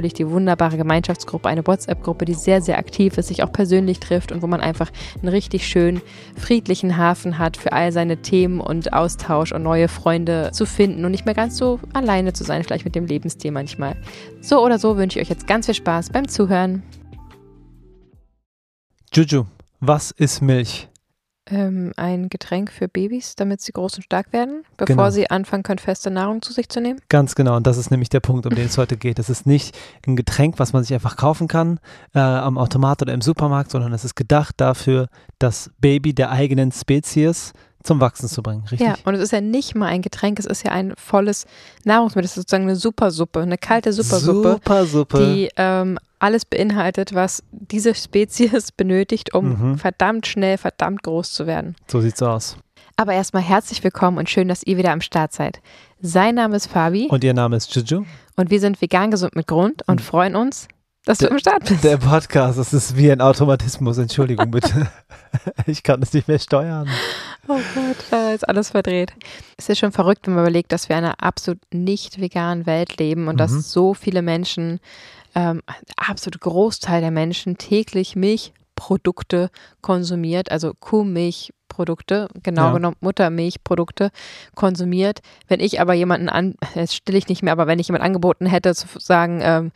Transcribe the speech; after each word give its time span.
natürlich 0.00 0.14
die 0.14 0.30
wunderbare 0.30 0.76
Gemeinschaftsgruppe, 0.76 1.48
eine 1.48 1.66
WhatsApp-Gruppe, 1.66 2.24
die 2.24 2.34
sehr, 2.34 2.62
sehr 2.62 2.78
aktiv 2.78 3.18
ist, 3.18 3.28
sich 3.28 3.42
auch 3.42 3.52
persönlich 3.52 4.00
trifft 4.00 4.32
und 4.32 4.42
wo 4.42 4.46
man 4.46 4.60
einfach 4.60 4.90
einen 5.20 5.28
richtig 5.28 5.66
schönen, 5.66 6.00
friedlichen 6.36 6.96
Hafen 6.96 7.38
hat 7.38 7.56
für 7.56 7.72
all 7.72 7.92
seine 7.92 8.22
Themen 8.22 8.60
und 8.60 8.92
Austausch 8.92 9.52
und 9.52 9.62
neue 9.62 9.88
Freunde 9.88 10.50
zu 10.52 10.64
finden 10.64 11.04
und 11.04 11.10
nicht 11.10 11.26
mehr 11.26 11.34
ganz 11.34 11.56
so 11.56 11.80
alleine 11.92 12.32
zu 12.32 12.44
sein, 12.44 12.64
vielleicht 12.64 12.84
mit 12.84 12.94
dem 12.94 13.06
Lebensstil 13.06 13.50
manchmal. 13.50 13.96
So 14.40 14.64
oder 14.64 14.78
so 14.78 14.96
wünsche 14.96 15.18
ich 15.18 15.26
euch 15.26 15.30
jetzt 15.30 15.46
ganz 15.46 15.66
viel 15.66 15.74
Spaß 15.74 16.10
beim 16.10 16.28
Zuhören. 16.28 16.82
Juju, 19.12 19.44
was 19.80 20.12
ist 20.12 20.40
Milch? 20.40 20.89
Ähm, 21.50 21.92
ein 21.96 22.28
Getränk 22.28 22.70
für 22.72 22.88
Babys, 22.88 23.34
damit 23.36 23.60
sie 23.60 23.72
groß 23.72 23.96
und 23.96 24.02
stark 24.02 24.32
werden, 24.32 24.62
bevor 24.76 24.96
Genau. 24.96 25.10
sie 25.10 25.30
anfangen 25.30 25.62
können, 25.62 25.78
feste 25.78 26.10
Nahrung 26.10 26.42
zu 26.42 26.52
sich 26.52 26.68
zu 26.68 26.80
nehmen. 26.80 27.00
Ganz 27.08 27.34
genau, 27.34 27.56
und 27.56 27.66
das 27.66 27.76
ist 27.76 27.90
nämlich 27.90 28.08
der 28.08 28.20
Punkt, 28.20 28.46
um 28.46 28.54
den 28.54 28.66
es 28.66 28.78
heute 28.78 28.96
geht. 28.96 29.18
Es 29.18 29.28
ist 29.30 29.46
nicht 29.46 29.76
ein 30.06 30.16
Getränk, 30.16 30.58
was 30.58 30.72
man 30.72 30.82
sich 30.82 30.94
einfach 30.94 31.16
kaufen 31.16 31.48
kann 31.48 31.80
äh, 32.14 32.18
am 32.20 32.58
Automat 32.58 33.02
oder 33.02 33.12
im 33.12 33.20
Supermarkt, 33.20 33.70
sondern 33.70 33.92
es 33.92 34.04
ist 34.04 34.14
gedacht 34.16 34.54
dafür, 34.58 35.08
das 35.38 35.70
Baby 35.80 36.14
der 36.14 36.30
eigenen 36.30 36.72
Spezies 36.72 37.52
zum 37.82 38.00
Wachsen 38.00 38.28
zu 38.28 38.42
bringen, 38.42 38.62
richtig? 38.70 38.80
Ja, 38.86 38.94
und 39.04 39.14
es 39.14 39.20
ist 39.20 39.32
ja 39.32 39.40
nicht 39.40 39.74
mal 39.74 39.86
ein 39.86 40.02
Getränk, 40.02 40.38
es 40.38 40.46
ist 40.46 40.64
ja 40.64 40.72
ein 40.72 40.92
volles 40.98 41.46
Nahrungsmittel. 41.84 42.24
Es 42.26 42.32
ist 42.32 42.42
sozusagen 42.42 42.64
eine 42.64 42.76
Supersuppe, 42.76 43.40
eine 43.40 43.56
kalte 43.58 43.92
Supersuppe, 43.92 44.52
Supersuppe. 44.52 45.18
die 45.18 45.48
ähm, 45.56 45.98
alles 46.18 46.44
beinhaltet, 46.44 47.14
was 47.14 47.42
diese 47.50 47.94
Spezies 47.94 48.72
benötigt, 48.76 49.32
um 49.34 49.48
Mhm. 49.72 49.78
verdammt 49.78 50.26
schnell, 50.26 50.58
verdammt 50.58 51.02
groß 51.02 51.32
zu 51.32 51.46
werden. 51.46 51.76
So 51.88 52.00
sieht's 52.00 52.22
aus. 52.22 52.56
Aber 52.96 53.14
erstmal 53.14 53.42
herzlich 53.42 53.82
willkommen 53.82 54.18
und 54.18 54.28
schön, 54.28 54.48
dass 54.48 54.62
ihr 54.62 54.76
wieder 54.76 54.92
am 54.92 55.00
Start 55.00 55.32
seid. 55.32 55.60
Sein 56.02 56.34
Name 56.34 56.56
ist 56.56 56.66
Fabi 56.66 57.06
Und 57.08 57.24
ihr 57.24 57.32
Name 57.32 57.56
ist 57.56 57.74
Juju? 57.74 58.04
und 58.36 58.50
wir 58.50 58.60
sind 58.60 58.80
vegan 58.82 59.10
gesund 59.10 59.34
mit 59.36 59.46
Grund 59.46 59.82
und 59.88 60.00
Mhm. 60.00 60.04
freuen 60.04 60.36
uns, 60.36 60.68
dass 61.10 61.18
du 61.18 61.24
Der- 61.24 61.32
am 61.32 61.38
Start 61.40 61.64
bist. 61.68 61.82
Der 61.84 61.96
Podcast, 61.96 62.58
das 62.58 62.72
ist 62.72 62.96
wie 62.96 63.10
ein 63.10 63.20
Automatismus, 63.20 63.98
Entschuldigung 63.98 64.50
bitte. 64.52 64.88
ich 65.66 65.82
kann 65.82 66.00
es 66.02 66.12
nicht 66.12 66.28
mehr 66.28 66.38
steuern. 66.38 66.88
Oh 67.48 67.58
Gott, 67.74 67.96
da 68.10 68.30
ist 68.32 68.48
alles 68.48 68.70
verdreht. 68.70 69.12
Es 69.56 69.68
ist 69.68 69.78
schon 69.78 69.90
verrückt, 69.92 70.26
wenn 70.26 70.34
man 70.34 70.44
überlegt, 70.44 70.70
dass 70.72 70.88
wir 70.88 70.96
in 70.96 71.04
einer 71.04 71.20
absolut 71.22 71.58
nicht 71.72 72.20
veganen 72.20 72.64
Welt 72.66 72.98
leben 72.98 73.26
und 73.26 73.34
Mhm. 73.34 73.38
dass 73.38 73.72
so 73.72 73.92
viele 73.94 74.22
Menschen, 74.22 74.78
ähm, 75.34 75.62
ein 75.66 75.74
absolut 75.96 76.40
Großteil 76.40 77.00
der 77.00 77.10
Menschen 77.10 77.58
täglich 77.58 78.14
Milchprodukte 78.16 79.50
konsumiert, 79.80 80.50
also 80.52 80.74
Kuhmilchprodukte, 80.78 82.28
genau 82.42 82.66
Ja. 82.68 82.72
genommen 82.72 82.96
Muttermilchprodukte 83.00 84.10
konsumiert. 84.54 85.20
Wenn 85.48 85.60
ich 85.60 85.80
aber 85.80 85.94
jemanden 85.94 86.28
an, 86.28 86.54
jetzt 86.74 86.94
still 86.94 87.16
ich 87.16 87.28
nicht 87.28 87.42
mehr, 87.42 87.52
aber 87.52 87.66
wenn 87.66 87.78
ich 87.80 87.88
jemand 87.88 88.04
angeboten 88.04 88.46
hätte, 88.46 88.74
zu 88.74 88.86
sagen, 88.98 89.40
ähm, 89.42 89.72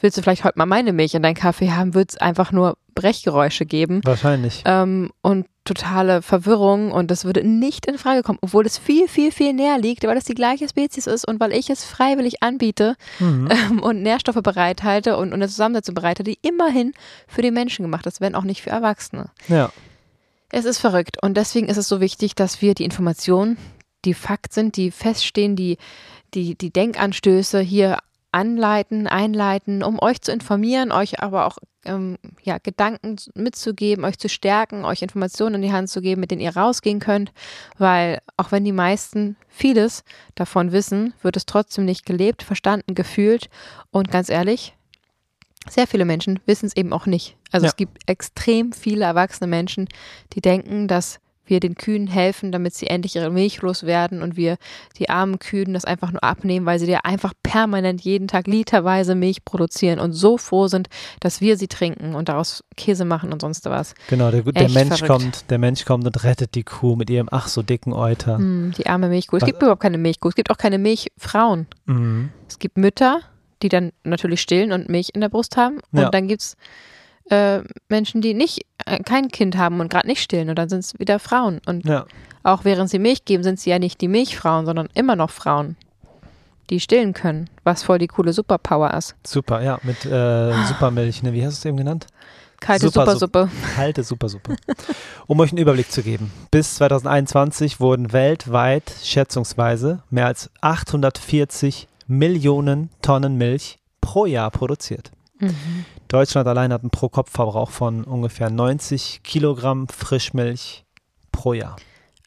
willst 0.00 0.16
du 0.18 0.22
vielleicht 0.22 0.44
heute 0.44 0.58
mal 0.58 0.66
meine 0.66 0.92
Milch 0.92 1.14
in 1.14 1.22
deinen 1.22 1.34
Kaffee 1.34 1.70
haben, 1.72 1.94
würde 1.94 2.08
es 2.10 2.16
einfach 2.18 2.52
nur 2.52 2.76
Brechgeräusche 2.94 3.66
geben 3.66 4.00
Wahrscheinlich. 4.04 4.62
ähm, 4.64 5.10
und 5.22 5.46
totale 5.64 6.22
Verwirrung 6.22 6.92
und 6.92 7.10
das 7.10 7.24
würde 7.24 7.42
nicht 7.42 7.86
in 7.86 7.98
Frage 7.98 8.22
kommen, 8.22 8.38
obwohl 8.40 8.64
es 8.64 8.78
viel, 8.78 9.08
viel, 9.08 9.32
viel 9.32 9.52
näher 9.52 9.78
liegt, 9.78 10.04
weil 10.04 10.16
es 10.16 10.24
die 10.24 10.34
gleiche 10.34 10.68
Spezies 10.68 11.06
ist 11.06 11.26
und 11.26 11.40
weil 11.40 11.52
ich 11.52 11.68
es 11.70 11.84
freiwillig 11.84 12.42
anbiete 12.42 12.94
Mhm. 13.18 13.48
ähm, 13.50 13.82
und 13.82 14.02
Nährstoffe 14.02 14.42
bereithalte 14.42 15.16
und, 15.16 15.28
und 15.28 15.34
eine 15.34 15.48
Zusammensetzung 15.48 15.94
bereithalte, 15.94 16.24
die 16.24 16.38
immerhin 16.42 16.92
für 17.26 17.42
die 17.42 17.50
Menschen 17.50 17.82
gemacht 17.82 18.06
ist, 18.06 18.20
wenn 18.20 18.34
auch 18.34 18.44
nicht 18.44 18.62
für 18.62 18.70
Erwachsene. 18.70 19.30
Ja. 19.48 19.70
Es 20.50 20.64
ist 20.64 20.78
verrückt 20.78 21.20
und 21.22 21.36
deswegen 21.36 21.68
ist 21.68 21.76
es 21.76 21.88
so 21.88 22.00
wichtig, 22.00 22.34
dass 22.36 22.62
wir 22.62 22.74
die 22.74 22.84
Informationen, 22.84 23.58
die 24.04 24.14
Fakt 24.14 24.52
sind, 24.54 24.76
die 24.76 24.92
feststehen, 24.92 25.56
die, 25.56 25.78
die, 26.32 26.54
die 26.56 26.70
Denkanstöße 26.72 27.58
hier 27.60 27.98
anleiten, 28.36 29.06
einleiten, 29.06 29.82
um 29.82 29.98
euch 30.00 30.20
zu 30.20 30.30
informieren, 30.30 30.92
euch 30.92 31.20
aber 31.20 31.46
auch 31.46 31.56
ähm, 31.86 32.18
ja, 32.42 32.58
Gedanken 32.58 33.16
mitzugeben, 33.34 34.04
euch 34.04 34.18
zu 34.18 34.28
stärken, 34.28 34.84
euch 34.84 35.00
Informationen 35.00 35.56
in 35.56 35.62
die 35.62 35.72
Hand 35.72 35.88
zu 35.88 36.02
geben, 36.02 36.20
mit 36.20 36.30
denen 36.30 36.42
ihr 36.42 36.54
rausgehen 36.54 37.00
könnt, 37.00 37.32
weil 37.78 38.20
auch 38.36 38.52
wenn 38.52 38.62
die 38.64 38.72
meisten 38.72 39.36
vieles 39.48 40.04
davon 40.34 40.70
wissen, 40.72 41.14
wird 41.22 41.38
es 41.38 41.46
trotzdem 41.46 41.86
nicht 41.86 42.04
gelebt, 42.04 42.42
verstanden, 42.42 42.94
gefühlt 42.94 43.48
und 43.90 44.10
ganz 44.10 44.28
ehrlich, 44.28 44.74
sehr 45.68 45.86
viele 45.86 46.04
Menschen 46.04 46.38
wissen 46.44 46.66
es 46.66 46.76
eben 46.76 46.92
auch 46.92 47.06
nicht. 47.06 47.36
Also 47.52 47.64
Ja. 47.64 47.70
es 47.70 47.76
gibt 47.76 47.98
extrem 48.06 48.72
viele 48.72 49.06
erwachsene 49.06 49.48
Menschen, 49.48 49.88
die 50.34 50.42
denken, 50.42 50.88
dass 50.88 51.20
wir 51.48 51.60
den 51.60 51.74
Kühen 51.74 52.06
helfen, 52.06 52.52
damit 52.52 52.74
sie 52.74 52.86
endlich 52.86 53.16
ihre 53.16 53.30
Milch 53.30 53.60
loswerden 53.62 54.22
und 54.22 54.36
wir 54.36 54.56
die 54.98 55.08
armen 55.08 55.38
Kühen 55.38 55.74
das 55.74 55.84
einfach 55.84 56.10
nur 56.12 56.22
abnehmen, 56.24 56.66
weil 56.66 56.78
sie 56.78 56.86
dir 56.86 57.04
einfach 57.04 57.32
permanent 57.42 58.00
jeden 58.00 58.28
Tag 58.28 58.46
literweise 58.46 59.14
Milch 59.14 59.44
produzieren 59.44 59.98
und 60.00 60.12
so 60.12 60.38
froh 60.38 60.66
sind, 60.68 60.88
dass 61.20 61.40
wir 61.40 61.56
sie 61.56 61.68
trinken 61.68 62.14
und 62.14 62.28
daraus 62.28 62.64
Käse 62.76 63.04
machen 63.04 63.32
und 63.32 63.40
sonst 63.42 63.64
was. 63.66 63.94
Genau, 64.08 64.30
der, 64.30 64.42
der 64.42 64.68
Mensch 64.70 64.98
verrückt. 64.98 65.06
kommt, 65.06 65.50
der 65.50 65.58
Mensch 65.58 65.84
kommt 65.84 66.04
und 66.06 66.24
rettet 66.24 66.54
die 66.54 66.64
Kuh 66.64 66.96
mit 66.96 67.10
ihrem 67.10 67.28
ach 67.30 67.48
so 67.48 67.62
dicken 67.62 67.92
Euter. 67.92 68.38
Hm, 68.38 68.72
die 68.76 68.86
arme 68.86 69.08
Milchkuh. 69.08 69.36
Es 69.36 69.42
Was- 69.42 69.46
gibt 69.46 69.62
überhaupt 69.62 69.82
keine 69.82 69.98
Milchkuh. 69.98 70.28
Es 70.28 70.34
gibt 70.34 70.50
auch 70.50 70.58
keine 70.58 70.78
Milchfrauen. 70.78 71.66
Mhm. 71.86 72.30
Es 72.48 72.58
gibt 72.58 72.76
Mütter, 72.78 73.20
die 73.62 73.68
dann 73.68 73.92
natürlich 74.04 74.40
stillen 74.40 74.72
und 74.72 74.88
Milch 74.88 75.10
in 75.14 75.20
der 75.20 75.28
Brust 75.28 75.56
haben. 75.56 75.78
Und 75.92 76.00
Ja. 76.00 76.10
dann 76.10 76.28
gibt 76.28 76.42
es 76.42 76.56
äh, 77.30 77.62
Menschen, 77.88 78.20
die 78.20 78.34
nicht 78.34 78.60
kein 79.04 79.28
Kind 79.28 79.56
haben 79.56 79.80
und 79.80 79.90
gerade 79.90 80.06
nicht 80.06 80.22
stillen. 80.22 80.48
Und 80.48 80.58
dann 80.58 80.68
sind 80.68 80.80
es 80.80 80.98
wieder 80.98 81.18
Frauen. 81.18 81.60
Und 81.66 81.84
Ja, 81.86 82.06
auch 82.42 82.64
während 82.64 82.88
sie 82.88 83.00
Milch 83.00 83.24
geben, 83.24 83.42
sind 83.42 83.58
sie 83.58 83.70
ja 83.70 83.78
nicht 83.78 84.00
die 84.00 84.08
Milchfrauen, 84.08 84.66
sondern 84.66 84.88
immer 84.94 85.16
noch 85.16 85.30
Frauen, 85.30 85.76
die 86.70 86.78
stillen 86.78 87.12
können. 87.12 87.50
Was 87.64 87.82
voll 87.82 87.98
die 87.98 88.06
coole 88.06 88.32
Superpower 88.32 88.94
ist. 88.94 89.16
super, 89.26 89.62
ja, 89.62 89.78
mit 89.82 90.06
äh, 90.06 90.52
Supermilch, 90.68 91.22
ne? 91.24 91.32
Wie 91.32 91.44
hast 91.44 91.54
du 91.54 91.58
es 91.58 91.64
eben 91.64 91.76
genannt? 91.76 92.06
Kalte 92.60 92.86
Super, 92.86 93.02
Supersuppe. 93.02 93.50
Kalte 93.74 94.02
Supersuppe. 94.02 94.56
um 95.26 95.40
euch 95.40 95.50
einen 95.50 95.58
Überblick 95.58 95.90
zu 95.90 96.02
geben. 96.02 96.32
Bis 96.50 96.76
2021 96.76 97.80
wurden 97.80 98.12
weltweit 98.12 98.92
schätzungsweise 99.02 100.02
mehr 100.10 100.26
als 100.26 100.50
840 100.60 101.88
Millionen 102.06 102.90
Tonnen 103.02 103.36
Milch 103.36 103.78
pro 104.00 104.26
Jahr 104.26 104.50
produziert. 104.52 105.10
Mhm. 105.38 105.84
Deutschland 106.08 106.46
allein 106.48 106.72
hat 106.72 106.82
einen 106.82 106.90
Pro-Kopf-Verbrauch 106.90 107.70
von 107.70 108.04
ungefähr 108.04 108.50
90 108.50 109.20
Kilogramm 109.22 109.88
Frischmilch 109.88 110.84
pro 111.32 111.52
Jahr. 111.52 111.76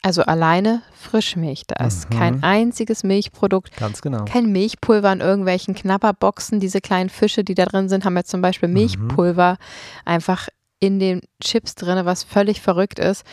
Also 0.02 0.22
alleine 0.22 0.82
Frischmilch. 0.94 1.64
Da 1.66 1.84
ist 1.84 2.08
Mhm. 2.10 2.18
kein 2.18 2.42
einziges 2.42 3.02
Milchprodukt 3.04 3.76
Ganz 3.76 4.00
genau. 4.00 4.24
Kein 4.24 4.50
Milchpulver 4.50 5.12
in 5.12 5.20
irgendwelchen 5.20 5.74
Knabberboxen. 5.74 6.58
Diese 6.60 6.80
kleinen 6.80 7.10
Fische, 7.10 7.44
die 7.44 7.54
da 7.54 7.66
drin 7.66 7.88
sind, 7.90 8.04
haben 8.06 8.16
ja 8.16 8.24
zum 8.24 8.40
Beispiel 8.40 8.68
Mhm. 8.68 8.74
Milchpulver 8.74 9.56
einfach 10.06 10.48
in 10.78 10.98
den 11.00 11.20
Chips 11.42 11.74
drin, 11.74 12.06
was 12.06 12.24
völlig 12.24 12.62
verrückt 12.62 12.98
ist 12.98 13.24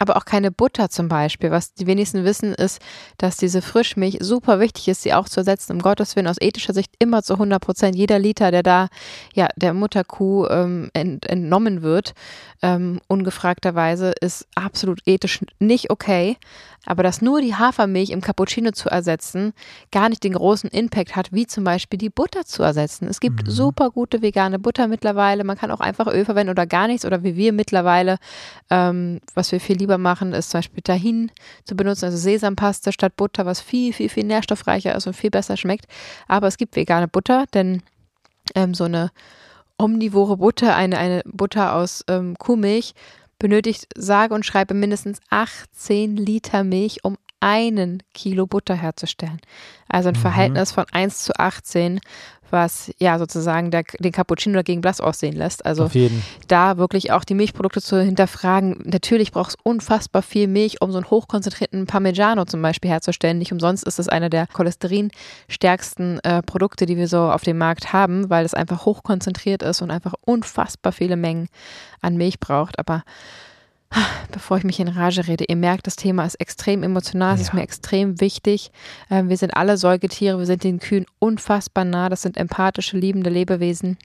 aber 0.00 0.16
auch 0.16 0.24
keine 0.24 0.50
Butter 0.50 0.88
zum 0.88 1.08
Beispiel. 1.08 1.50
Was 1.50 1.74
die 1.74 1.86
wenigsten 1.86 2.24
wissen, 2.24 2.54
ist, 2.54 2.80
dass 3.18 3.36
diese 3.36 3.60
Frischmilch 3.60 4.16
super 4.20 4.58
wichtig 4.58 4.88
ist, 4.88 5.02
sie 5.02 5.12
auch 5.12 5.28
zu 5.28 5.40
ersetzen. 5.40 5.72
Um 5.72 5.82
Gottes 5.82 6.16
Willen, 6.16 6.26
aus 6.26 6.40
ethischer 6.40 6.72
Sicht 6.72 6.94
immer 6.98 7.22
zu 7.22 7.34
100 7.34 7.60
Prozent. 7.60 7.96
Jeder 7.96 8.18
Liter, 8.18 8.50
der 8.50 8.62
da 8.62 8.88
ja 9.34 9.48
der 9.56 9.74
Mutterkuh 9.74 10.46
ähm, 10.46 10.90
ent, 10.94 11.26
entnommen 11.26 11.82
wird, 11.82 12.14
ähm, 12.62 13.00
ungefragterweise, 13.08 14.12
ist 14.20 14.46
absolut 14.54 15.00
ethisch 15.04 15.40
nicht 15.58 15.90
okay. 15.90 16.38
Aber 16.86 17.02
dass 17.02 17.20
nur 17.20 17.40
die 17.42 17.54
Hafermilch 17.54 18.10
im 18.10 18.22
Cappuccino 18.22 18.70
zu 18.72 18.88
ersetzen, 18.88 19.52
gar 19.92 20.08
nicht 20.08 20.24
den 20.24 20.32
großen 20.32 20.70
Impact 20.70 21.14
hat, 21.14 21.32
wie 21.32 21.46
zum 21.46 21.62
Beispiel 21.62 21.98
die 21.98 22.08
Butter 22.08 22.46
zu 22.46 22.62
ersetzen. 22.62 23.06
Es 23.06 23.20
gibt 23.20 23.46
mhm. 23.46 23.50
super 23.50 23.90
gute 23.90 24.22
vegane 24.22 24.58
Butter 24.58 24.88
mittlerweile. 24.88 25.44
Man 25.44 25.58
kann 25.58 25.70
auch 25.70 25.80
einfach 25.80 26.06
Öl 26.06 26.24
verwenden 26.24 26.50
oder 26.50 26.66
gar 26.66 26.86
nichts. 26.86 27.04
Oder 27.04 27.22
wie 27.22 27.36
wir 27.36 27.52
mittlerweile, 27.52 28.16
ähm, 28.70 29.20
was 29.34 29.52
wir 29.52 29.60
viel 29.60 29.76
lieber 29.76 29.98
machen, 29.98 30.32
ist 30.32 30.50
zum 30.50 30.58
Beispiel 30.58 30.82
Tahin 30.82 31.30
zu 31.64 31.76
benutzen, 31.76 32.06
also 32.06 32.16
Sesampaste 32.16 32.92
statt 32.92 33.14
Butter, 33.16 33.44
was 33.44 33.60
viel, 33.60 33.92
viel, 33.92 34.08
viel 34.08 34.24
nährstoffreicher 34.24 34.94
ist 34.94 35.06
und 35.06 35.14
viel 35.14 35.30
besser 35.30 35.58
schmeckt. 35.58 35.86
Aber 36.28 36.46
es 36.46 36.56
gibt 36.56 36.76
vegane 36.76 37.08
Butter, 37.08 37.44
denn 37.52 37.82
ähm, 38.54 38.72
so 38.72 38.84
eine 38.84 39.10
omnivore 39.80 40.36
Butter, 40.36 40.76
eine, 40.76 40.98
eine 40.98 41.22
Butter 41.24 41.74
aus 41.74 42.04
ähm, 42.08 42.36
Kuhmilch, 42.38 42.94
benötigt 43.40 43.88
sage 43.96 44.34
und 44.34 44.46
schreibe 44.46 44.74
mindestens 44.74 45.18
18 45.30 46.16
Liter 46.16 46.62
Milch, 46.62 47.00
um 47.02 47.16
einen 47.40 48.02
Kilo 48.14 48.46
Butter 48.46 48.74
herzustellen. 48.74 49.40
Also 49.88 50.10
ein 50.10 50.14
mhm. 50.14 50.20
Verhältnis 50.20 50.70
von 50.70 50.84
1 50.92 51.24
zu 51.24 51.32
18, 51.36 51.98
was 52.52 52.92
ja 52.98 53.18
sozusagen 53.18 53.70
der, 53.70 53.84
den 53.98 54.12
Cappuccino 54.12 54.54
dagegen 54.54 54.80
blass 54.80 55.00
aussehen 55.00 55.36
lässt. 55.36 55.64
Also 55.64 55.84
da 56.48 56.76
wirklich 56.76 57.12
auch 57.12 57.24
die 57.24 57.34
Milchprodukte 57.34 57.80
zu 57.80 58.02
hinterfragen. 58.02 58.80
Natürlich 58.84 59.32
braucht 59.32 59.50
es 59.50 59.56
unfassbar 59.62 60.22
viel 60.22 60.46
Milch, 60.46 60.80
um 60.80 60.92
so 60.92 60.98
einen 60.98 61.10
hochkonzentrierten 61.10 61.86
Parmigiano 61.86 62.44
zum 62.44 62.62
Beispiel 62.62 62.90
herzustellen. 62.90 63.38
Nicht 63.38 63.52
umsonst 63.52 63.84
ist 63.86 63.98
es 63.98 64.08
einer 64.08 64.30
der 64.30 64.46
cholesterinstärksten 64.46 66.20
äh, 66.20 66.42
Produkte, 66.42 66.86
die 66.86 66.96
wir 66.96 67.08
so 67.08 67.30
auf 67.30 67.42
dem 67.42 67.58
Markt 67.58 67.92
haben, 67.92 68.30
weil 68.30 68.44
es 68.44 68.54
einfach 68.54 68.84
hochkonzentriert 68.84 69.62
ist 69.62 69.82
und 69.82 69.90
einfach 69.90 70.14
unfassbar 70.24 70.92
viele 70.92 71.16
Mengen 71.16 71.48
an 72.00 72.16
Milch 72.16 72.40
braucht. 72.40 72.78
Aber 72.78 73.02
bevor 74.30 74.58
ich 74.58 74.64
mich 74.64 74.80
in 74.80 74.88
Rage 74.88 75.26
rede, 75.26 75.44
ihr 75.48 75.56
merkt, 75.56 75.86
das 75.86 75.96
Thema 75.96 76.24
ist 76.24 76.36
extrem 76.36 76.82
emotional, 76.82 77.34
es 77.34 77.40
ja. 77.40 77.46
ist 77.46 77.54
mir 77.54 77.62
extrem 77.62 78.20
wichtig. 78.20 78.70
Ähm, 79.10 79.28
wir 79.28 79.36
sind 79.36 79.56
alle 79.56 79.76
Säugetiere, 79.76 80.38
wir 80.38 80.46
sind 80.46 80.64
den 80.64 80.78
Kühen 80.78 81.06
unfassbar 81.18 81.84
nah, 81.84 82.08
das 82.08 82.22
sind 82.22 82.36
empathische, 82.36 82.96
liebende 82.96 83.30
Lebewesen. 83.30 83.98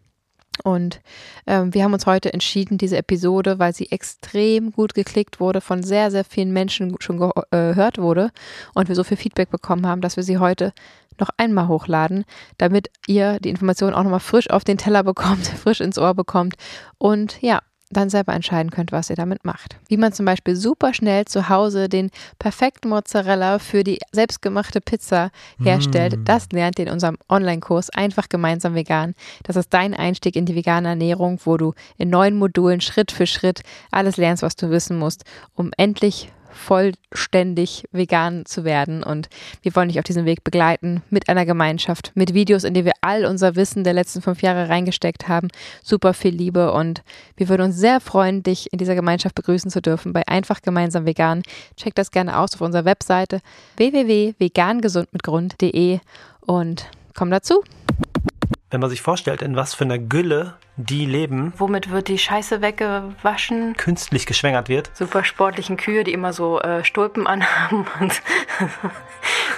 Und 0.63 1.01
ähm, 1.47 1.73
wir 1.73 1.83
haben 1.83 1.93
uns 1.93 2.05
heute 2.05 2.33
entschieden, 2.33 2.77
diese 2.77 2.97
Episode, 2.97 3.59
weil 3.59 3.73
sie 3.73 3.91
extrem 3.91 4.71
gut 4.71 4.93
geklickt 4.93 5.39
wurde, 5.39 5.59
von 5.59 5.83
sehr, 5.83 6.11
sehr 6.11 6.23
vielen 6.23 6.53
Menschen 6.53 6.95
schon 6.99 7.21
äh, 7.21 7.73
gehört 7.73 7.97
wurde 7.97 8.31
und 8.73 8.87
wir 8.87 8.95
so 8.95 9.03
viel 9.03 9.17
Feedback 9.17 9.49
bekommen 9.49 9.85
haben, 9.85 10.01
dass 10.01 10.15
wir 10.15 10.23
sie 10.23 10.37
heute 10.37 10.71
noch 11.19 11.29
einmal 11.37 11.67
hochladen, 11.67 12.25
damit 12.57 12.89
ihr 13.07 13.39
die 13.39 13.49
Informationen 13.49 13.93
auch 13.93 14.03
nochmal 14.03 14.19
frisch 14.19 14.49
auf 14.49 14.63
den 14.63 14.77
Teller 14.77 15.03
bekommt, 15.03 15.45
frisch 15.63 15.81
ins 15.81 15.97
Ohr 15.97 16.13
bekommt 16.13 16.55
und 16.97 17.41
ja, 17.41 17.61
dann 17.91 18.09
selber 18.09 18.33
entscheiden 18.33 18.71
könnt, 18.71 18.91
was 18.91 19.09
ihr 19.09 19.15
damit 19.15 19.45
macht. 19.45 19.77
Wie 19.87 19.97
man 19.97 20.11
zum 20.11 20.25
Beispiel 20.25 20.55
super 20.55 20.93
schnell 20.93 21.25
zu 21.25 21.49
Hause 21.49 21.87
den 21.87 22.09
perfekten 22.39 22.89
Mozzarella 22.89 23.59
für 23.59 23.83
die 23.83 23.99
selbstgemachte 24.11 24.81
Pizza 24.81 25.29
herstellt, 25.59 26.17
mm. 26.17 26.25
das 26.25 26.51
lernt 26.51 26.79
ihr 26.79 26.87
in 26.87 26.91
unserem 26.91 27.17
Online-Kurs 27.29 27.91
Einfach 27.91 28.27
gemeinsam 28.29 28.73
vegan. 28.73 29.13
Das 29.43 29.55
ist 29.55 29.73
dein 29.73 29.93
Einstieg 29.93 30.35
in 30.35 30.45
die 30.45 30.55
vegane 30.55 30.89
Ernährung, 30.89 31.39
wo 31.45 31.57
du 31.57 31.73
in 31.97 32.09
neun 32.09 32.35
Modulen 32.35 32.81
Schritt 32.81 33.11
für 33.11 33.27
Schritt 33.27 33.61
alles 33.91 34.17
lernst, 34.17 34.43
was 34.43 34.55
du 34.55 34.69
wissen 34.69 34.97
musst, 34.97 35.23
um 35.53 35.71
endlich 35.77 36.31
vollständig 36.55 37.83
vegan 37.91 38.45
zu 38.45 38.63
werden. 38.63 39.03
Und 39.03 39.27
wir 39.61 39.75
wollen 39.75 39.89
dich 39.89 39.99
auf 39.99 40.05
diesem 40.05 40.25
Weg 40.25 40.43
begleiten 40.43 41.03
mit 41.09 41.29
einer 41.29 41.45
Gemeinschaft, 41.45 42.11
mit 42.15 42.33
Videos, 42.33 42.63
in 42.63 42.73
die 42.73 42.85
wir 42.85 42.93
all 43.01 43.25
unser 43.25 43.55
Wissen 43.55 43.83
der 43.83 43.93
letzten 43.93 44.21
fünf 44.21 44.41
Jahre 44.41 44.69
reingesteckt 44.69 45.27
haben. 45.27 45.49
Super 45.83 46.13
viel 46.13 46.33
Liebe 46.33 46.71
und 46.71 47.03
wir 47.37 47.49
würden 47.49 47.63
uns 47.63 47.75
sehr 47.77 47.99
freuen, 47.99 48.43
dich 48.43 48.71
in 48.73 48.79
dieser 48.79 48.95
Gemeinschaft 48.95 49.35
begrüßen 49.35 49.69
zu 49.69 49.81
dürfen 49.81 50.13
bei 50.13 50.25
Einfach 50.27 50.61
Gemeinsam 50.61 51.05
Vegan. 51.05 51.43
Check 51.77 51.95
das 51.95 52.11
gerne 52.11 52.39
aus 52.39 52.53
auf 52.55 52.61
unserer 52.61 52.85
Webseite 52.85 53.41
www.vegangesundmitgrund.de 53.77 55.99
und 56.41 56.85
komm 57.13 57.31
dazu 57.31 57.63
wenn 58.75 58.81
man 58.81 58.89
sich 58.89 59.01
vorstellt, 59.01 59.41
in 59.41 59.55
was 59.55 59.73
für 59.73 59.85
einer 59.85 59.99
Gülle 59.99 60.55
die 60.77 61.05
leben. 61.05 61.53
Womit 61.57 61.89
wird 61.89 62.07
die 62.07 62.17
Scheiße 62.17 62.61
weggewaschen? 62.61 63.75
Künstlich 63.77 64.25
geschwängert 64.25 64.67
wird. 64.67 64.91
Super 64.93 65.23
sportlichen 65.23 65.77
Kühe, 65.77 66.03
die 66.03 66.13
immer 66.13 66.33
so 66.33 66.59
äh, 66.59 66.83
Stulpen 66.83 67.27
anhaben 67.27 67.85
und 67.99 68.21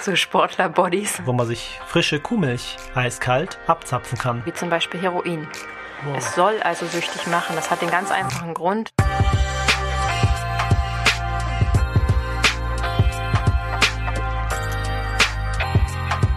so 0.00 0.14
Sportler-Bodies. 0.14 1.22
Wo 1.24 1.32
man 1.32 1.46
sich 1.46 1.80
frische 1.86 2.20
Kuhmilch 2.20 2.76
eiskalt 2.94 3.58
abzapfen 3.66 4.18
kann. 4.18 4.42
Wie 4.44 4.52
zum 4.52 4.70
Beispiel 4.70 5.00
Heroin. 5.00 5.48
Wow. 6.04 6.16
Es 6.16 6.34
soll 6.34 6.60
also 6.62 6.86
süchtig 6.86 7.26
machen. 7.26 7.56
Das 7.56 7.70
hat 7.70 7.82
den 7.82 7.90
ganz 7.90 8.12
einfachen 8.12 8.54
Grund. 8.54 8.92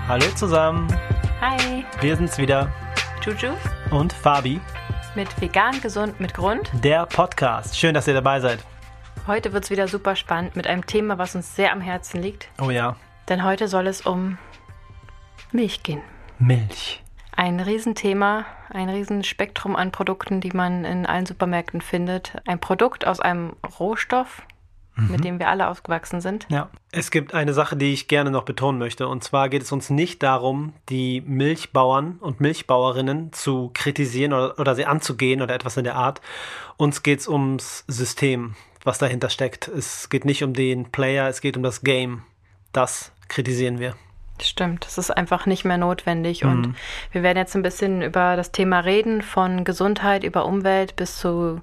Hallo 0.07 0.25
zusammen. 0.35 0.87
Hi. 1.39 1.85
Wir 2.01 2.17
sind's 2.17 2.37
wieder. 2.37 2.73
Juju. 3.23 3.51
Und 3.91 4.13
Fabi. 4.13 4.61
Mit 5.15 5.41
Vegan 5.41 5.81
Gesund 5.81 6.21
mit 6.21 6.33
Grund. 6.33 6.71
Der 6.81 7.05
Podcast. 7.05 7.77
Schön, 7.77 7.93
dass 7.93 8.07
ihr 8.07 8.13
dabei 8.13 8.39
seid. 8.39 8.59
Heute 9.27 9.51
wird's 9.51 9.69
wieder 9.69 9.89
super 9.89 10.15
spannend 10.15 10.55
mit 10.55 10.65
einem 10.65 10.85
Thema, 10.85 11.17
was 11.17 11.35
uns 11.35 11.57
sehr 11.57 11.73
am 11.73 11.81
Herzen 11.81 12.21
liegt. 12.21 12.47
Oh 12.61 12.69
ja. 12.69 12.95
Denn 13.27 13.43
heute 13.43 13.67
soll 13.67 13.87
es 13.87 13.99
um 13.99 14.37
Milch 15.51 15.83
gehen. 15.83 16.01
Milch. 16.39 17.03
Ein 17.35 17.59
Riesenthema, 17.59 18.45
ein 18.69 18.87
Riesenspektrum 18.87 19.75
an 19.75 19.91
Produkten, 19.91 20.39
die 20.39 20.51
man 20.51 20.85
in 20.85 21.05
allen 21.05 21.25
Supermärkten 21.25 21.81
findet. 21.81 22.41
Ein 22.45 22.59
Produkt 22.59 23.05
aus 23.05 23.19
einem 23.19 23.57
Rohstoff, 23.77 24.41
mhm. 24.95 25.11
mit 25.11 25.23
dem 25.23 25.39
wir 25.39 25.49
alle 25.49 25.67
aufgewachsen 25.67 26.21
sind. 26.21 26.47
Ja. 26.49 26.69
Es 26.91 27.11
gibt 27.11 27.33
eine 27.33 27.53
Sache, 27.53 27.75
die 27.75 27.93
ich 27.93 28.07
gerne 28.07 28.31
noch 28.31 28.43
betonen 28.43 28.79
möchte. 28.79 29.07
Und 29.07 29.23
zwar 29.23 29.49
geht 29.49 29.61
es 29.61 29.71
uns 29.71 29.89
nicht 29.89 30.23
darum, 30.23 30.73
die 30.89 31.21
Milchbauern 31.21 32.17
und 32.19 32.41
Milchbauerinnen 32.41 33.33
zu 33.33 33.71
kritisieren 33.73 34.33
oder, 34.33 34.59
oder 34.59 34.75
sie 34.75 34.85
anzugehen 34.85 35.41
oder 35.41 35.53
etwas 35.53 35.77
in 35.77 35.83
der 35.83 35.95
Art. 35.95 36.21
Uns 36.77 37.03
geht 37.03 37.19
es 37.19 37.27
ums 37.27 37.83
System, 37.87 38.55
was 38.83 38.97
dahinter 38.97 39.29
steckt. 39.29 39.67
Es 39.67 40.09
geht 40.09 40.25
nicht 40.25 40.43
um 40.43 40.53
den 40.53 40.91
Player, 40.91 41.27
es 41.27 41.41
geht 41.41 41.57
um 41.57 41.63
das 41.63 41.81
Game. 41.81 42.23
Das 42.73 43.11
kritisieren 43.27 43.79
wir. 43.79 43.95
Stimmt, 44.41 44.85
das 44.85 44.97
ist 44.97 45.11
einfach 45.11 45.45
nicht 45.45 45.65
mehr 45.65 45.77
notwendig. 45.77 46.43
Mhm. 46.43 46.49
Und 46.49 46.75
wir 47.11 47.23
werden 47.23 47.37
jetzt 47.37 47.55
ein 47.55 47.61
bisschen 47.61 48.01
über 48.01 48.35
das 48.35 48.51
Thema 48.51 48.79
reden, 48.79 49.21
von 49.21 49.63
Gesundheit 49.63 50.23
über 50.23 50.45
Umwelt 50.45 50.95
bis 50.95 51.17
zu 51.17 51.61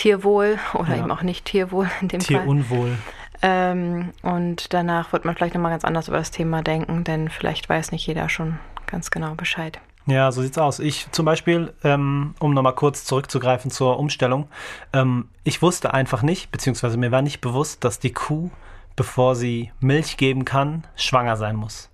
Tierwohl 0.00 0.58
oder 0.72 0.96
ja. 0.96 1.02
eben 1.02 1.10
auch 1.10 1.22
nicht 1.22 1.44
Tierwohl 1.44 1.90
in 2.00 2.08
dem 2.08 2.20
Tierunwohl. 2.20 2.96
Fall. 2.96 3.20
Ähm, 3.42 4.12
und 4.22 4.72
danach 4.72 5.12
wird 5.12 5.26
man 5.26 5.34
vielleicht 5.34 5.54
nochmal 5.54 5.72
ganz 5.72 5.84
anders 5.84 6.08
über 6.08 6.16
das 6.16 6.30
Thema 6.30 6.62
denken, 6.62 7.04
denn 7.04 7.28
vielleicht 7.28 7.68
weiß 7.68 7.92
nicht 7.92 8.06
jeder 8.06 8.28
schon 8.30 8.58
ganz 8.86 9.10
genau 9.10 9.34
Bescheid. 9.34 9.78
Ja, 10.06 10.32
so 10.32 10.40
sieht's 10.40 10.56
aus. 10.56 10.78
Ich 10.78 11.10
zum 11.12 11.26
Beispiel, 11.26 11.74
ähm, 11.84 12.34
um 12.40 12.54
nochmal 12.54 12.74
kurz 12.74 13.04
zurückzugreifen 13.04 13.70
zur 13.70 13.98
Umstellung, 13.98 14.48
ähm, 14.94 15.28
ich 15.44 15.60
wusste 15.60 15.92
einfach 15.92 16.22
nicht, 16.22 16.50
beziehungsweise 16.50 16.96
mir 16.96 17.12
war 17.12 17.20
nicht 17.20 17.42
bewusst, 17.42 17.84
dass 17.84 17.98
die 17.98 18.12
Kuh, 18.12 18.50
bevor 18.96 19.36
sie 19.36 19.70
Milch 19.80 20.16
geben 20.16 20.46
kann, 20.46 20.86
schwanger 20.96 21.36
sein 21.36 21.56
muss. 21.56 21.90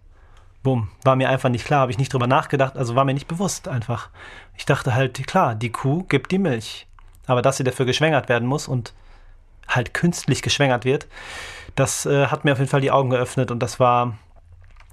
Bumm, 0.63 0.89
war 1.03 1.17
mir 1.17 1.29
einfach 1.29 1.49
nicht 1.49 1.65
klar, 1.65 1.81
habe 1.81 1.91
ich 1.91 1.99
nicht 1.99 2.13
drüber 2.13 2.29
nachgedacht, 2.29 2.77
also 2.77 2.95
war 2.95 3.05
mir 3.05 3.15
nicht 3.15 3.29
bewusst 3.29 3.67
einfach. 3.67 4.11
Ich 4.57 4.65
dachte 4.65 4.95
halt, 4.95 5.27
klar, 5.27 5.57
die 5.57 5.71
Kuh 5.71 6.05
gibt 6.05 6.31
die 6.31 6.39
Milch. 6.39 6.86
Aber 7.27 7.43
dass 7.43 7.57
sie 7.57 7.65
dafür 7.65 7.87
geschwängert 7.87 8.29
werden 8.29 8.49
muss 8.49 8.69
und 8.69 8.95
halt 9.69 9.95
künstlich 9.95 10.43
geschwängert 10.43 10.85
wird, 10.85 11.07
das 11.75 12.07
äh, 12.07 12.27
hat 12.27 12.45
mir 12.45 12.53
auf 12.53 12.59
jeden 12.59 12.71
Fall 12.71 12.81
die 12.81 12.91
Augen 12.91 13.11
geöffnet 13.11 13.51
und 13.51 13.61
das 13.61 13.81
war 13.81 14.17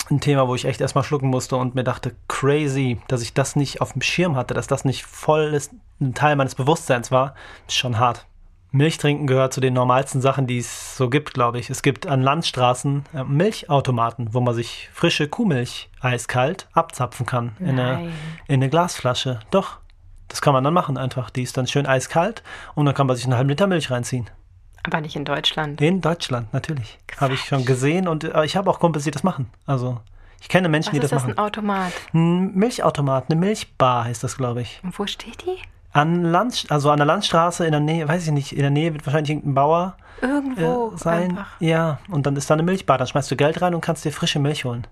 ein 0.10 0.20
Thema, 0.20 0.48
wo 0.48 0.56
ich 0.56 0.66
echt 0.66 0.82
erstmal 0.82 1.04
schlucken 1.04 1.30
musste 1.30 1.56
und 1.56 1.76
mir 1.76 1.84
dachte, 1.84 2.14
crazy, 2.28 3.00
dass 3.08 3.22
ich 3.22 3.34
das 3.34 3.56
nicht 3.56 3.82
auf 3.82 3.94
dem 3.94 4.02
Schirm 4.02 4.36
hatte, 4.36 4.54
dass 4.54 4.68
das 4.68 4.84
nicht 4.84 5.06
voll 5.06 5.54
ist, 5.54 5.72
ein 6.02 6.14
Teil 6.14 6.36
meines 6.36 6.56
Bewusstseins 6.56 7.12
war, 7.12 7.36
ist 7.68 7.78
schon 7.78 8.00
hart. 8.00 8.26
Milch 8.72 8.98
trinken 8.98 9.28
gehört 9.28 9.54
zu 9.54 9.62
den 9.62 9.76
normalsten 9.76 10.20
Sachen, 10.20 10.48
die 10.48 10.58
es 10.58 10.98
so 10.98 11.08
gibt, 11.08 11.36
glaube 11.36 11.60
ich. 11.60 11.70
Es 11.70 11.84
gibt 11.84 12.08
an 12.08 12.24
Landstraßen 12.24 13.04
äh, 13.14 13.24
Milchautomaten, 13.24 14.34
wo 14.34 14.42
man 14.42 14.56
sich 14.56 14.90
frische 14.92 15.28
Kuhmilch 15.28 15.90
eiskalt 16.02 16.68
abzapfen 16.74 17.28
kann 17.28 17.56
in 17.60 17.80
eine, 17.80 18.12
in 18.48 18.56
eine 18.56 18.70
Glasflasche. 18.70 19.40
Doch, 19.52 19.78
das 20.34 20.42
kann 20.42 20.54
man 20.54 20.64
dann 20.64 20.74
machen 20.74 20.98
einfach. 20.98 21.30
Die 21.30 21.44
ist 21.44 21.58
dann 21.58 21.68
schön 21.68 21.86
eiskalt 21.86 22.42
und 22.74 22.88
dann 22.88 22.96
kann 22.96 23.06
man 23.06 23.16
sich 23.16 23.26
einen 23.26 23.36
halben 23.36 23.50
Liter 23.50 23.68
Milch 23.68 23.92
reinziehen. 23.92 24.32
Aber 24.82 25.00
nicht 25.00 25.16
in 25.16 25.26
Deutschland. 25.26 25.80
In 25.80 26.02
Deutschland, 26.02 26.52
natürlich. 26.54 26.98
Habe 27.22 27.36
ich 27.36 27.42
schon 27.42 27.66
gesehen 27.66 28.08
und 28.08 28.24
äh, 28.24 28.44
ich 28.44 28.58
habe 28.58 28.68
auch 28.68 28.80
Kumpels, 28.80 29.04
die 29.04 29.12
das 29.12 29.22
machen. 29.22 29.52
Also 29.68 30.02
ich 30.42 30.50
kenne 30.50 30.70
Menschen, 30.70 30.88
Was 30.88 30.94
die 30.94 31.00
das, 31.02 31.12
machen. 31.12 31.24
Was 31.24 31.30
ist 31.30 31.38
das, 31.38 31.44
ein 31.44 31.46
Automat? 31.46 31.94
Ein 32.16 32.56
Milchautomat, 32.56 33.26
eine 33.30 33.40
Milchbar 33.40 34.06
heißt 34.06 34.24
das, 34.24 34.36
glaube 34.36 34.64
ich. 34.64 34.82
Und 34.84 34.98
wo 34.98 35.06
steht 35.06 35.46
die? 35.46 35.56
An 35.92 36.24
Land, 36.24 36.66
also 36.70 36.90
an 36.90 36.98
der 36.98 37.06
Landstraße 37.06 37.64
in 37.68 37.72
der 37.72 37.80
Nähe, 37.80 38.08
weiß 38.08 38.26
ich 38.26 38.34
nicht, 38.34 38.54
in 38.54 38.62
der 38.62 38.72
Nähe 38.72 38.92
wird 38.92 39.06
wahrscheinlich 39.06 39.30
irgendein 39.30 39.54
Bauer 39.54 39.98
Irgendwo 40.20 40.94
äh, 40.96 40.98
sein. 40.98 41.30
einfach. 41.30 41.48
Ja, 41.60 42.00
und 42.10 42.26
dann 42.26 42.36
ist 42.36 42.50
da 42.50 42.56
eine 42.56 42.64
Milchbar. 42.64 42.98
Dann 42.98 43.06
schmeißt 43.06 43.30
du 43.30 43.36
Geld 43.36 43.62
rein 43.62 43.76
und 43.76 43.82
kannst 43.82 44.04
dir 44.04 44.12
frische 44.12 44.40
Milch 44.40 44.66
holen. 44.66 44.88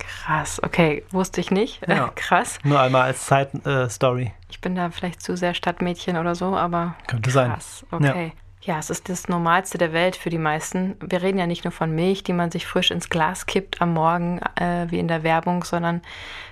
Krass, 0.00 0.60
okay, 0.62 1.04
wusste 1.10 1.40
ich 1.40 1.50
nicht. 1.50 1.80
Ja. 1.88 2.06
Äh, 2.06 2.10
krass. 2.14 2.58
Nur 2.64 2.80
einmal 2.80 3.02
als 3.02 3.26
Side-Story. 3.26 4.32
Ich 4.50 4.60
bin 4.60 4.74
da 4.74 4.90
vielleicht 4.90 5.22
zu 5.22 5.36
sehr 5.36 5.54
Stadtmädchen 5.54 6.16
oder 6.16 6.34
so, 6.34 6.56
aber 6.56 6.94
Könnte 7.06 7.30
sein. 7.30 7.52
krass. 7.52 7.84
Okay. 7.90 8.32
Ja. 8.62 8.78
es 8.78 8.90
ist 8.90 9.08
das 9.08 9.28
Normalste 9.28 9.78
der 9.78 9.92
Welt 9.92 10.16
für 10.16 10.30
die 10.30 10.38
meisten. 10.38 10.96
Wir 11.00 11.22
reden 11.22 11.38
ja 11.38 11.46
nicht 11.46 11.64
nur 11.64 11.72
von 11.72 11.94
Milch, 11.94 12.22
die 12.24 12.32
man 12.32 12.50
sich 12.50 12.66
frisch 12.66 12.90
ins 12.90 13.08
Glas 13.08 13.46
kippt 13.46 13.80
am 13.80 13.94
Morgen, 13.94 14.40
äh, 14.56 14.86
wie 14.90 14.98
in 14.98 15.08
der 15.08 15.22
Werbung, 15.22 15.64
sondern 15.64 16.02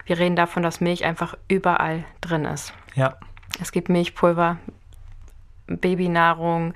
wir 0.07 0.19
reden 0.19 0.37
davon, 0.37 0.63
dass 0.63 0.81
Milch 0.81 1.05
einfach 1.05 1.37
überall 1.49 2.05
drin 2.21 2.45
ist. 2.45 2.73
Ja. 2.95 3.17
Es 3.61 3.73
gibt 3.73 3.89
Milchpulver, 3.89 4.57
Babynahrung, 5.67 6.75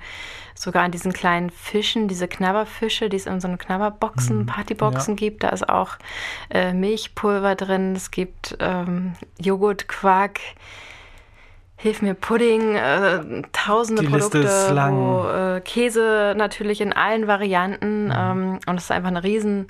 sogar 0.63 0.83
an 0.83 0.91
diesen 0.91 1.13
kleinen 1.13 1.49
Fischen, 1.49 2.07
diese 2.07 2.27
Knabberfische, 2.27 3.09
die 3.09 3.17
es 3.17 3.25
in 3.25 3.39
so 3.41 3.47
einen 3.47 3.57
Knabberboxen, 3.57 4.39
Mhm, 4.39 4.45
Partyboxen 4.45 5.15
gibt. 5.15 5.43
Da 5.43 5.49
ist 5.49 5.67
auch 5.67 5.97
äh, 6.49 6.73
Milchpulver 6.73 7.55
drin. 7.55 7.95
Es 7.95 8.11
gibt 8.11 8.55
ähm, 8.59 9.13
Joghurt, 9.39 9.87
Quark, 9.87 10.39
Hilf 11.75 12.01
mir 12.01 12.13
Pudding, 12.13 12.75
äh, 12.75 13.41
tausende 13.51 14.03
Die 14.03 14.07
Produkte, 14.07 14.47
wo 14.89 15.27
äh, 15.27 15.59
Käse 15.59 16.33
natürlich 16.37 16.79
in 16.79 16.93
allen 16.93 17.27
Varianten 17.27 18.05
Mhm. 18.05 18.13
ähm, 18.15 18.59
und 18.67 18.77
es 18.77 18.85
ist 18.85 18.91
einfach 18.91 19.09
eine 19.09 19.23
riesen 19.23 19.67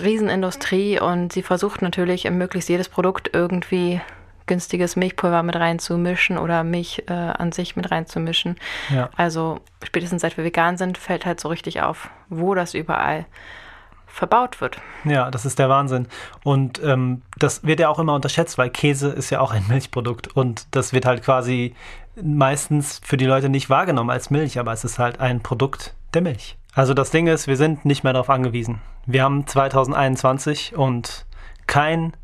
Riesenindustrie 0.00 1.00
und 1.00 1.32
sie 1.32 1.42
versucht 1.42 1.82
natürlich 1.82 2.30
möglichst 2.30 2.68
jedes 2.68 2.88
Produkt 2.88 3.30
irgendwie 3.32 4.00
günstiges 4.46 4.96
Milchpulver 4.96 5.42
mit 5.42 5.56
reinzumischen 5.56 6.38
oder 6.38 6.64
Milch 6.64 7.04
äh, 7.08 7.12
an 7.12 7.52
sich 7.52 7.76
mit 7.76 7.90
reinzumischen. 7.90 8.56
Ja. 8.90 9.10
Also 9.16 9.60
spätestens 9.84 10.22
seit 10.22 10.36
wir 10.36 10.44
vegan 10.44 10.76
sind, 10.76 10.98
fällt 10.98 11.26
halt 11.26 11.40
so 11.40 11.48
richtig 11.48 11.82
auf, 11.82 12.10
wo 12.28 12.54
das 12.54 12.74
überall 12.74 13.26
verbaut 14.06 14.60
wird. 14.60 14.80
Ja, 15.04 15.30
das 15.30 15.44
ist 15.44 15.58
der 15.58 15.68
Wahnsinn. 15.68 16.08
Und 16.42 16.82
ähm, 16.82 17.22
das 17.38 17.64
wird 17.64 17.80
ja 17.80 17.88
auch 17.88 17.98
immer 17.98 18.14
unterschätzt, 18.14 18.56
weil 18.56 18.70
Käse 18.70 19.08
ist 19.08 19.30
ja 19.30 19.40
auch 19.40 19.52
ein 19.52 19.66
Milchprodukt. 19.68 20.28
Und 20.34 20.66
das 20.70 20.92
wird 20.92 21.04
halt 21.04 21.22
quasi 21.22 21.74
meistens 22.20 23.00
für 23.04 23.18
die 23.18 23.26
Leute 23.26 23.48
nicht 23.48 23.68
wahrgenommen 23.68 24.10
als 24.10 24.30
Milch, 24.30 24.58
aber 24.58 24.72
es 24.72 24.84
ist 24.84 24.98
halt 24.98 25.20
ein 25.20 25.42
Produkt 25.42 25.94
der 26.14 26.22
Milch. 26.22 26.56
Also 26.74 26.94
das 26.94 27.10
Ding 27.10 27.26
ist, 27.26 27.46
wir 27.46 27.56
sind 27.56 27.84
nicht 27.84 28.04
mehr 28.04 28.14
darauf 28.14 28.30
angewiesen. 28.30 28.80
Wir 29.06 29.22
haben 29.22 29.46
2021 29.46 30.76
und 30.76 31.26
kein 31.66 32.14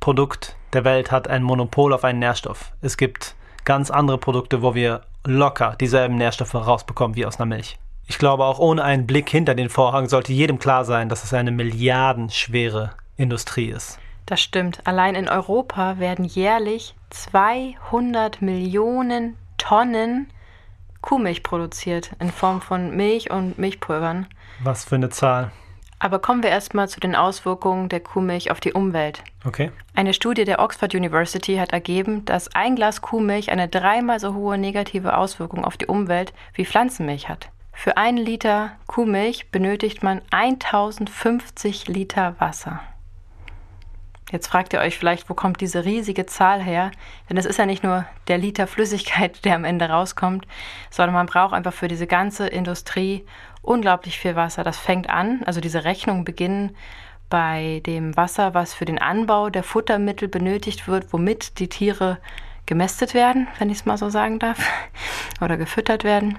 Produkt 0.00 0.56
der 0.72 0.84
Welt 0.84 1.10
hat 1.10 1.28
ein 1.28 1.42
Monopol 1.42 1.92
auf 1.92 2.04
einen 2.04 2.18
Nährstoff. 2.18 2.72
Es 2.80 2.96
gibt 2.96 3.34
ganz 3.64 3.90
andere 3.90 4.18
Produkte, 4.18 4.62
wo 4.62 4.74
wir 4.74 5.02
locker 5.24 5.76
dieselben 5.80 6.16
Nährstoffe 6.16 6.54
rausbekommen 6.54 7.16
wie 7.16 7.26
aus 7.26 7.38
einer 7.38 7.46
Milch. 7.46 7.78
Ich 8.06 8.18
glaube, 8.18 8.44
auch 8.44 8.58
ohne 8.58 8.82
einen 8.82 9.06
Blick 9.06 9.30
hinter 9.30 9.54
den 9.54 9.68
Vorhang 9.68 10.08
sollte 10.08 10.32
jedem 10.32 10.58
klar 10.58 10.84
sein, 10.84 11.08
dass 11.08 11.24
es 11.24 11.32
eine 11.32 11.52
milliardenschwere 11.52 12.90
Industrie 13.16 13.68
ist. 13.68 13.98
Das 14.26 14.40
stimmt. 14.40 14.80
Allein 14.86 15.14
in 15.14 15.28
Europa 15.28 15.98
werden 15.98 16.24
jährlich 16.24 16.94
200 17.10 18.42
Millionen 18.42 19.36
Tonnen 19.58 20.28
Kuhmilch 21.00 21.42
produziert 21.42 22.12
in 22.20 22.30
Form 22.30 22.60
von 22.60 22.96
Milch 22.96 23.30
und 23.30 23.58
Milchpulvern. 23.58 24.26
Was 24.62 24.84
für 24.84 24.94
eine 24.94 25.10
Zahl. 25.10 25.50
Aber 26.02 26.18
kommen 26.18 26.42
wir 26.42 26.50
erstmal 26.50 26.88
zu 26.88 26.98
den 26.98 27.14
Auswirkungen 27.14 27.88
der 27.88 28.00
Kuhmilch 28.00 28.50
auf 28.50 28.58
die 28.58 28.72
Umwelt. 28.72 29.22
Okay. 29.44 29.70
Eine 29.94 30.14
Studie 30.14 30.44
der 30.44 30.58
Oxford 30.58 30.96
University 30.96 31.54
hat 31.58 31.72
ergeben, 31.72 32.24
dass 32.24 32.52
ein 32.56 32.74
Glas 32.74 33.02
Kuhmilch 33.02 33.52
eine 33.52 33.68
dreimal 33.68 34.18
so 34.18 34.34
hohe 34.34 34.58
negative 34.58 35.16
Auswirkung 35.16 35.64
auf 35.64 35.76
die 35.76 35.86
Umwelt 35.86 36.32
wie 36.54 36.66
Pflanzenmilch 36.66 37.28
hat. 37.28 37.50
Für 37.72 37.98
einen 37.98 38.16
Liter 38.16 38.72
Kuhmilch 38.88 39.52
benötigt 39.52 40.02
man 40.02 40.22
1050 40.32 41.86
Liter 41.86 42.34
Wasser. 42.40 42.80
Jetzt 44.32 44.48
fragt 44.48 44.72
ihr 44.72 44.80
euch 44.80 44.98
vielleicht, 44.98 45.28
wo 45.28 45.34
kommt 45.34 45.60
diese 45.60 45.84
riesige 45.84 46.24
Zahl 46.24 46.62
her? 46.62 46.90
Denn 47.28 47.36
es 47.36 47.44
ist 47.44 47.58
ja 47.58 47.66
nicht 47.66 47.84
nur 47.84 48.06
der 48.28 48.38
Liter 48.38 48.66
Flüssigkeit, 48.66 49.44
der 49.44 49.54
am 49.54 49.64
Ende 49.64 49.90
rauskommt, 49.90 50.46
sondern 50.90 51.14
man 51.14 51.26
braucht 51.26 51.52
einfach 51.52 51.74
für 51.74 51.86
diese 51.86 52.06
ganze 52.06 52.48
Industrie 52.48 53.26
unglaublich 53.60 54.18
viel 54.18 54.34
Wasser. 54.34 54.64
Das 54.64 54.78
fängt 54.78 55.10
an, 55.10 55.42
also 55.44 55.60
diese 55.60 55.84
Rechnungen 55.84 56.24
beginnen 56.24 56.74
bei 57.28 57.82
dem 57.86 58.16
Wasser, 58.16 58.54
was 58.54 58.72
für 58.74 58.86
den 58.86 58.98
Anbau 58.98 59.50
der 59.50 59.62
Futtermittel 59.62 60.28
benötigt 60.28 60.88
wird, 60.88 61.12
womit 61.12 61.58
die 61.58 61.68
Tiere 61.68 62.18
gemästet 62.64 63.12
werden, 63.12 63.48
wenn 63.58 63.68
ich 63.68 63.78
es 63.78 63.86
mal 63.86 63.98
so 63.98 64.08
sagen 64.08 64.38
darf, 64.38 64.58
oder 65.42 65.58
gefüttert 65.58 66.04
werden. 66.04 66.38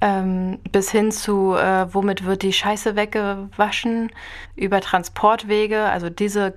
Ähm, 0.00 0.60
bis 0.70 0.90
hin 0.90 1.10
zu, 1.10 1.56
äh, 1.56 1.92
womit 1.92 2.24
wird 2.24 2.42
die 2.42 2.52
Scheiße 2.52 2.94
weggewaschen, 2.94 4.12
über 4.54 4.80
Transportwege, 4.80 5.82
also 5.82 6.08
diese 6.08 6.54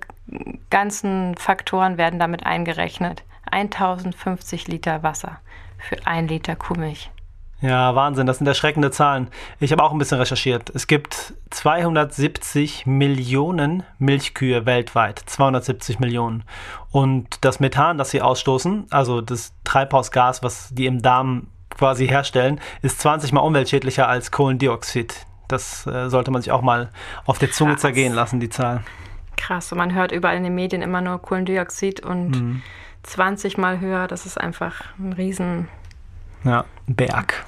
ganzen 0.70 1.36
Faktoren 1.36 1.98
werden 1.98 2.20
damit 2.20 2.46
eingerechnet. 2.46 3.24
1050 3.50 4.68
Liter 4.68 5.02
Wasser 5.02 5.40
für 5.78 5.96
ein 6.06 6.28
Liter 6.28 6.56
Kuhmilch. 6.56 7.10
Ja, 7.62 7.94
Wahnsinn, 7.94 8.26
das 8.26 8.38
sind 8.38 8.48
erschreckende 8.48 8.90
Zahlen. 8.90 9.28
Ich 9.60 9.70
habe 9.70 9.84
auch 9.84 9.92
ein 9.92 9.98
bisschen 9.98 10.18
recherchiert. 10.18 10.70
Es 10.74 10.88
gibt 10.88 11.34
270 11.50 12.86
Millionen 12.86 13.84
Milchkühe 13.98 14.66
weltweit. 14.66 15.20
270 15.20 16.00
Millionen. 16.00 16.42
Und 16.90 17.44
das 17.44 17.60
Methan, 17.60 17.98
das 17.98 18.10
sie 18.10 18.20
ausstoßen, 18.20 18.86
also 18.90 19.20
das 19.20 19.54
Treibhausgas, 19.62 20.42
was 20.42 20.70
die 20.72 20.86
im 20.86 21.02
Darm 21.02 21.46
quasi 21.82 22.06
herstellen, 22.06 22.60
ist 22.82 23.00
20 23.00 23.32
mal 23.32 23.40
umweltschädlicher 23.40 24.06
als 24.06 24.30
Kohlendioxid. 24.30 25.26
Das 25.48 25.84
äh, 25.84 26.08
sollte 26.10 26.30
man 26.30 26.40
sich 26.40 26.52
auch 26.52 26.62
mal 26.62 26.90
auf 27.26 27.40
der 27.40 27.50
Zunge 27.50 27.72
Krass. 27.72 27.80
zergehen 27.80 28.12
lassen, 28.12 28.38
die 28.38 28.50
Zahl. 28.50 28.84
Krass, 29.36 29.72
und 29.72 29.78
man 29.78 29.92
hört 29.92 30.12
überall 30.12 30.36
in 30.36 30.44
den 30.44 30.54
Medien 30.54 30.80
immer 30.80 31.00
nur 31.00 31.20
Kohlendioxid 31.20 31.98
und 31.98 32.62
20 33.02 33.58
mal 33.58 33.80
höher. 33.80 34.06
Das 34.06 34.26
ist 34.26 34.40
einfach 34.40 34.84
ein 34.96 35.12
Riesenberg. 35.12 35.66
Ja, 36.44 36.64
Berg. 36.86 37.44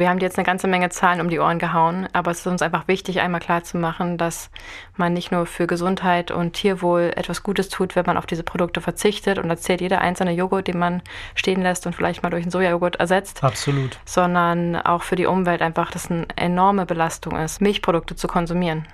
Wir 0.00 0.08
haben 0.08 0.18
dir 0.18 0.24
jetzt 0.24 0.38
eine 0.38 0.46
ganze 0.46 0.66
Menge 0.66 0.88
Zahlen 0.88 1.20
um 1.20 1.28
die 1.28 1.38
Ohren 1.40 1.58
gehauen, 1.58 2.08
aber 2.14 2.30
es 2.30 2.38
ist 2.40 2.46
uns 2.46 2.62
einfach 2.62 2.88
wichtig, 2.88 3.20
einmal 3.20 3.38
klarzumachen, 3.38 4.16
dass 4.16 4.50
man 4.96 5.12
nicht 5.12 5.30
nur 5.30 5.44
für 5.44 5.66
Gesundheit 5.66 6.30
und 6.30 6.54
Tierwohl 6.54 7.12
etwas 7.16 7.42
Gutes 7.42 7.68
tut, 7.68 7.96
wenn 7.96 8.06
man 8.06 8.16
auf 8.16 8.24
diese 8.24 8.42
Produkte 8.42 8.80
verzichtet 8.80 9.38
und 9.38 9.50
erzählt 9.50 9.82
jeder 9.82 10.00
einzelne 10.00 10.32
Joghurt, 10.32 10.68
den 10.68 10.78
man 10.78 11.02
stehen 11.34 11.60
lässt 11.60 11.86
und 11.86 11.94
vielleicht 11.94 12.22
mal 12.22 12.30
durch 12.30 12.44
einen 12.44 12.50
Sojajoghurt 12.50 12.96
ersetzt, 12.96 13.44
Absolut. 13.44 13.98
sondern 14.06 14.74
auch 14.76 15.02
für 15.02 15.16
die 15.16 15.26
Umwelt 15.26 15.60
einfach, 15.60 15.90
dass 15.90 16.10
eine 16.10 16.26
enorme 16.34 16.86
Belastung 16.86 17.36
ist, 17.36 17.60
Milchprodukte 17.60 18.16
zu 18.16 18.26
konsumieren. 18.26 18.88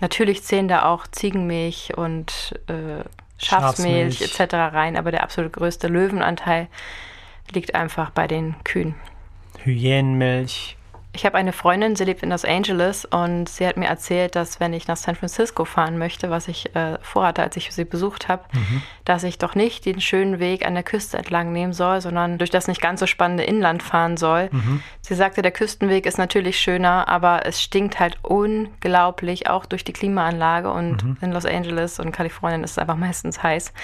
Natürlich 0.00 0.42
zählen 0.42 0.68
da 0.68 0.84
auch 0.84 1.06
Ziegenmilch 1.06 1.96
und 1.96 2.60
äh, 2.66 3.02
Schafsmilch, 3.38 4.18
Schafsmilch. 4.18 4.40
etc. 4.40 4.54
rein, 4.74 4.98
aber 4.98 5.10
der 5.10 5.22
absolut 5.22 5.54
größte 5.54 5.88
Löwenanteil 5.88 6.68
liegt 7.50 7.74
einfach 7.74 8.10
bei 8.10 8.26
den 8.26 8.56
Kühen. 8.62 8.94
Hyänenmilch. 9.64 10.76
Ich 11.14 11.26
habe 11.26 11.36
eine 11.36 11.52
Freundin, 11.52 11.94
sie 11.94 12.04
lebt 12.04 12.22
in 12.22 12.30
Los 12.30 12.46
Angeles 12.46 13.04
und 13.04 13.46
sie 13.46 13.66
hat 13.66 13.76
mir 13.76 13.86
erzählt, 13.86 14.34
dass 14.34 14.60
wenn 14.60 14.72
ich 14.72 14.88
nach 14.88 14.96
San 14.96 15.14
Francisco 15.14 15.66
fahren 15.66 15.98
möchte, 15.98 16.30
was 16.30 16.48
ich 16.48 16.74
äh, 16.74 16.96
vorhatte, 17.02 17.42
als 17.42 17.54
ich 17.58 17.70
sie 17.70 17.84
besucht 17.84 18.28
habe, 18.28 18.44
dass 19.04 19.22
ich 19.22 19.36
doch 19.36 19.54
nicht 19.54 19.84
den 19.84 20.00
schönen 20.00 20.38
Weg 20.38 20.64
an 20.66 20.72
der 20.72 20.82
Küste 20.82 21.18
entlang 21.18 21.52
nehmen 21.52 21.74
soll, 21.74 22.00
sondern 22.00 22.38
durch 22.38 22.48
das 22.48 22.66
nicht 22.66 22.80
ganz 22.80 22.98
so 23.00 23.06
spannende 23.06 23.42
Inland 23.44 23.82
fahren 23.82 24.16
soll. 24.16 24.48
Sie 25.02 25.14
sagte, 25.14 25.42
der 25.42 25.50
Küstenweg 25.50 26.06
ist 26.06 26.16
natürlich 26.16 26.58
schöner, 26.58 27.08
aber 27.08 27.44
es 27.44 27.60
stinkt 27.60 28.00
halt 28.00 28.16
unglaublich, 28.22 29.50
auch 29.50 29.66
durch 29.66 29.84
die 29.84 29.92
Klimaanlage 29.92 30.72
und 30.72 31.18
in 31.20 31.30
Los 31.30 31.44
Angeles 31.44 32.00
und 32.00 32.12
Kalifornien 32.12 32.64
ist 32.64 32.72
es 32.72 32.78
einfach 32.78 32.96
meistens 32.96 33.42
heiß. 33.42 33.74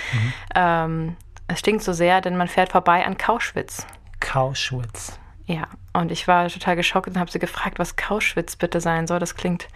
Ähm, 0.55 1.17
es 1.47 1.59
stinkt 1.59 1.83
so 1.83 1.93
sehr, 1.93 2.23
denn 2.23 2.39
man 2.39 2.49
fährt 2.49 2.73
vorbei 2.73 3.05
an 3.05 3.19
Kauschwitz. 3.19 3.87
Kauschwitz. 4.21 5.19
Ja, 5.49 5.63
und 5.95 6.13
ich 6.13 6.29
war 6.29 6.47
total 6.49 6.77
geschockt 6.77 7.09
und 7.09 7.19
habe 7.19 7.31
sie 7.31 7.39
gefragt, 7.39 7.79
was 7.79 7.97
Kauschwitz 7.97 8.57
bitte 8.57 8.83
sein 8.83 9.07
soll. 9.07 9.19
Das 9.19 9.35
klingt 9.35 9.67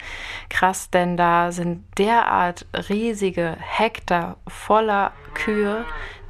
krass, 0.47 0.91
denn 0.91 1.17
da 1.17 1.51
sind 1.51 1.83
derart 1.97 2.67
riesige 2.89 3.57
Hektar 3.59 4.37
voller 4.47 5.13
Kühe 5.33 5.83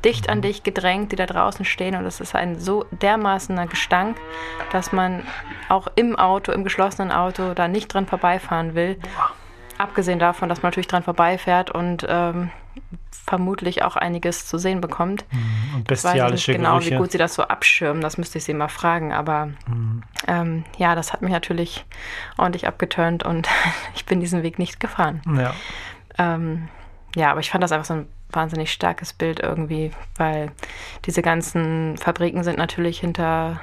dicht 0.05 0.29
an 0.29 0.41
dich 0.41 0.63
gedrängt, 0.63 1.11
die 1.11 1.17
da 1.17 1.25
draußen 1.25 1.65
stehen. 1.65 1.95
Und 1.95 2.05
es 2.05 2.21
ist 2.21 2.35
ein 2.35 2.57
so 2.57 2.85
dermaßener 3.01 3.67
Gestank, 3.67 4.17
dass 4.71 4.93
man 4.93 5.23
auch 5.67 5.87
im 5.95 6.15
Auto, 6.15 6.53
im 6.53 6.63
geschlossenen 6.63 7.11
Auto, 7.11 7.53
da 7.53 7.67
nicht 7.67 7.93
dran 7.93 8.07
vorbeifahren 8.07 8.75
will. 8.75 8.97
Abgesehen 9.77 10.19
davon, 10.19 10.47
dass 10.47 10.61
man 10.61 10.69
natürlich 10.69 10.87
dran 10.87 11.03
vorbeifährt 11.03 11.69
und 11.69 12.05
ähm, 12.07 12.49
vermutlich 13.25 13.83
auch 13.83 13.95
einiges 13.95 14.45
zu 14.45 14.57
sehen 14.57 14.81
bekommt. 14.81 15.25
Und 15.31 15.39
Ich 15.39 15.39
weiß 15.39 15.75
nicht 15.75 15.87
bestialische 15.87 16.53
genau, 16.53 16.73
Gerüche. 16.73 16.91
wie 16.91 16.97
gut 16.97 17.11
sie 17.11 17.17
das 17.17 17.33
so 17.33 17.43
abschirmen, 17.43 18.01
das 18.01 18.17
müsste 18.17 18.37
ich 18.37 18.43
sie 18.43 18.53
mal 18.53 18.67
fragen. 18.67 19.13
Aber 19.13 19.49
ähm, 20.27 20.65
ja, 20.77 20.93
das 20.95 21.13
hat 21.13 21.21
mich 21.21 21.31
natürlich 21.31 21.85
ordentlich 22.37 22.67
abgeturnt 22.67 23.23
und 23.23 23.47
ich 23.95 24.05
bin 24.05 24.19
diesen 24.19 24.43
Weg 24.43 24.59
nicht 24.59 24.79
gefahren. 24.79 25.21
Ja. 25.37 25.53
Ähm, 26.17 26.67
ja, 27.15 27.31
aber 27.31 27.39
ich 27.39 27.49
fand 27.51 27.63
das 27.63 27.71
einfach 27.71 27.85
so 27.85 27.93
ein 27.93 28.07
wahnsinnig 28.31 28.71
starkes 28.71 29.13
Bild 29.13 29.39
irgendwie, 29.39 29.91
weil 30.17 30.51
diese 31.05 31.21
ganzen 31.21 31.95
Fabriken 31.97 32.43
sind 32.43 32.57
natürlich 32.57 32.99
hinter 32.99 33.61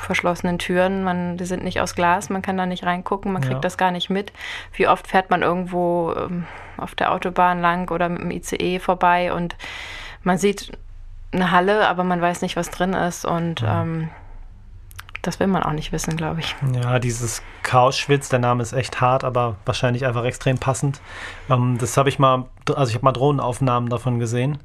verschlossenen 0.00 0.58
Türen. 0.58 1.04
Man, 1.04 1.36
die 1.36 1.44
sind 1.44 1.64
nicht 1.64 1.80
aus 1.80 1.94
Glas, 1.94 2.30
man 2.30 2.42
kann 2.42 2.56
da 2.56 2.66
nicht 2.66 2.84
reingucken, 2.84 3.32
man 3.32 3.42
kriegt 3.42 3.54
ja. 3.54 3.60
das 3.60 3.78
gar 3.78 3.90
nicht 3.90 4.10
mit. 4.10 4.32
Wie 4.72 4.88
oft 4.88 5.06
fährt 5.06 5.30
man 5.30 5.42
irgendwo 5.42 6.12
ähm, 6.16 6.46
auf 6.76 6.94
der 6.94 7.12
Autobahn 7.12 7.60
lang 7.60 7.90
oder 7.90 8.08
mit 8.08 8.20
dem 8.20 8.30
ICE 8.30 8.78
vorbei 8.78 9.32
und 9.32 9.56
man 10.22 10.38
sieht 10.38 10.72
eine 11.32 11.50
Halle, 11.50 11.88
aber 11.88 12.04
man 12.04 12.20
weiß 12.20 12.42
nicht, 12.42 12.56
was 12.56 12.70
drin 12.70 12.92
ist 12.92 13.24
und 13.24 13.60
ja. 13.60 13.82
ähm, 13.82 14.10
das 15.22 15.38
will 15.38 15.46
man 15.46 15.62
auch 15.62 15.72
nicht 15.72 15.92
wissen, 15.92 16.16
glaube 16.16 16.40
ich. 16.40 16.56
Ja, 16.72 16.98
dieses 16.98 17.42
Chaos-Schwitz, 17.62 18.30
der 18.30 18.38
Name 18.38 18.62
ist 18.62 18.72
echt 18.72 19.00
hart, 19.00 19.22
aber 19.22 19.56
wahrscheinlich 19.66 20.06
einfach 20.06 20.24
extrem 20.24 20.58
passend. 20.58 21.00
Ähm, 21.50 21.76
das 21.78 21.96
habe 21.96 22.08
ich 22.08 22.18
mal, 22.18 22.46
also 22.74 22.88
ich 22.88 22.94
habe 22.94 23.04
mal 23.04 23.12
Drohnenaufnahmen 23.12 23.90
davon 23.90 24.18
gesehen 24.18 24.58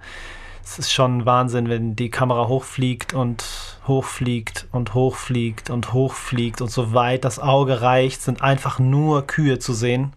es 0.66 0.80
ist 0.80 0.92
schon 0.92 1.28
Wahnsinn, 1.28 1.70
wenn 1.70 1.96
die 1.96 2.10
Kamera 2.10 2.48
hochfliegt 2.48 3.14
und 3.14 3.46
hochfliegt 3.88 4.66
und 4.72 4.96
hochfliegt 4.96 5.70
und 5.70 5.94
hochfliegt 5.94 6.60
und 6.60 6.72
so 6.72 6.94
weit 6.94 7.24
das 7.24 7.38
Auge 7.38 7.82
reicht, 7.82 8.24
sind 8.24 8.42
einfach 8.42 8.80
nur 8.80 9.28
Kühe 9.28 9.60
zu 9.60 9.74
sehen. 9.74 10.14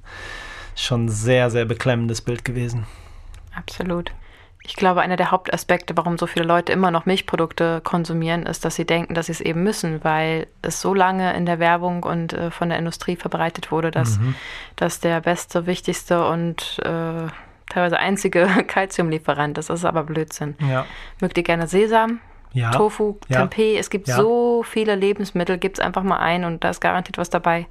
Schon 0.75 1.05
ein 1.05 1.09
sehr, 1.11 1.51
sehr 1.51 1.67
beklemmendes 1.67 2.23
Bild 2.23 2.47
gewesen. 2.47 2.87
Absolut. 3.55 4.11
Ich 4.63 4.75
glaube, 4.75 5.03
einer 5.03 5.17
der 5.17 5.31
Hauptaspekte, 5.31 5.97
warum 5.97 6.17
so 6.17 6.27
viele 6.27 6.47
Leute 6.47 6.73
immer 6.73 6.91
noch 6.91 7.05
Milchprodukte 7.05 7.83
konsumieren, 7.83 8.45
ist, 8.45 8.65
dass 8.65 8.75
sie 8.75 8.87
denken, 8.87 9.15
dass 9.15 9.27
sie 9.27 9.33
es 9.33 9.41
eben 9.43 9.63
müssen, 9.63 10.03
weil 10.03 10.47
es 10.63 10.81
so 10.81 10.95
lange 10.95 11.35
in 11.35 11.45
der 11.45 11.59
Werbung 11.59 12.05
und 12.05 12.33
äh, 12.33 12.51
von 12.51 12.71
der 12.71 12.79
Industrie 12.79 13.17
verbreitet 13.17 13.71
wurde, 13.71 13.91
dass, 13.91 14.19
mhm. 14.19 14.35
dass 14.77 15.01
der 15.01 15.21
beste, 15.21 15.67
wichtigste 15.67 16.27
und 16.27 16.81
äh, 16.85 17.29
teilweise 17.69 17.99
einzige 17.99 18.47
Kalziumlieferant. 18.67 19.59
Das 19.59 19.71
ist 19.71 19.85
aber 19.85 20.05
Blödsinn. 20.05 20.57
Ja. 20.61 20.87
Mögt 21.21 21.37
ihr 21.37 21.45
gerne 21.45 21.67
Sesam? 21.67 22.21
Ja. 22.53 22.71
Tofu, 22.71 23.19
ja. 23.29 23.41
Tempeh, 23.41 23.77
es 23.77 23.91
gibt 23.91 24.09
ja. 24.09 24.17
so 24.17 24.63
viele 24.63 24.95
Lebensmittel, 24.95 25.59
gibt 25.59 25.79
es 25.79 25.85
einfach 25.85 26.03
mal 26.03 26.19
ein 26.19 26.45
und 26.45 26.65
da 26.65 26.71
ist 26.71 26.81
garantiert 26.81 27.19
was 27.19 27.29
dabei, 27.29 27.67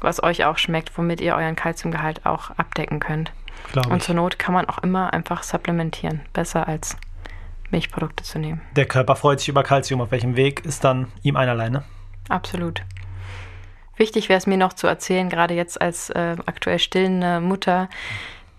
was 0.00 0.22
euch 0.22 0.44
auch 0.44 0.56
schmeckt, 0.56 0.96
womit 0.96 1.20
ihr 1.20 1.34
euren 1.34 1.56
Kalziumgehalt 1.56 2.24
auch 2.24 2.50
abdecken 2.50 3.00
könnt. 3.00 3.32
Glaub 3.72 3.88
und 3.88 4.02
zur 4.02 4.14
Not 4.14 4.38
kann 4.38 4.54
man 4.54 4.66
auch 4.68 4.78
immer 4.78 5.12
einfach 5.12 5.42
supplementieren. 5.42 6.20
Besser 6.32 6.68
als 6.68 6.96
Milchprodukte 7.70 8.22
zu 8.22 8.38
nehmen. 8.38 8.60
Der 8.76 8.86
Körper 8.86 9.16
freut 9.16 9.40
sich 9.40 9.48
über 9.48 9.62
Kalzium. 9.62 10.00
Auf 10.00 10.10
welchem 10.10 10.36
Weg 10.36 10.64
ist 10.64 10.84
dann 10.84 11.08
ihm 11.22 11.36
einerlei, 11.36 11.70
ne? 11.70 11.82
Absolut. 12.28 12.82
Wichtig 13.96 14.28
wäre 14.28 14.38
es 14.38 14.46
mir 14.46 14.56
noch 14.56 14.72
zu 14.72 14.86
erzählen, 14.86 15.28
gerade 15.28 15.54
jetzt 15.54 15.80
als 15.80 16.10
äh, 16.10 16.36
aktuell 16.46 16.78
stillende 16.78 17.40
Mutter, 17.40 17.88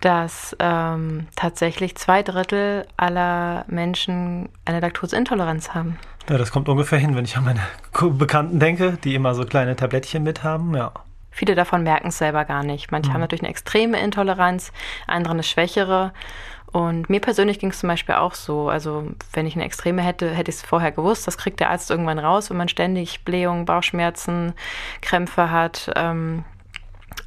dass 0.06 0.54
ähm, 0.60 1.26
tatsächlich 1.34 1.96
zwei 1.96 2.22
Drittel 2.22 2.86
aller 2.96 3.64
Menschen 3.66 4.48
eine 4.64 4.78
Laktoseintoleranz 4.78 5.74
haben. 5.74 5.98
Ja, 6.28 6.38
das 6.38 6.52
kommt 6.52 6.68
ungefähr 6.68 7.00
hin, 7.00 7.16
wenn 7.16 7.24
ich 7.24 7.36
an 7.36 7.44
meine 7.44 7.62
Bekannten 8.16 8.60
denke, 8.60 8.98
die 9.02 9.16
immer 9.16 9.34
so 9.34 9.44
kleine 9.44 9.74
Tablettchen 9.74 10.22
mit 10.22 10.44
haben, 10.44 10.76
ja. 10.76 10.92
Viele 11.32 11.56
davon 11.56 11.82
merken 11.82 12.08
es 12.08 12.18
selber 12.18 12.44
gar 12.44 12.62
nicht. 12.62 12.92
Manche 12.92 13.10
mhm. 13.10 13.14
haben 13.14 13.20
natürlich 13.22 13.42
eine 13.42 13.50
extreme 13.50 14.00
Intoleranz, 14.00 14.70
andere 15.08 15.34
eine 15.34 15.42
schwächere. 15.42 16.12
Und 16.70 17.10
mir 17.10 17.20
persönlich 17.20 17.58
ging 17.58 17.70
es 17.70 17.80
zum 17.80 17.88
Beispiel 17.88 18.14
auch 18.14 18.34
so. 18.34 18.68
Also, 18.68 19.08
wenn 19.32 19.46
ich 19.48 19.56
eine 19.56 19.64
Extreme 19.64 20.02
hätte, 20.02 20.30
hätte 20.30 20.50
ich 20.50 20.58
es 20.58 20.62
vorher 20.62 20.92
gewusst. 20.92 21.26
Das 21.26 21.36
kriegt 21.36 21.58
der 21.58 21.70
Arzt 21.70 21.90
irgendwann 21.90 22.20
raus, 22.20 22.48
wenn 22.48 22.56
man 22.56 22.68
ständig 22.68 23.24
Blähungen, 23.24 23.64
Bauchschmerzen, 23.64 24.54
Krämpfe 25.00 25.50
hat. 25.50 25.90
Ähm, 25.96 26.44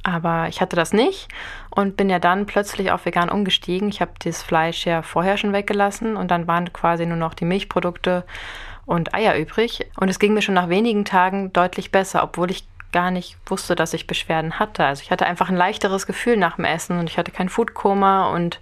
aber 0.02 0.48
ich 0.48 0.60
hatte 0.60 0.76
das 0.76 0.92
nicht 0.92 1.28
und 1.70 1.96
bin 1.96 2.10
ja 2.10 2.18
dann 2.18 2.46
plötzlich 2.46 2.90
auf 2.90 3.04
vegan 3.04 3.28
umgestiegen. 3.28 3.88
Ich 3.88 4.00
habe 4.00 4.12
das 4.24 4.42
Fleisch 4.42 4.86
ja 4.86 5.02
vorher 5.02 5.36
schon 5.36 5.52
weggelassen 5.52 6.16
und 6.16 6.30
dann 6.30 6.46
waren 6.46 6.72
quasi 6.72 7.06
nur 7.06 7.16
noch 7.16 7.34
die 7.34 7.44
Milchprodukte 7.44 8.24
und 8.86 9.14
Eier 9.14 9.36
übrig. 9.36 9.86
Und 9.98 10.08
es 10.08 10.18
ging 10.18 10.34
mir 10.34 10.42
schon 10.42 10.54
nach 10.54 10.68
wenigen 10.68 11.04
Tagen 11.04 11.52
deutlich 11.52 11.92
besser, 11.92 12.22
obwohl 12.22 12.50
ich 12.50 12.66
gar 12.92 13.10
nicht 13.10 13.36
wusste, 13.46 13.76
dass 13.76 13.94
ich 13.94 14.06
Beschwerden 14.06 14.58
hatte. 14.58 14.84
Also 14.84 15.02
ich 15.02 15.10
hatte 15.10 15.26
einfach 15.26 15.48
ein 15.48 15.56
leichteres 15.56 16.06
Gefühl 16.06 16.36
nach 16.36 16.56
dem 16.56 16.64
Essen 16.64 16.98
und 16.98 17.08
ich 17.08 17.18
hatte 17.18 17.30
kein 17.30 17.48
Foodkoma 17.48 18.34
und 18.34 18.58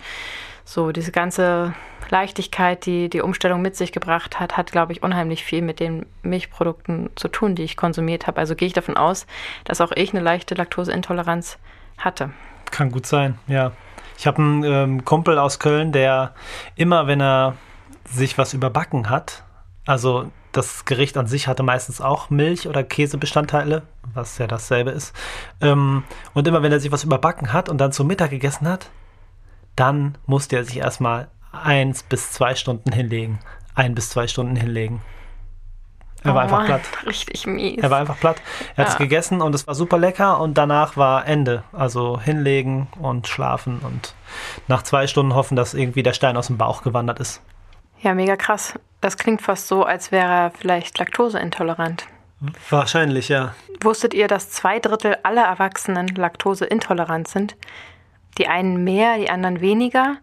so 0.65 0.93
diese 0.93 1.13
ganze 1.13 1.75
Leichtigkeit, 2.11 2.87
die 2.87 3.09
die 3.09 3.21
Umstellung 3.21 3.63
mit 3.63 3.77
sich 3.77 3.93
gebracht 3.93 4.41
hat, 4.41 4.57
hat, 4.57 4.73
glaube 4.73 4.93
ich, 4.93 5.03
unheimlich 5.03 5.45
viel 5.45 5.63
mit 5.63 5.81
den 5.81 6.07
Milchprodukten 6.23 7.11
zu 7.17 7.29
tun, 7.29 7.55
die 7.55 7.63
ich 7.63 7.77
konsumiert 7.77 8.27
habe. 8.27 8.39
Also 8.39 8.55
gehe 8.55 8.67
ich 8.67 8.75
davon 8.75 8.97
aus, 8.97 9.27
dass 9.65 9.81
auch 9.81 9.93
ich 9.93 10.13
eine 10.13 10.23
leichte 10.23 10.55
Laktoseintoleranz 10.55 11.59
hatte. 11.99 12.31
Kann 12.71 12.91
gut 12.91 13.07
sein, 13.07 13.39
ja. 13.47 13.73
Ich 14.17 14.27
habe 14.27 14.39
einen 14.39 14.65
ähm, 14.65 15.05
Kumpel 15.05 15.39
aus 15.39 15.59
Köln, 15.59 15.93
der 15.93 16.35
immer, 16.75 17.07
wenn 17.07 17.21
er 17.21 17.55
sich 18.05 18.37
was 18.37 18.53
überbacken 18.53 19.11
hat, 19.11 19.45
also 19.87 20.31
das 20.53 20.85
Gericht 20.85 21.17
an 21.17 21.27
sich 21.27 21.47
hatte 21.47 21.63
meistens 21.63 22.01
auch 22.01 22.31
Milch- 22.31 22.69
oder 22.69 22.83
Käsebestandteile, 22.83 23.83
was 24.15 24.39
ja 24.39 24.47
dasselbe 24.47 24.91
ist. 24.91 25.15
Ähm, 25.61 26.05
und 26.35 26.49
immer, 26.49 26.63
wenn 26.63 26.73
er 26.73 26.81
sich 26.81 26.91
was 26.91 27.05
überbacken 27.05 27.53
hat 27.53 27.69
und 27.69 27.79
dann 27.79 27.93
zum 27.93 28.07
Mittag 28.07 28.31
gegessen 28.31 28.69
hat, 28.69 28.91
dann 29.77 30.19
musste 30.27 30.57
er 30.57 30.65
sich 30.65 30.79
erstmal 30.79 31.29
eins 31.53 32.03
bis 32.03 32.33
zwei 32.33 32.55
Stunden 32.55 32.93
hinlegen. 32.93 33.41
Ein 33.75 33.95
bis 33.95 34.11
zwei 34.11 34.27
Stunden 34.27 34.57
hinlegen. 34.57 35.03
Er 36.25 36.33
oh 36.33 36.35
war 36.35 36.43
einfach 36.43 36.59
Mann, 36.59 36.67
platt. 36.67 36.83
Richtig 37.07 37.47
mies. 37.47 37.83
Er 37.83 37.91
war 37.91 37.99
einfach 37.99 38.19
platt. 38.19 38.43
Er 38.77 38.85
hat 38.85 38.93
es 38.93 38.99
gegessen 38.99 39.41
und 39.41 39.55
es 39.55 39.67
war 39.67 39.75
super 39.75 39.99
lecker 39.99 40.41
und 40.41 40.59
danach 40.59 40.97
war 40.97 41.27
Ende. 41.27 41.63
Also 41.73 42.21
hinlegen 42.21 42.89
und 42.99 43.29
schlafen 43.29 43.79
und 43.81 44.15
nach 44.67 44.83
zwei 44.83 45.07
Stunden 45.07 45.35
hoffen, 45.35 45.55
dass 45.57 45.75
irgendwie 45.75 46.03
der 46.03 46.13
Stein 46.13 46.37
aus 46.37 46.49
dem 46.49 46.59
Bauch 46.59 46.83
gewandert 46.83 47.21
ist. 47.21 47.41
Ja, 48.01 48.15
mega 48.15 48.37
krass. 48.37 48.75
Das 49.01 49.17
klingt 49.17 49.43
fast 49.43 49.69
so, 49.69 49.85
als 49.85 50.11
wäre 50.11 50.33
er 50.33 50.51
vielleicht 50.51 50.99
laktoseintolerant. 50.99 52.07
Wahrscheinlich, 52.69 53.29
ja. 53.29 53.55
Wusstet 53.81 54.15
ihr, 54.15 54.29
dass 54.29 54.51
zwei 54.51 54.79
Drittel 54.79 55.17
aller 55.23 55.45
Erwachsenen 55.45 56.09
laktoseintolerant 56.09 57.29
sind? 57.29 57.57
Die 58.39 58.49
einen 58.49 58.85
mehr, 58.85 59.19
die 59.19 59.31
anderen 59.31 59.61
weniger. 59.61 60.17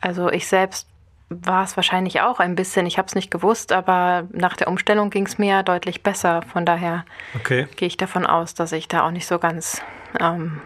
Also 0.00 0.30
ich 0.30 0.46
selbst 0.46 0.86
war 1.30 1.62
es 1.64 1.76
wahrscheinlich 1.76 2.20
auch 2.20 2.40
ein 2.40 2.54
bisschen. 2.54 2.86
Ich 2.86 2.98
habe 2.98 3.06
es 3.06 3.14
nicht 3.14 3.30
gewusst, 3.30 3.72
aber 3.72 4.26
nach 4.32 4.56
der 4.56 4.68
Umstellung 4.68 5.10
ging 5.10 5.26
es 5.26 5.38
mir 5.38 5.62
deutlich 5.62 6.02
besser. 6.02 6.42
Von 6.42 6.64
daher 6.64 7.04
okay. 7.34 7.66
gehe 7.76 7.88
ich 7.88 7.96
davon 7.96 8.26
aus, 8.26 8.54
dass 8.54 8.72
ich 8.72 8.88
da 8.88 9.06
auch 9.06 9.10
nicht 9.10 9.26
so 9.26 9.38
ganz 9.38 9.82
ähm, 10.18 10.60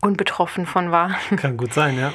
unbetroffen 0.00 0.66
von 0.66 0.90
war. 0.90 1.10
Kann 1.36 1.56
gut 1.56 1.72
sein, 1.72 1.98
ja. 1.98 2.12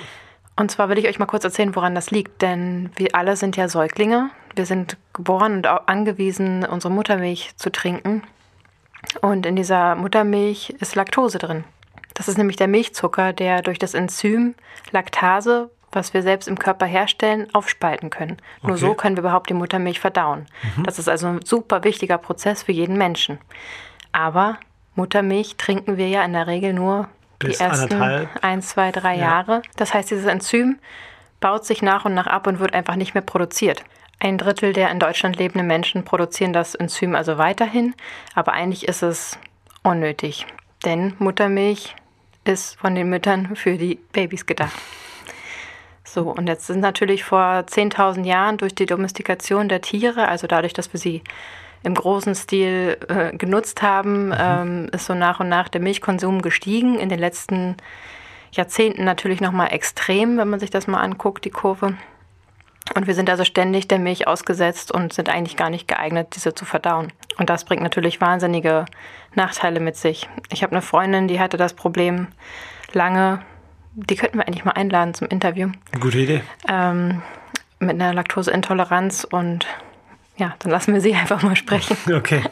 Und 0.55 0.69
zwar 0.71 0.89
will 0.89 0.97
ich 0.97 1.07
euch 1.07 1.19
mal 1.19 1.25
kurz 1.25 1.43
erzählen, 1.43 1.75
woran 1.75 1.95
das 1.95 2.11
liegt. 2.11 2.41
Denn 2.41 2.91
wir 2.95 3.15
alle 3.15 3.37
sind 3.37 3.55
ja 3.55 3.69
Säuglinge. 3.69 4.29
Wir 4.55 4.65
sind 4.65 4.97
geboren 5.13 5.57
und 5.57 5.67
angewiesen, 5.67 6.65
unsere 6.65 6.93
Muttermilch 6.93 7.55
zu 7.55 7.71
trinken. 7.71 8.23
Und 9.21 9.45
in 9.45 9.55
dieser 9.55 9.95
Muttermilch 9.95 10.71
ist 10.79 10.95
Laktose 10.95 11.37
drin. 11.37 11.63
Das 12.13 12.27
ist 12.27 12.37
nämlich 12.37 12.57
der 12.57 12.67
Milchzucker, 12.67 13.33
der 13.33 13.61
durch 13.61 13.79
das 13.79 13.93
Enzym 13.93 14.55
Laktase, 14.91 15.69
was 15.91 16.13
wir 16.13 16.21
selbst 16.23 16.47
im 16.47 16.57
Körper 16.57 16.85
herstellen, 16.85 17.47
aufspalten 17.53 18.09
können. 18.09 18.37
Okay. 18.59 18.67
Nur 18.67 18.77
so 18.77 18.93
können 18.93 19.15
wir 19.15 19.21
überhaupt 19.21 19.49
die 19.49 19.53
Muttermilch 19.53 19.99
verdauen. 19.99 20.47
Mhm. 20.75 20.83
Das 20.83 20.99
ist 20.99 21.07
also 21.07 21.27
ein 21.27 21.45
super 21.45 21.83
wichtiger 21.83 22.17
Prozess 22.17 22.63
für 22.63 22.71
jeden 22.71 22.97
Menschen. 22.97 23.37
Aber 24.11 24.57
Muttermilch 24.95 25.57
trinken 25.57 25.97
wir 25.97 26.07
ja 26.07 26.23
in 26.23 26.33
der 26.33 26.47
Regel 26.47 26.73
nur 26.73 27.07
Bis 27.39 27.57
die 27.57 27.63
ersten 27.63 27.93
anderthalb. 27.93 28.29
ein, 28.41 28.61
zwei, 28.61 28.91
drei 28.91 29.15
ja. 29.15 29.21
Jahre. 29.21 29.61
Das 29.75 29.93
heißt, 29.93 30.11
dieses 30.11 30.25
Enzym 30.25 30.79
baut 31.39 31.65
sich 31.65 31.81
nach 31.81 32.05
und 32.05 32.13
nach 32.13 32.27
ab 32.27 32.47
und 32.47 32.59
wird 32.59 32.73
einfach 32.73 32.95
nicht 32.95 33.13
mehr 33.13 33.23
produziert. 33.23 33.83
Ein 34.19 34.37
Drittel 34.37 34.71
der 34.71 34.89
in 34.89 34.99
Deutschland 34.99 35.37
lebenden 35.37 35.67
Menschen 35.67 36.05
produzieren 36.05 36.53
das 36.53 36.75
Enzym 36.75 37.15
also 37.15 37.37
weiterhin, 37.37 37.93
aber 38.35 38.53
eigentlich 38.53 38.87
ist 38.87 39.03
es 39.03 39.37
unnötig. 39.83 40.45
Denn 40.85 41.15
Muttermilch 41.19 41.95
ist 42.45 42.75
von 42.75 42.95
den 42.95 43.09
Müttern 43.09 43.55
für 43.55 43.77
die 43.77 43.99
Babys 44.11 44.45
gedacht. 44.45 44.79
So, 46.03 46.29
und 46.29 46.47
jetzt 46.47 46.67
sind 46.67 46.79
natürlich 46.79 47.23
vor 47.23 47.63
10.000 47.65 48.25
Jahren 48.25 48.57
durch 48.57 48.75
die 48.75 48.85
Domestikation 48.85 49.69
der 49.69 49.81
Tiere, 49.81 50.27
also 50.27 50.47
dadurch, 50.47 50.73
dass 50.73 50.93
wir 50.93 50.99
sie 50.99 51.23
im 51.83 51.95
großen 51.95 52.35
Stil 52.35 52.97
äh, 53.07 53.35
genutzt 53.35 53.81
haben, 53.81 54.27
mhm. 54.27 54.35
ähm, 54.37 54.89
ist 54.91 55.05
so 55.05 55.13
nach 55.13 55.39
und 55.39 55.49
nach 55.49 55.69
der 55.69 55.81
Milchkonsum 55.81 56.41
gestiegen. 56.41 56.99
In 56.99 57.09
den 57.09 57.19
letzten 57.19 57.77
Jahrzehnten 58.51 59.03
natürlich 59.03 59.41
nochmal 59.41 59.73
extrem, 59.73 60.37
wenn 60.37 60.49
man 60.49 60.59
sich 60.59 60.69
das 60.69 60.87
mal 60.87 61.01
anguckt, 61.01 61.45
die 61.45 61.49
Kurve. 61.49 61.97
Und 62.95 63.07
wir 63.07 63.15
sind 63.15 63.29
also 63.29 63.43
ständig 63.43 63.87
der 63.87 63.99
Milch 63.99 64.27
ausgesetzt 64.27 64.91
und 64.91 65.13
sind 65.13 65.29
eigentlich 65.29 65.57
gar 65.57 65.69
nicht 65.69 65.87
geeignet, 65.87 66.35
diese 66.35 66.53
zu 66.53 66.65
verdauen. 66.65 67.11
Und 67.37 67.49
das 67.49 67.65
bringt 67.65 67.81
natürlich 67.81 68.21
wahnsinnige 68.21 68.85
Nachteile 69.35 69.79
mit 69.79 69.95
sich. 69.95 70.29
Ich 70.51 70.63
habe 70.63 70.73
eine 70.73 70.81
Freundin, 70.81 71.27
die 71.27 71.39
hatte 71.39 71.57
das 71.57 71.73
Problem 71.73 72.27
lange, 72.91 73.41
die 73.95 74.15
könnten 74.15 74.37
wir 74.37 74.47
eigentlich 74.47 74.65
mal 74.65 74.71
einladen 74.71 75.13
zum 75.13 75.27
Interview. 75.27 75.69
Gute 75.99 76.19
Idee. 76.19 76.41
Ähm, 76.67 77.21
mit 77.79 77.91
einer 77.91 78.13
Laktoseintoleranz 78.13 79.27
und 79.29 79.65
ja, 80.37 80.55
dann 80.59 80.71
lassen 80.71 80.93
wir 80.93 81.01
sie 81.01 81.15
einfach 81.19 81.41
mal 81.41 81.55
sprechen. 81.55 81.97
Okay. 82.13 82.43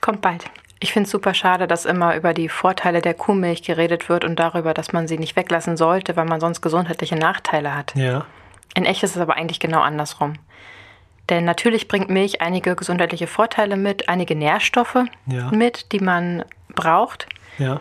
Kommt 0.00 0.20
bald. 0.20 0.44
Ich 0.80 0.92
finde 0.92 1.06
es 1.06 1.12
super 1.12 1.34
schade, 1.34 1.66
dass 1.66 1.86
immer 1.86 2.14
über 2.14 2.34
die 2.34 2.48
Vorteile 2.48 3.00
der 3.00 3.14
Kuhmilch 3.14 3.62
geredet 3.62 4.08
wird 4.08 4.24
und 4.24 4.38
darüber, 4.38 4.74
dass 4.74 4.92
man 4.92 5.08
sie 5.08 5.18
nicht 5.18 5.34
weglassen 5.36 5.76
sollte, 5.76 6.16
weil 6.16 6.26
man 6.26 6.40
sonst 6.40 6.60
gesundheitliche 6.60 7.16
Nachteile 7.16 7.74
hat. 7.74 7.94
Ja. 7.94 8.26
In 8.74 8.84
echt 8.84 9.02
ist 9.02 9.16
es 9.16 9.22
aber 9.22 9.36
eigentlich 9.36 9.60
genau 9.60 9.80
andersrum. 9.80 10.34
Denn 11.30 11.44
natürlich 11.44 11.88
bringt 11.88 12.10
Milch 12.10 12.40
einige 12.42 12.76
gesundheitliche 12.76 13.26
Vorteile 13.26 13.76
mit, 13.76 14.08
einige 14.08 14.34
Nährstoffe 14.36 14.98
Ja. 15.26 15.50
mit, 15.50 15.92
die 15.92 16.00
man 16.00 16.44
braucht. 16.74 17.26
Ja. 17.58 17.80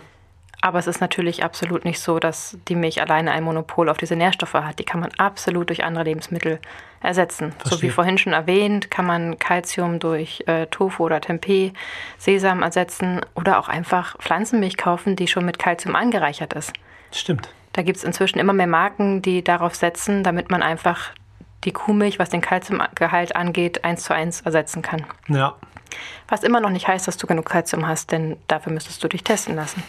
Aber 0.62 0.80
es 0.80 0.88
ist 0.88 1.02
natürlich 1.02 1.44
absolut 1.44 1.84
nicht 1.84 2.00
so, 2.00 2.20
dass 2.20 2.58
die 2.70 2.76
Milch 2.76 3.02
alleine 3.02 3.32
ein 3.34 3.44
Monopol 3.44 3.90
auf 3.90 3.98
diese 3.98 4.16
Nährstoffe 4.16 4.54
hat. 4.54 4.80
Die 4.80 4.86
kann 4.86 5.02
man 5.02 5.12
absolut 5.18 5.68
durch 5.68 5.84
andere 5.84 6.06
Lebensmittel 6.06 6.58
ersetzen. 7.02 7.52
So 7.64 7.70
Verstehe. 7.72 7.90
wie 7.90 7.94
vorhin 7.94 8.18
schon 8.18 8.32
erwähnt, 8.32 8.90
kann 8.90 9.06
man 9.06 9.38
Kalzium 9.40 10.00
durch 10.00 10.42
äh, 10.48 10.68
Tofu 10.68 11.04
oder 11.04 11.20
Tempeh, 11.20 11.74
Sesam 12.18 12.64
ersetzen 12.64 13.20
oder 13.36 13.60
auch 13.60 13.68
einfach 13.68 14.18
Pflanzenmilch 14.20 14.78
kaufen, 14.78 15.18
die 15.18 15.28
schon 15.28 15.44
mit 15.44 15.60
Kalzium 15.60 15.98
angereichert 15.98 16.54
ist. 16.54 16.72
Stimmt. 17.12 17.50
Da 17.74 17.82
gibt 17.82 17.98
es 17.98 18.04
inzwischen 18.04 18.40
immer 18.40 18.54
mehr 18.54 18.68
Marken, 18.68 19.22
die 19.22 19.44
darauf 19.44 19.76
setzen, 19.76 20.24
damit 20.24 20.50
man 20.50 20.64
einfach 20.64 21.12
die 21.64 21.72
Kuhmilch, 21.72 22.20
was 22.20 22.30
den 22.30 22.42
Kalziumgehalt 22.42 23.36
angeht, 23.36 23.84
eins 23.84 24.04
zu 24.04 24.14
eins 24.14 24.42
ersetzen 24.42 24.82
kann. 24.82 25.06
Ja. 25.28 25.56
Was 26.28 26.44
immer 26.44 26.60
noch 26.60 26.70
nicht 26.70 26.88
heißt, 26.88 27.08
dass 27.08 27.18
du 27.18 27.28
genug 27.28 27.46
Kalzium 27.46 27.88
hast, 27.88 28.12
denn 28.12 28.38
dafür 28.48 28.72
müsstest 28.72 29.04
du 29.04 29.08
dich 29.08 29.24
testen 29.24 29.56
lassen. 29.56 29.84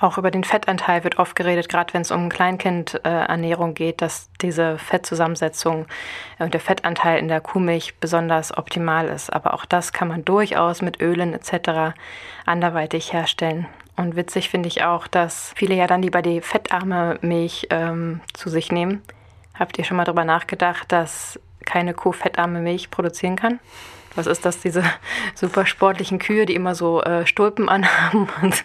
Auch 0.00 0.18
über 0.18 0.30
den 0.30 0.44
Fettanteil 0.44 1.04
wird 1.04 1.18
oft 1.18 1.36
geredet, 1.36 1.68
gerade 1.68 1.94
wenn 1.94 2.02
es 2.02 2.10
um 2.10 2.28
Kleinkindernährung 2.28 3.74
geht, 3.74 4.02
dass 4.02 4.28
diese 4.42 4.76
Fettzusammensetzung 4.76 5.86
und 6.38 6.52
der 6.52 6.60
Fettanteil 6.60 7.18
in 7.18 7.28
der 7.28 7.40
Kuhmilch 7.40 7.94
besonders 8.00 8.56
optimal 8.56 9.06
ist. 9.06 9.32
Aber 9.32 9.54
auch 9.54 9.64
das 9.64 9.92
kann 9.92 10.08
man 10.08 10.24
durchaus 10.24 10.82
mit 10.82 11.00
Ölen 11.00 11.32
etc. 11.32 11.94
anderweitig 12.44 13.12
herstellen. 13.12 13.66
Und 13.96 14.16
witzig 14.16 14.50
finde 14.50 14.68
ich 14.68 14.82
auch, 14.82 15.06
dass 15.06 15.52
viele 15.56 15.74
ja 15.74 15.86
dann 15.86 16.02
lieber 16.02 16.20
die 16.22 16.40
fettarme 16.40 17.18
Milch 17.20 17.68
ähm, 17.70 18.20
zu 18.32 18.48
sich 18.48 18.72
nehmen. 18.72 19.02
Habt 19.58 19.78
ihr 19.78 19.84
schon 19.84 19.96
mal 19.96 20.04
darüber 20.04 20.24
nachgedacht, 20.24 20.90
dass 20.90 21.38
keine 21.64 21.94
Kuh 21.94 22.12
fettarme 22.12 22.60
Milch 22.60 22.90
produzieren 22.90 23.36
kann? 23.36 23.60
Was 24.16 24.26
ist 24.26 24.44
das, 24.44 24.60
diese 24.60 24.82
super 25.34 25.66
sportlichen 25.66 26.18
Kühe, 26.18 26.46
die 26.46 26.54
immer 26.54 26.74
so 26.74 27.02
äh, 27.02 27.26
Stulpen 27.26 27.68
anhaben 27.68 28.28
und 28.42 28.64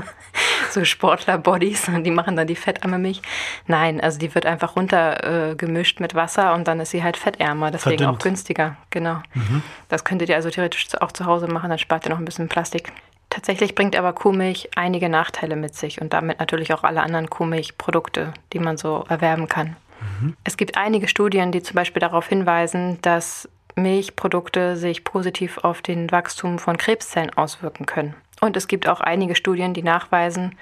so 0.70 0.84
Sportler-Bodies 0.84 1.88
und 1.88 2.04
die 2.04 2.10
machen 2.10 2.36
dann 2.36 2.46
die 2.46 2.56
fettarme 2.56 2.98
Milch? 2.98 3.20
Nein, 3.66 4.00
also 4.00 4.18
die 4.18 4.34
wird 4.34 4.46
einfach 4.46 4.76
runter 4.76 5.52
äh, 5.52 5.66
mit 5.98 6.14
Wasser 6.14 6.54
und 6.54 6.68
dann 6.68 6.80
ist 6.80 6.90
sie 6.90 7.02
halt 7.02 7.16
fettärmer, 7.16 7.70
deswegen 7.70 7.98
Verdünnt. 7.98 8.18
auch 8.18 8.22
günstiger. 8.22 8.76
Genau. 8.90 9.20
Das 9.88 10.04
könntet 10.04 10.28
ihr 10.28 10.36
also 10.36 10.50
theoretisch 10.50 10.88
auch 11.00 11.12
zu 11.12 11.26
Hause 11.26 11.48
machen, 11.48 11.70
dann 11.70 11.78
spart 11.78 12.06
ihr 12.06 12.10
noch 12.10 12.18
ein 12.18 12.24
bisschen 12.24 12.48
Plastik. 12.48 12.92
Tatsächlich 13.34 13.74
bringt 13.74 13.96
aber 13.96 14.12
Kuhmilch 14.12 14.70
einige 14.76 15.08
Nachteile 15.08 15.56
mit 15.56 15.74
sich 15.74 16.00
und 16.00 16.12
damit 16.12 16.38
natürlich 16.38 16.72
auch 16.72 16.84
alle 16.84 17.02
anderen 17.02 17.28
Kuhmilchprodukte, 17.28 18.32
die 18.52 18.60
man 18.60 18.76
so 18.76 19.04
erwerben 19.08 19.48
kann. 19.48 19.74
Es 20.44 20.56
gibt 20.56 20.76
einige 20.76 21.08
Studien, 21.08 21.50
die 21.50 21.60
zum 21.60 21.74
Beispiel 21.74 21.98
darauf 21.98 22.28
hinweisen, 22.28 22.98
dass 23.02 23.48
Milchprodukte 23.74 24.76
sich 24.76 25.02
positiv 25.02 25.58
auf 25.58 25.82
den 25.82 26.12
Wachstum 26.12 26.60
von 26.60 26.76
Krebszellen 26.76 27.36
auswirken 27.36 27.86
können. 27.86 28.14
Und 28.40 28.56
es 28.56 28.68
gibt 28.68 28.88
auch 28.88 29.00
einige 29.00 29.34
Studien, 29.34 29.74
die 29.74 29.82
nachweisen, 29.82 30.56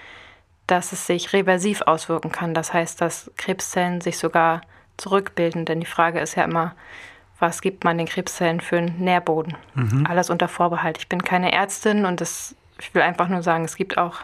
dass 0.67 0.93
es 0.93 1.07
sich 1.07 1.35
reversiv 1.35 1.83
auswirken 1.83 2.33
kann. 2.33 2.55
Das 2.55 2.73
heißt, 2.73 3.03
dass 3.03 3.31
Krebszellen 3.37 4.01
sich 4.01 4.17
sogar 4.17 4.63
zurückbilden. 4.97 5.67
Denn 5.67 5.81
die 5.81 5.87
Frage 5.87 6.21
ist 6.21 6.37
ja 6.37 6.45
immer, 6.45 6.75
was 7.39 7.61
gibt 7.61 7.85
man 7.85 7.99
den 7.99 8.07
Krebszellen 8.07 8.63
für 8.63 8.79
einen 8.79 8.99
Nährboden? 8.99 9.57
Alles 10.09 10.31
unter 10.31 10.49
Vorbehalt. 10.49 10.97
Ich 10.99 11.09
bin 11.09 11.23
keine 11.23 11.53
Ärztin 11.53 12.07
und 12.07 12.23
das, 12.23 12.55
ich 12.83 12.95
will 12.95 13.03
einfach 13.03 13.29
nur 13.29 13.43
sagen, 13.43 13.65
es 13.65 13.77
gibt 13.77 13.97
auch 13.97 14.17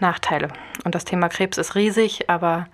Nachteile. 0.00 0.48
Und 0.84 0.94
das 0.94 1.04
Thema 1.04 1.28
Krebs 1.28 1.58
ist 1.58 1.74
riesig, 1.74 2.28
aber 2.28 2.66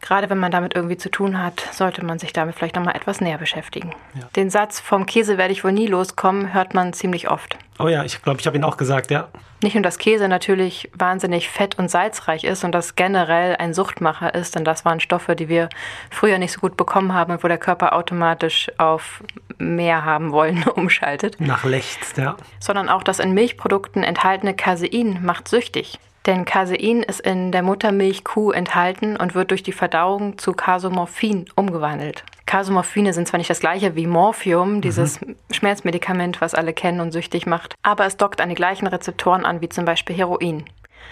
gerade 0.00 0.30
wenn 0.30 0.38
man 0.38 0.50
damit 0.50 0.74
irgendwie 0.74 0.96
zu 0.96 1.10
tun 1.10 1.42
hat, 1.42 1.60
sollte 1.72 2.04
man 2.04 2.18
sich 2.18 2.32
damit 2.32 2.54
vielleicht 2.54 2.76
nochmal 2.76 2.96
etwas 2.96 3.20
näher 3.20 3.38
beschäftigen. 3.38 3.90
Ja. 4.14 4.28
Den 4.36 4.50
Satz, 4.50 4.80
vom 4.80 5.06
Käse 5.06 5.38
werde 5.38 5.52
ich 5.52 5.64
wohl 5.64 5.72
nie 5.72 5.86
loskommen, 5.86 6.54
hört 6.54 6.74
man 6.74 6.92
ziemlich 6.92 7.30
oft. 7.30 7.56
Oh 7.78 7.88
ja, 7.88 8.04
ich 8.04 8.22
glaube, 8.22 8.40
ich 8.40 8.46
habe 8.46 8.56
ihn 8.56 8.64
auch 8.64 8.76
gesagt, 8.76 9.10
ja. 9.10 9.28
Nicht 9.62 9.74
nur, 9.74 9.82
dass 9.82 9.98
Käse 9.98 10.28
natürlich 10.28 10.90
wahnsinnig 10.94 11.50
fett- 11.50 11.78
und 11.78 11.90
salzreich 11.90 12.44
ist 12.44 12.64
und 12.64 12.72
das 12.72 12.94
generell 12.94 13.56
ein 13.56 13.74
Suchtmacher 13.74 14.34
ist, 14.34 14.54
denn 14.54 14.64
das 14.64 14.84
waren 14.84 15.00
Stoffe, 15.00 15.36
die 15.36 15.48
wir 15.48 15.68
früher 16.10 16.38
nicht 16.38 16.52
so 16.52 16.60
gut 16.60 16.76
bekommen 16.76 17.14
haben 17.14 17.32
und 17.32 17.44
wo 17.44 17.48
der 17.48 17.58
Körper 17.58 17.94
automatisch 17.94 18.70
auf 18.78 19.22
mehr 19.58 20.04
haben 20.04 20.32
wollen 20.32 20.64
umschaltet, 20.74 21.40
Nach 21.40 21.64
Lechts, 21.64 22.14
ja. 22.16 22.36
sondern 22.58 22.88
auch 22.88 23.02
das 23.02 23.18
in 23.18 23.32
Milchprodukten 23.32 24.02
enthaltene 24.02 24.54
Casein 24.54 25.20
macht 25.22 25.48
süchtig. 25.48 25.98
Denn 26.26 26.44
Casein 26.44 27.02
ist 27.02 27.20
in 27.20 27.50
der 27.50 27.62
Muttermilch 27.62 28.24
Kuh 28.24 28.50
enthalten 28.50 29.16
und 29.16 29.34
wird 29.34 29.50
durch 29.50 29.62
die 29.62 29.72
Verdauung 29.72 30.36
zu 30.36 30.52
Casomorphin 30.52 31.46
umgewandelt. 31.56 32.24
Casomorphine 32.44 33.12
sind 33.14 33.28
zwar 33.28 33.38
nicht 33.38 33.48
das 33.48 33.60
gleiche 33.60 33.94
wie 33.94 34.06
Morphium, 34.06 34.80
dieses 34.80 35.20
Schmerzmedikament, 35.50 36.40
was 36.40 36.54
alle 36.54 36.72
kennen 36.72 37.00
und 37.00 37.12
süchtig 37.12 37.46
macht, 37.46 37.74
aber 37.82 38.06
es 38.06 38.16
dockt 38.16 38.40
an 38.40 38.48
die 38.48 38.54
gleichen 38.54 38.86
Rezeptoren 38.86 39.44
an 39.46 39.60
wie 39.60 39.68
zum 39.68 39.84
Beispiel 39.84 40.16
Heroin. 40.16 40.64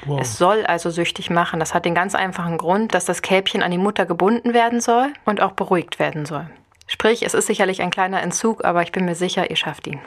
Wow. 0.04 0.20
Es 0.20 0.36
soll 0.36 0.66
also 0.66 0.90
süchtig 0.90 1.30
machen. 1.30 1.60
Das 1.60 1.74
hat 1.74 1.84
den 1.84 1.94
ganz 1.94 2.14
einfachen 2.14 2.58
Grund, 2.58 2.94
dass 2.94 3.04
das 3.04 3.22
Kälbchen 3.22 3.62
an 3.62 3.70
die 3.70 3.78
Mutter 3.78 4.06
gebunden 4.06 4.52
werden 4.52 4.80
soll 4.80 5.12
und 5.24 5.40
auch 5.40 5.52
beruhigt 5.52 5.98
werden 5.98 6.26
soll. 6.26 6.48
Sprich, 6.86 7.24
es 7.24 7.34
ist 7.34 7.46
sicherlich 7.46 7.82
ein 7.82 7.90
kleiner 7.90 8.22
Entzug, 8.22 8.64
aber 8.64 8.82
ich 8.82 8.92
bin 8.92 9.04
mir 9.04 9.14
sicher, 9.14 9.50
ihr 9.50 9.56
schafft 9.56 9.86
ihn. 9.86 10.00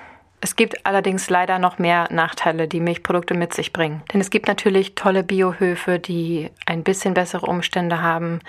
Es 0.44 0.56
gibt 0.56 0.88
allerdings 0.88 1.30
leider 1.30 1.60
noch 1.60 1.78
mehr 1.78 2.08
Nachteile, 2.12 2.68
die 2.68 2.80
Milchprodukte 2.80 3.36
mit 3.36 3.54
sich 3.54 3.72
bringen. 3.74 4.02
Denn 4.12 4.20
es 4.20 4.32
gibt 4.32 4.48
natürlich 4.48 4.96
tolle 4.96 5.24
Biohöfe, 5.24 6.00
die 6.00 6.50
ein 6.66 6.84
bisschen 6.84 7.14
bessere 7.14 7.46
Umstände 7.46 8.02
haben 8.02 8.40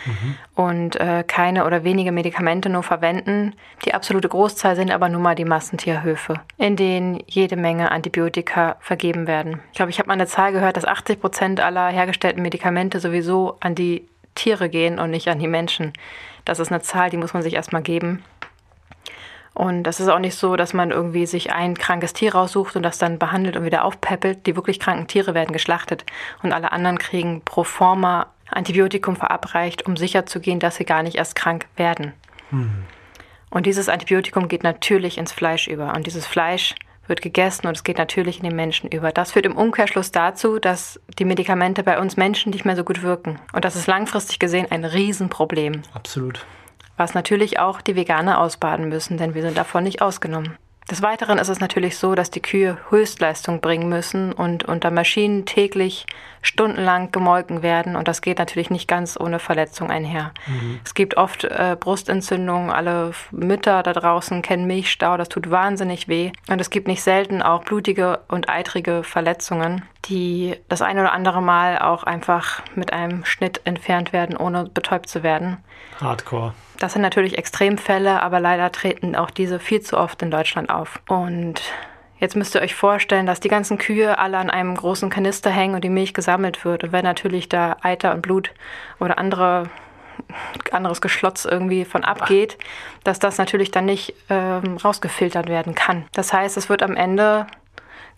und 0.55 0.97
äh, 0.97 1.23
keine 1.27 1.67
oder 1.67 1.85
wenige 1.85 2.11
Medikamente 2.11 2.71
nur 2.71 2.83
verwenden. 2.83 3.55
Die 3.85 3.93
absolute 3.93 4.31
Großzahl 4.31 4.75
sind 4.75 4.91
aber 4.91 5.11
nun 5.11 5.21
mal 5.21 5.35
die 5.35 5.45
Massentierhöfe, 5.45 6.41
in 6.57 6.77
denen 6.77 7.23
jede 7.27 7.57
Menge 7.57 7.93
Antibiotika 7.93 8.77
vergeben 8.81 9.27
werden. 9.27 9.61
Ich 9.73 9.77
glaube, 9.77 9.91
ich 9.91 9.99
habe 9.99 10.09
mal 10.09 10.15
eine 10.15 10.27
Zahl 10.27 10.53
gehört, 10.53 10.79
dass 10.79 10.87
80 10.87 11.21
Prozent 11.21 11.61
aller 11.61 11.89
hergestellten 11.89 12.43
Medikamente 12.43 13.01
sowieso 13.01 13.59
an 13.61 13.75
die 13.75 14.09
Tiere 14.35 14.71
gehen 14.71 14.99
und 14.99 15.11
nicht 15.11 15.29
an 15.29 15.39
die 15.39 15.49
Menschen. 15.49 15.93
Das 16.47 16.59
ist 16.59 16.73
eine 16.73 16.81
Zahl, 16.81 17.11
die 17.11 17.19
muss 17.19 17.35
man 17.35 17.43
sich 17.43 17.53
erstmal 17.53 17.83
geben. 17.83 18.25
Und 19.55 19.83
das 19.83 20.01
ist 20.01 20.09
auch 20.09 20.19
nicht 20.19 20.35
so, 20.35 20.57
dass 20.57 20.73
man 20.73 20.91
irgendwie 20.91 21.27
sich 21.27 21.53
ein 21.53 21.77
krankes 21.77 22.15
Tier 22.15 22.35
raussucht 22.35 22.75
und 22.77 22.83
das 22.83 22.99
dann 22.99 23.19
behandelt 23.19 23.57
und 23.57 23.65
wieder 23.65 23.85
aufpäppelt. 23.85 24.47
Die 24.47 24.57
wirklich 24.57 24.81
kranken 24.81 25.07
Tiere 25.07 25.35
werden 25.35 25.53
geschlachtet 25.53 26.07
und 26.43 26.53
alle 26.53 26.73
anderen 26.73 26.99
kriegen 26.99 27.43
pro 27.45 27.65
forma 27.65 28.29
Antibiotikum 28.51 29.17
verabreicht, 29.17 29.87
um 29.87 29.97
sicherzugehen, 29.97 30.59
dass 30.59 30.77
sie 30.77 30.85
gar 30.85 31.03
nicht 31.03 31.17
erst 31.17 31.35
krank 31.35 31.67
werden. 31.77 32.13
Und 33.51 33.67
dieses 33.67 33.89
Antibiotikum 33.89 34.49
geht 34.49 34.63
natürlich 34.63 35.19
ins 35.19 35.33
Fleisch 35.33 35.69
über. 35.69 35.95
Und 35.95 36.07
dieses 36.07 36.27
Fleisch 36.27 36.75
wird 37.07 37.21
gegessen 37.21 37.67
und 37.67 37.77
es 37.77 37.85
geht 37.85 37.99
natürlich 37.99 38.39
in 38.39 38.45
den 38.45 38.57
Menschen 38.57 38.89
über. 38.91 39.11
Das 39.13 39.33
führt 39.33 39.47
im 39.47 39.57
Umkehrschluss 39.57 40.13
dazu, 40.13 40.59
dass 40.59 41.01
die 41.19 41.25
Medikamente 41.25 41.83
bei 41.83 41.99
uns 41.99 42.17
Menschen 42.17 42.51
nicht 42.51 42.65
mehr 42.65 42.77
so 42.77 42.85
gut 42.85 43.03
wirken. 43.03 43.39
Und 43.53 43.65
das 43.65 43.77
ist 43.77 43.87
langfristig 43.87 44.39
gesehen 44.39 44.67
ein 44.71 44.85
Riesenproblem 44.85 45.83
Absolut. 45.95 46.47
Was 46.97 47.15
natürlich 47.15 47.59
auch 47.59 47.81
die 47.81 47.97
Veganer 47.97 48.41
ausbaden 48.41 48.89
müssen, 48.89 49.17
denn 49.17 49.35
wir 49.35 49.43
sind 49.43 49.57
davon 49.57 49.85
nicht 49.85 50.03
ausgenommen. 50.03 50.57
Des 50.91 51.01
Weiteren 51.01 51.39
ist 51.39 51.49
es 51.49 51.61
natürlich 51.61 51.97
so, 51.97 52.15
dass 52.17 52.31
die 52.31 52.43
Kühe 52.43 52.77
Höchstleistung 52.91 53.61
bringen 53.61 53.89
müssen 53.89 54.33
und 54.33 54.65
unter 54.65 54.91
Maschinen 54.91 55.47
täglich 55.47 56.07
stundenlang 56.43 57.13
gemolken 57.13 57.63
werden 57.63 57.95
und 57.95 58.09
das 58.09 58.21
geht 58.21 58.41
natürlich 58.41 58.69
nicht 58.69 58.89
ganz 58.89 59.19
ohne 59.19 59.39
Verletzung 59.39 59.91
einher. 59.91 60.33
Es 60.85 60.95
gibt 60.95 61.17
oft 61.17 61.45
äh, 61.45 61.77
Brustentzündungen, 61.79 62.71
alle 62.71 63.13
Mütter 63.31 63.85
da 63.85 63.93
draußen 63.93 64.43
kennen 64.43 64.67
Milchstau, 64.67 65.17
das 65.17 65.29
tut 65.29 65.51
wahnsinnig 65.53 66.09
weh 66.09 66.33
und 66.49 66.61
es 66.61 66.69
gibt 66.69 66.89
nicht 66.89 67.03
selten 67.03 67.43
auch 67.43 67.63
blutige 67.63 68.21
und 68.27 68.49
eitrige 68.51 69.05
Verletzungen, 69.05 69.85
die 70.07 70.57
das 70.69 70.83
ein 70.83 70.99
oder 70.99 71.13
andere 71.13 71.43
Mal 71.43 71.79
auch 71.79 72.03
einfach 72.03 72.61
mit 72.75 72.93
einem 72.93 73.25
Schnitt 73.25 73.61
entfernt 73.65 74.13
werden, 74.13 74.37
ohne 74.37 74.65
betäubt 74.65 75.09
zu 75.09 75.23
werden. 75.23 75.59
Hardcore. 76.01 76.55
Das 76.83 76.95
sind 76.95 77.03
natürlich 77.03 77.39
Extremfälle, 77.39 78.21
aber 78.23 78.41
leider 78.41 78.73
treten 78.73 79.15
auch 79.15 79.31
diese 79.31 79.61
viel 79.61 79.83
zu 79.83 79.97
oft 79.97 80.21
in 80.21 80.33
Deutschland 80.33 80.69
auf. 80.69 81.01
Und 81.07 81.63
jetzt 82.19 82.35
müsst 82.35 82.57
ihr 82.57 82.61
euch 82.61 82.75
vorstellen, 82.75 83.25
dass 83.25 83.39
die 83.39 83.49
ganzen 83.49 83.79
Kühe 83.79 84.19
alle 84.19 84.37
an 84.39 84.51
einem 84.51 84.75
großen 84.75 85.09
Kanister 85.09 85.49
hängen 85.49 85.77
und 85.77 85.85
die 85.85 85.89
Milch 85.89 86.13
gesammelt 86.13 86.65
wird. 86.65 86.83
Und 86.83 86.91
wenn 86.91 87.05
natürlich 87.05 87.49
da 87.49 87.77
Eiter 87.83 88.13
und 88.13 88.23
Blut 88.23 88.51
oder 88.99 89.17
andere 89.17 89.71
anderes 90.73 91.01
Geschlotz 91.01 91.45
irgendwie 91.45 91.85
von 91.85 92.03
abgeht, 92.03 92.59
dass 93.05 93.21
das 93.21 93.39
natürlich 93.39 93.71
dann 93.71 93.85
nicht 93.85 94.15
ähm, 94.29 94.77
rausgefiltert 94.77 95.49
werden 95.49 95.77
kann. 95.77 96.07
Das 96.15 96.33
heißt, 96.33 96.57
es 96.57 96.69
wird 96.69 96.83
am 96.83 96.97
Ende 96.97 97.47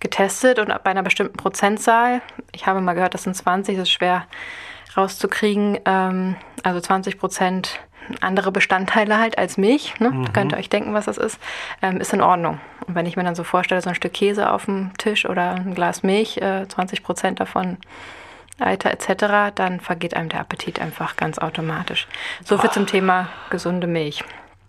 getestet 0.00 0.59
und 0.59 0.68
bei 0.85 0.90
einer 0.90 1.03
bestimmten 1.03 1.37
Prozentzahl, 1.37 2.22
ich 2.53 2.66
habe 2.66 2.81
mal 2.81 2.94
gehört, 2.94 3.12
das 3.12 3.24
sind 3.24 3.37
20, 3.37 3.77
das 3.77 3.88
ist 3.88 3.92
schwer 3.92 4.27
rauszukriegen, 4.96 5.79
ähm, 5.85 6.37
also 6.62 6.81
20 6.81 7.18
Prozent 7.18 7.81
andere 8.21 8.53
Bestandteile 8.53 9.19
halt 9.19 9.38
als 9.38 9.57
Milch, 9.57 9.99
ne? 9.99 10.25
könnt 10.33 10.53
ihr 10.53 10.59
euch 10.59 10.69
denken, 10.69 10.95
was 10.95 11.07
das 11.07 11.19
ist, 11.19 11.38
ähm, 11.83 12.01
ist 12.01 12.12
in 12.12 12.21
Ordnung. 12.21 12.61
Und 12.87 12.95
wenn 12.95 13.07
ich 13.07 13.17
mir 13.17 13.25
dann 13.25 13.35
so 13.35 13.45
vorstelle, 13.45 13.81
so 13.81 13.88
ein 13.88 13.95
Stück 13.95 14.12
Käse 14.12 14.51
auf 14.51 14.67
dem 14.67 14.93
Tisch 14.99 15.27
oder 15.29 15.53
ein 15.53 15.75
Glas 15.75 16.03
Milch, 16.03 16.38
äh, 16.38 16.67
20 16.69 17.03
Prozent 17.03 17.40
davon 17.40 17.79
Eiter 18.59 18.90
etc., 18.90 19.53
dann 19.55 19.81
vergeht 19.81 20.14
einem 20.14 20.29
der 20.29 20.40
Appetit 20.40 20.81
einfach 20.81 21.17
ganz 21.17 21.38
automatisch. 21.38 22.07
So 22.45 22.59
viel 22.59 22.71
zum 22.71 22.87
Thema 22.87 23.29
gesunde 23.51 23.87
Milch. 23.87 24.23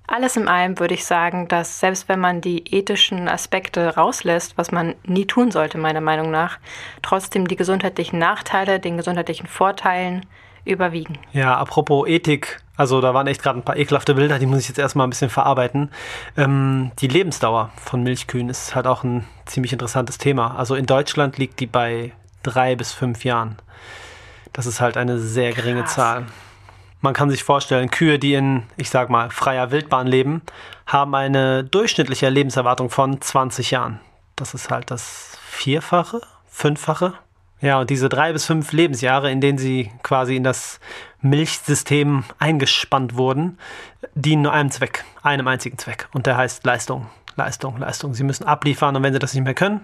Alles 0.07 0.37
in 0.37 0.47
allem 0.47 0.79
würde 0.79 0.93
ich 0.93 1.05
sagen, 1.05 1.47
dass 1.47 1.79
selbst 1.79 2.07
wenn 2.07 2.19
man 2.19 2.39
die 2.39 2.75
ethischen 2.75 3.27
Aspekte 3.27 3.95
rauslässt, 3.95 4.57
was 4.57 4.71
man 4.71 4.93
nie 5.03 5.25
tun 5.25 5.49
sollte, 5.49 5.79
meiner 5.79 6.01
Meinung 6.01 6.29
nach, 6.29 6.59
trotzdem 7.01 7.47
die 7.47 7.55
gesundheitlichen 7.55 8.19
Nachteile 8.19 8.79
den 8.79 8.97
gesundheitlichen 8.97 9.47
Vorteilen 9.47 10.25
überwiegen. 10.63 11.17
Ja, 11.31 11.57
apropos 11.57 12.07
Ethik, 12.07 12.59
also 12.77 13.01
da 13.01 13.13
waren 13.13 13.27
echt 13.27 13.41
gerade 13.41 13.59
ein 13.59 13.63
paar 13.63 13.77
ekelhafte 13.77 14.15
Bilder, 14.15 14.39
die 14.39 14.45
muss 14.45 14.59
ich 14.59 14.67
jetzt 14.67 14.79
erstmal 14.79 15.07
ein 15.07 15.09
bisschen 15.09 15.29
verarbeiten. 15.29 15.89
Ähm, 16.35 16.91
die 16.99 17.07
Lebensdauer 17.07 17.71
von 17.77 18.03
Milchkühen 18.03 18.49
ist 18.49 18.75
halt 18.75 18.87
auch 18.87 19.03
ein 19.03 19.25
ziemlich 19.45 19.73
interessantes 19.73 20.17
Thema. 20.17 20.55
Also 20.57 20.75
in 20.75 20.85
Deutschland 20.85 21.37
liegt 21.37 21.59
die 21.59 21.67
bei 21.67 22.13
drei 22.43 22.75
bis 22.75 22.91
fünf 22.91 23.23
Jahren. 23.23 23.57
Das 24.53 24.65
ist 24.65 24.81
halt 24.81 24.97
eine 24.97 25.19
sehr 25.19 25.53
geringe 25.53 25.83
Krass. 25.83 25.95
Zahl. 25.95 26.25
Man 27.01 27.13
kann 27.13 27.29
sich 27.29 27.43
vorstellen, 27.43 27.91
Kühe, 27.91 28.17
die 28.17 28.33
in, 28.33 28.63
ich 28.77 28.89
sag 28.89 29.09
mal, 29.09 29.29
freier 29.29 29.71
Wildbahn 29.71 30.07
leben, 30.07 30.41
haben 30.87 31.13
eine 31.13 31.63
durchschnittliche 31.63 32.29
Lebenserwartung 32.29 32.89
von 32.89 33.21
20 33.21 33.71
Jahren. 33.71 33.99
Das 34.35 34.53
ist 34.53 34.71
halt 34.71 34.91
das 34.91 35.37
Vierfache, 35.45 36.21
Fünffache. 36.47 37.13
Ja, 37.61 37.79
und 37.79 37.89
diese 37.89 38.09
drei 38.09 38.33
bis 38.33 38.45
fünf 38.45 38.71
Lebensjahre, 38.71 39.31
in 39.31 39.41
denen 39.41 39.57
sie 39.57 39.91
quasi 40.03 40.35
in 40.35 40.43
das 40.43 40.79
Milchsystem 41.21 42.23
eingespannt 42.37 43.15
wurden, 43.15 43.57
dienen 44.13 44.43
nur 44.43 44.53
einem 44.53 44.71
Zweck, 44.71 45.03
einem 45.23 45.47
einzigen 45.47 45.77
Zweck. 45.77 46.07
Und 46.13 46.27
der 46.27 46.37
heißt 46.37 46.65
Leistung, 46.65 47.07
Leistung, 47.35 47.77
Leistung. 47.77 48.13
Sie 48.13 48.23
müssen 48.23 48.45
abliefern 48.45 48.95
und 48.95 49.03
wenn 49.03 49.13
sie 49.13 49.19
das 49.19 49.33
nicht 49.33 49.43
mehr 49.43 49.53
können, 49.53 49.83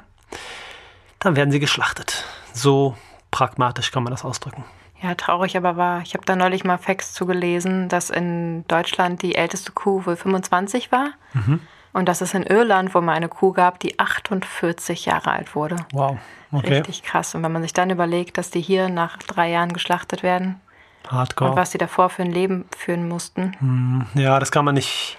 dann 1.19 1.35
werden 1.35 1.51
sie 1.51 1.59
geschlachtet. 1.59 2.25
So 2.53 2.95
pragmatisch 3.31 3.91
kann 3.91 4.03
man 4.03 4.11
das 4.11 4.25
ausdrücken. 4.25 4.65
Ja, 5.01 5.15
traurig 5.15 5.57
aber 5.57 5.77
wahr. 5.77 6.01
Ich 6.03 6.13
habe 6.13 6.25
da 6.25 6.35
neulich 6.35 6.63
mal 6.63 6.77
Facts 6.77 7.13
zugelesen, 7.13 7.89
dass 7.89 8.09
in 8.11 8.67
Deutschland 8.67 9.23
die 9.23 9.35
älteste 9.35 9.71
Kuh 9.71 10.05
wohl 10.05 10.15
25 10.15 10.91
war. 10.91 11.09
Mhm. 11.33 11.59
Und 11.93 12.07
dass 12.07 12.21
es 12.21 12.33
in 12.33 12.43
Irland 12.43 12.93
wohl 12.95 13.01
mal 13.01 13.13
eine 13.13 13.27
Kuh 13.27 13.51
gab, 13.51 13.79
die 13.79 13.99
48 13.99 15.05
Jahre 15.05 15.31
alt 15.31 15.55
wurde. 15.55 15.75
Wow. 15.91 16.17
Okay. 16.51 16.79
Richtig 16.79 17.03
krass. 17.03 17.35
Und 17.35 17.43
wenn 17.43 17.51
man 17.51 17.61
sich 17.61 17.73
dann 17.73 17.89
überlegt, 17.89 18.37
dass 18.37 18.49
die 18.49 18.61
hier 18.61 18.89
nach 18.89 19.17
drei 19.17 19.49
Jahren 19.49 19.73
geschlachtet 19.73 20.23
werden. 20.23 20.59
Hardcore. 21.07 21.51
Und 21.51 21.57
was 21.57 21.71
die 21.71 21.77
davor 21.77 22.09
für 22.09 22.23
ein 22.23 22.31
Leben 22.31 22.65
führen 22.77 23.07
mussten. 23.07 23.55
Hm, 23.59 24.05
ja, 24.13 24.39
das 24.39 24.51
kann 24.51 24.63
man 24.65 24.75
nicht, 24.75 25.17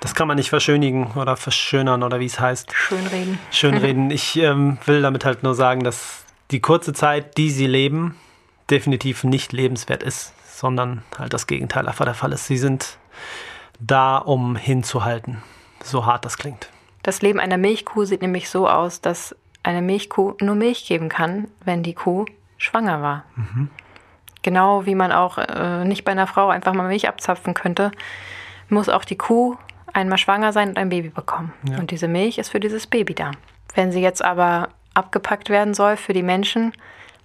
das 0.00 0.14
kann 0.14 0.28
man 0.28 0.36
nicht 0.36 0.50
verschönigen 0.50 1.12
oder 1.12 1.36
verschönern 1.36 2.02
oder 2.02 2.20
wie 2.20 2.26
es 2.26 2.38
heißt. 2.38 2.72
Schönreden. 2.72 3.38
Schönreden. 3.50 4.10
ich 4.12 4.36
ähm, 4.36 4.78
will 4.84 5.02
damit 5.02 5.24
halt 5.24 5.42
nur 5.42 5.54
sagen, 5.54 5.84
dass 5.84 6.24
die 6.50 6.60
kurze 6.60 6.92
Zeit, 6.92 7.38
die 7.38 7.50
sie 7.50 7.66
leben, 7.66 8.16
definitiv 8.70 9.24
nicht 9.24 9.52
lebenswert 9.52 10.02
ist, 10.02 10.34
sondern 10.46 11.02
halt 11.18 11.32
das 11.32 11.46
Gegenteil 11.46 11.88
einfach 11.88 12.04
der 12.04 12.14
Fall 12.14 12.32
ist. 12.32 12.46
Sie 12.46 12.58
sind 12.58 12.98
da, 13.80 14.18
um 14.18 14.54
hinzuhalten, 14.54 15.42
so 15.84 16.06
hart 16.06 16.24
das 16.24 16.38
klingt. 16.38 16.68
Das 17.02 17.22
Leben 17.22 17.40
einer 17.40 17.58
Milchkuh 17.58 18.04
sieht 18.04 18.22
nämlich 18.22 18.48
so 18.48 18.68
aus, 18.68 19.00
dass 19.00 19.34
eine 19.62 19.82
Milchkuh 19.82 20.34
nur 20.40 20.54
Milch 20.54 20.86
geben 20.86 21.08
kann, 21.08 21.48
wenn 21.64 21.82
die 21.82 21.94
Kuh 21.94 22.26
schwanger 22.58 23.02
war. 23.02 23.24
Mhm. 23.36 23.70
Genau 24.42 24.86
wie 24.86 24.94
man 24.94 25.12
auch 25.12 25.38
äh, 25.38 25.84
nicht 25.84 26.04
bei 26.04 26.12
einer 26.12 26.26
Frau 26.26 26.48
einfach 26.48 26.74
mal 26.74 26.88
Milch 26.88 27.08
abzapfen 27.08 27.54
könnte, 27.54 27.92
muss 28.68 28.88
auch 28.88 29.04
die 29.04 29.16
Kuh 29.16 29.56
einmal 29.92 30.18
schwanger 30.18 30.52
sein 30.52 30.70
und 30.70 30.78
ein 30.78 30.88
Baby 30.88 31.10
bekommen. 31.10 31.52
Ja. 31.68 31.78
Und 31.78 31.90
diese 31.90 32.08
Milch 32.08 32.38
ist 32.38 32.50
für 32.50 32.60
dieses 32.60 32.86
Baby 32.86 33.14
da. 33.14 33.32
Wenn 33.74 33.92
sie 33.92 34.00
jetzt 34.00 34.24
aber 34.24 34.70
abgepackt 34.94 35.48
werden 35.48 35.74
soll 35.74 35.96
für 35.96 36.12
die 36.12 36.22
Menschen, 36.22 36.72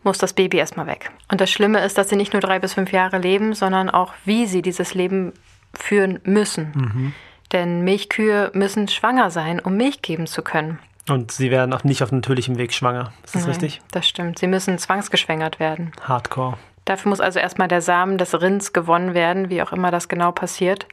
muss 0.03 0.17
das 0.17 0.33
Baby 0.33 0.57
erstmal 0.57 0.87
weg. 0.87 1.11
Und 1.31 1.41
das 1.41 1.49
Schlimme 1.49 1.83
ist, 1.83 1.97
dass 1.97 2.09
sie 2.09 2.15
nicht 2.15 2.33
nur 2.33 2.41
drei 2.41 2.59
bis 2.59 2.73
fünf 2.73 2.91
Jahre 2.91 3.17
leben, 3.17 3.53
sondern 3.53 3.89
auch, 3.89 4.13
wie 4.25 4.45
sie 4.45 4.61
dieses 4.61 4.93
Leben 4.93 5.33
führen 5.73 6.19
müssen. 6.23 6.71
Mhm. 6.75 7.13
Denn 7.51 7.81
Milchkühe 7.81 8.51
müssen 8.53 8.87
schwanger 8.87 9.31
sein, 9.31 9.59
um 9.59 9.77
Milch 9.77 10.01
geben 10.01 10.27
zu 10.27 10.41
können. 10.41 10.79
Und 11.09 11.31
sie 11.31 11.51
werden 11.51 11.73
auch 11.73 11.83
nicht 11.83 12.03
auf 12.03 12.11
natürlichem 12.11 12.57
Weg 12.57 12.73
schwanger. 12.73 13.13
Ist 13.23 13.35
das 13.35 13.43
Nein, 13.43 13.51
richtig? 13.51 13.81
Das 13.91 14.07
stimmt. 14.07 14.39
Sie 14.39 14.47
müssen 14.47 14.77
zwangsgeschwängert 14.77 15.59
werden. 15.59 15.93
Hardcore. 16.01 16.57
Dafür 16.83 17.09
muss 17.09 17.21
also 17.21 17.39
erstmal 17.39 17.67
der 17.67 17.81
Samen 17.81 18.17
des 18.17 18.39
Rinds 18.39 18.73
gewonnen 18.73 19.13
werden, 19.13 19.49
wie 19.49 19.61
auch 19.61 19.71
immer 19.71 19.91
das 19.91 20.07
genau 20.07 20.31
passiert. 20.31 20.87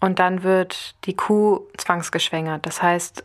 Und 0.00 0.18
dann 0.18 0.42
wird 0.42 0.94
die 1.04 1.14
Kuh 1.14 1.60
zwangsgeschwängert. 1.76 2.66
Das 2.66 2.82
heißt, 2.82 3.24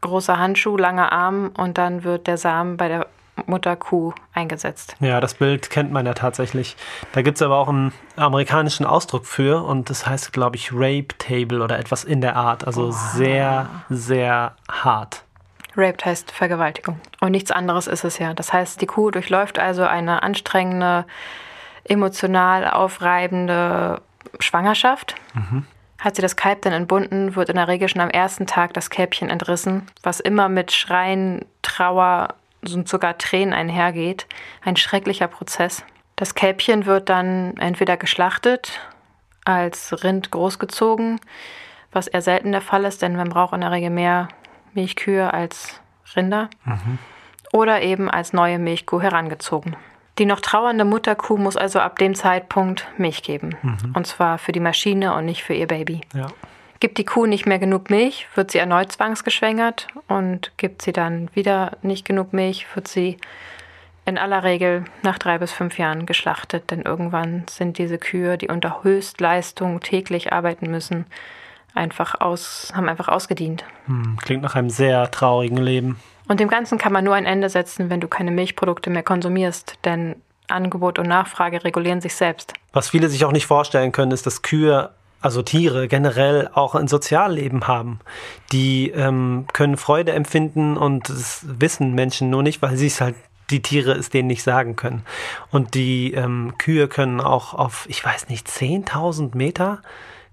großer 0.00 0.38
Handschuh, 0.38 0.76
langer 0.76 1.12
Arm 1.12 1.52
und 1.56 1.78
dann 1.78 2.04
wird 2.04 2.26
der 2.26 2.36
Samen 2.36 2.76
bei 2.76 2.88
der 2.88 3.06
Mutterkuh 3.46 4.12
eingesetzt. 4.32 4.96
Ja, 5.00 5.20
das 5.20 5.34
Bild 5.34 5.70
kennt 5.70 5.92
man 5.92 6.06
ja 6.06 6.14
tatsächlich. 6.14 6.76
Da 7.12 7.22
gibt 7.22 7.38
es 7.38 7.42
aber 7.42 7.58
auch 7.58 7.68
einen 7.68 7.92
amerikanischen 8.16 8.86
Ausdruck 8.86 9.26
für 9.26 9.64
und 9.64 9.90
das 9.90 10.06
heißt, 10.06 10.32
glaube 10.32 10.56
ich, 10.56 10.72
Rape 10.72 11.08
Table 11.18 11.62
oder 11.62 11.78
etwas 11.78 12.04
in 12.04 12.20
der 12.20 12.36
Art. 12.36 12.66
Also 12.66 12.88
oh. 12.88 12.90
sehr, 12.90 13.68
sehr 13.88 14.54
hart. 14.70 15.24
Raped 15.76 16.04
heißt 16.04 16.32
Vergewaltigung. 16.32 17.00
Und 17.20 17.32
nichts 17.32 17.50
anderes 17.50 17.86
ist 17.86 18.04
es 18.04 18.18
ja. 18.18 18.34
Das 18.34 18.52
heißt, 18.52 18.80
die 18.80 18.86
Kuh 18.86 19.10
durchläuft 19.10 19.58
also 19.58 19.84
eine 19.84 20.22
anstrengende, 20.22 21.04
emotional 21.84 22.68
aufreibende 22.70 24.00
Schwangerschaft. 24.38 25.14
Mhm. 25.34 25.66
Hat 25.98 26.16
sie 26.16 26.22
das 26.22 26.36
Kalb 26.36 26.62
dann 26.62 26.72
entbunden, 26.72 27.36
wird 27.36 27.50
in 27.50 27.56
der 27.56 27.68
Regel 27.68 27.88
schon 27.88 28.00
am 28.00 28.10
ersten 28.10 28.46
Tag 28.46 28.72
das 28.72 28.90
Kälbchen 28.90 29.28
entrissen, 29.28 29.86
was 30.02 30.18
immer 30.18 30.48
mit 30.48 30.72
Schreien, 30.72 31.44
Trauer, 31.62 32.34
und 32.62 32.88
sogar 32.88 33.18
Tränen 33.18 33.54
einhergeht. 33.54 34.26
Ein 34.62 34.76
schrecklicher 34.76 35.28
Prozess. 35.28 35.84
Das 36.16 36.34
Kälbchen 36.34 36.86
wird 36.86 37.08
dann 37.08 37.56
entweder 37.56 37.96
geschlachtet, 37.96 38.80
als 39.44 40.04
Rind 40.04 40.30
großgezogen, 40.30 41.18
was 41.92 42.06
eher 42.06 42.22
selten 42.22 42.52
der 42.52 42.60
Fall 42.60 42.84
ist, 42.84 43.02
denn 43.02 43.16
man 43.16 43.30
braucht 43.30 43.54
in 43.54 43.62
der 43.62 43.70
Regel 43.70 43.90
mehr 43.90 44.28
Milchkühe 44.74 45.32
als 45.32 45.80
Rinder. 46.14 46.50
Mhm. 46.64 46.98
Oder 47.52 47.82
eben 47.82 48.08
als 48.08 48.32
neue 48.32 48.58
Milchkuh 48.58 49.00
herangezogen. 49.00 49.76
Die 50.18 50.26
noch 50.26 50.40
trauernde 50.40 50.84
Mutterkuh 50.84 51.36
muss 51.36 51.56
also 51.56 51.80
ab 51.80 51.98
dem 51.98 52.14
Zeitpunkt 52.14 52.86
Milch 52.98 53.22
geben. 53.22 53.56
Mhm. 53.62 53.92
Und 53.94 54.06
zwar 54.06 54.38
für 54.38 54.52
die 54.52 54.60
Maschine 54.60 55.14
und 55.14 55.24
nicht 55.24 55.42
für 55.42 55.54
ihr 55.54 55.66
Baby. 55.66 56.02
Ja. 56.14 56.28
Gibt 56.80 56.96
die 56.96 57.04
Kuh 57.04 57.26
nicht 57.26 57.46
mehr 57.46 57.58
genug 57.58 57.90
Milch, 57.90 58.26
wird 58.34 58.50
sie 58.50 58.58
erneut 58.58 58.90
zwangsgeschwängert 58.90 59.88
und 60.08 60.52
gibt 60.56 60.80
sie 60.80 60.92
dann 60.92 61.28
wieder 61.34 61.76
nicht 61.82 62.06
genug 62.06 62.32
Milch, 62.32 62.66
wird 62.74 62.88
sie 62.88 63.18
in 64.06 64.16
aller 64.16 64.44
Regel 64.44 64.84
nach 65.02 65.18
drei 65.18 65.36
bis 65.38 65.52
fünf 65.52 65.78
Jahren 65.78 66.06
geschlachtet, 66.06 66.70
denn 66.70 66.80
irgendwann 66.80 67.44
sind 67.50 67.76
diese 67.76 67.98
Kühe, 67.98 68.38
die 68.38 68.48
unter 68.48 68.82
Höchstleistung 68.82 69.80
täglich 69.80 70.32
arbeiten 70.32 70.70
müssen, 70.70 71.04
einfach 71.74 72.20
aus, 72.20 72.72
haben 72.74 72.88
einfach 72.88 73.08
ausgedient. 73.08 73.64
Hm, 73.86 74.16
klingt 74.20 74.42
nach 74.42 74.54
einem 74.54 74.70
sehr 74.70 75.10
traurigen 75.10 75.58
Leben. 75.58 76.00
Und 76.28 76.40
dem 76.40 76.48
Ganzen 76.48 76.78
kann 76.78 76.92
man 76.92 77.04
nur 77.04 77.14
ein 77.14 77.26
Ende 77.26 77.50
setzen, 77.50 77.90
wenn 77.90 78.00
du 78.00 78.08
keine 78.08 78.30
Milchprodukte 78.30 78.88
mehr 78.88 79.02
konsumierst, 79.02 79.78
denn 79.84 80.16
Angebot 80.48 80.98
und 80.98 81.08
Nachfrage 81.08 81.62
regulieren 81.62 82.00
sich 82.00 82.14
selbst. 82.14 82.54
Was 82.72 82.88
viele 82.88 83.08
sich 83.08 83.24
auch 83.24 83.32
nicht 83.32 83.46
vorstellen 83.46 83.92
können, 83.92 84.12
ist, 84.12 84.26
dass 84.26 84.42
Kühe 84.42 84.90
also 85.20 85.42
Tiere 85.42 85.88
generell 85.88 86.48
auch 86.52 86.74
ein 86.74 86.88
Sozialleben 86.88 87.66
haben. 87.66 88.00
Die 88.52 88.90
ähm, 88.90 89.46
können 89.52 89.76
Freude 89.76 90.12
empfinden 90.12 90.76
und 90.76 91.08
das 91.08 91.44
wissen 91.44 91.94
Menschen 91.94 92.30
nur 92.30 92.42
nicht, 92.42 92.62
weil 92.62 92.76
sie 92.76 92.86
es 92.86 93.00
halt 93.00 93.14
die 93.50 93.62
Tiere 93.62 93.92
es 93.92 94.10
denen 94.10 94.28
nicht 94.28 94.42
sagen 94.42 94.76
können. 94.76 95.02
Und 95.50 95.74
die 95.74 96.14
ähm, 96.14 96.54
Kühe 96.58 96.88
können 96.88 97.20
auch 97.20 97.52
auf, 97.54 97.84
ich 97.88 98.04
weiß 98.04 98.28
nicht, 98.28 98.48
10.000 98.48 99.36
Meter, 99.36 99.82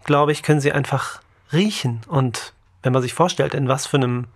glaube 0.04 0.32
ich, 0.32 0.44
können 0.44 0.62
sie 0.62 0.72
einfach 0.72 1.20
riechen. 1.52 2.02
Und 2.08 2.54
wenn 2.84 2.94
man 2.94 3.02
sich 3.02 3.14
vorstellt, 3.14 3.54
in 3.54 3.68
was 3.68 3.88
für 3.88 3.98
einem, 3.98 4.28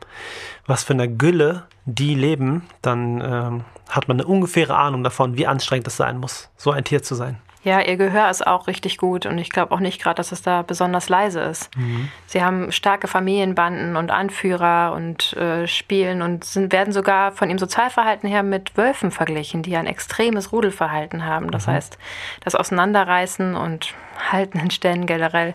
was 0.65 0.83
für 0.83 0.93
einer 0.93 1.07
Gülle 1.07 1.63
die 1.85 2.15
leben, 2.15 2.67
dann 2.81 3.21
ähm, 3.21 3.63
hat 3.89 4.07
man 4.07 4.19
eine 4.19 4.27
ungefähre 4.27 4.75
Ahnung 4.75 5.03
davon, 5.03 5.37
wie 5.37 5.47
anstrengend 5.47 5.87
es 5.87 5.97
sein 5.97 6.17
muss, 6.17 6.49
so 6.57 6.71
ein 6.71 6.83
Tier 6.83 7.03
zu 7.03 7.15
sein. 7.15 7.37
Ja, 7.63 7.79
ihr 7.79 7.95
Gehör 7.95 8.29
ist 8.31 8.45
auch 8.47 8.65
richtig 8.65 8.97
gut 8.97 9.27
und 9.27 9.37
ich 9.37 9.51
glaube 9.51 9.73
auch 9.73 9.79
nicht 9.79 10.01
gerade, 10.01 10.15
dass 10.15 10.31
es 10.31 10.41
da 10.41 10.63
besonders 10.63 11.09
leise 11.09 11.41
ist. 11.41 11.75
Mhm. 11.77 12.09
Sie 12.25 12.43
haben 12.43 12.71
starke 12.71 13.07
Familienbanden 13.07 13.97
und 13.97 14.09
Anführer 14.09 14.93
und 14.93 15.33
äh, 15.33 15.67
spielen 15.67 16.23
und 16.23 16.43
sind, 16.43 16.73
werden 16.73 16.91
sogar 16.91 17.31
von 17.31 17.49
ihrem 17.49 17.59
Sozialverhalten 17.59 18.27
her 18.27 18.41
mit 18.41 18.77
Wölfen 18.77 19.11
verglichen, 19.11 19.61
die 19.61 19.77
ein 19.77 19.85
extremes 19.85 20.51
Rudelverhalten 20.51 21.23
haben. 21.25 21.51
Das 21.51 21.67
mhm. 21.67 21.73
heißt, 21.73 21.99
das 22.43 22.55
Auseinanderreißen 22.55 23.55
und 23.55 23.93
Halten 24.31 24.59
in 24.59 24.71
Stellen 24.71 25.05
generell 25.05 25.53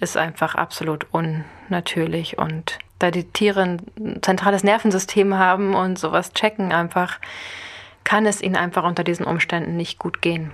ist 0.00 0.18
einfach 0.18 0.54
absolut 0.54 1.06
unnatürlich 1.12 2.36
und 2.36 2.78
da 2.98 3.10
die 3.10 3.24
Tiere 3.24 3.62
ein 3.62 4.20
zentrales 4.20 4.64
Nervensystem 4.64 5.38
haben 5.38 5.74
und 5.74 5.98
sowas 5.98 6.32
checken 6.32 6.72
einfach, 6.72 7.18
kann 8.04 8.26
es 8.26 8.42
ihnen 8.42 8.56
einfach 8.56 8.84
unter 8.84 9.04
diesen 9.04 9.24
Umständen 9.24 9.76
nicht 9.76 9.98
gut 9.98 10.20
gehen. 10.20 10.50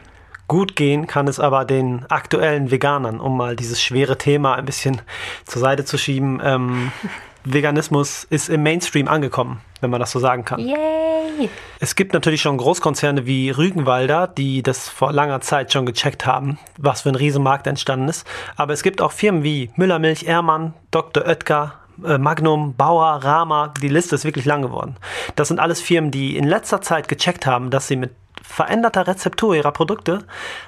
Gut 0.47 0.77
gehen 0.77 1.07
kann 1.07 1.27
es 1.27 1.41
aber 1.41 1.65
den 1.65 2.05
aktuellen 2.11 2.71
Veganern, 2.71 3.21
um 3.21 3.37
mal 3.37 3.57
dieses 3.57 3.83
schwere 3.83 4.19
Thema 4.19 4.55
ein 4.55 4.67
bisschen 4.67 5.01
zur 5.47 5.61
Seite 5.61 5.85
zu 5.85 5.97
schieben. 5.97 6.41
Ähm, 6.45 6.93
Veganismus 7.45 8.25
ist 8.25 8.49
im 8.49 8.63
Mainstream 8.63 9.07
angekommen, 9.07 9.61
wenn 9.81 9.91
man 9.91 10.01
das 10.01 10.11
so 10.11 10.19
sagen 10.19 10.45
kann. 10.45 10.61
Yay! 10.61 11.51
Es 11.79 11.95
gibt 11.95 12.15
natürlich 12.15 12.41
schon 12.41 12.57
Großkonzerne 12.57 13.27
wie 13.27 13.51
Rügenwalder, 13.51 14.27
die 14.27 14.63
das 14.63 14.89
vor 14.89 15.13
langer 15.13 15.41
Zeit 15.43 15.73
schon 15.73 15.85
gecheckt 15.85 16.25
haben, 16.25 16.59
was 16.79 17.03
für 17.03 17.11
ein 17.11 17.17
Riesenmarkt 17.17 17.67
entstanden 17.67 18.09
ist. 18.09 18.27
Aber 18.57 18.73
es 18.73 18.83
gibt 18.83 19.03
auch 19.03 19.13
Firmen 19.13 19.43
wie 19.43 19.71
Müllermilch, 19.77 20.25
Ehrmann, 20.25 20.73
Dr. 20.91 21.27
Oetker, 21.27 21.75
äh, 22.05 22.19
Magnum, 22.19 22.75
Bauer, 22.75 23.21
Rama, 23.23 23.75
die 23.81 23.89
Liste 23.89 24.15
ist 24.15 24.25
wirklich 24.25 24.47
lang 24.47 24.63
geworden. 24.63 24.97
Das 25.37 25.49
sind 25.49 25.61
alles 25.61 25.81
Firmen, 25.81 26.11
die 26.11 26.37
in 26.37 26.45
letzter 26.45 26.81
Zeit 26.81 27.09
gecheckt 27.09 27.47
haben, 27.47 27.71
dass 27.71 27.89
sie 27.89 27.97
mit 27.97 28.13
veränderter 28.45 29.07
Rezeptur 29.07 29.57
ihrer 29.57 29.73
Produkte 29.73 30.21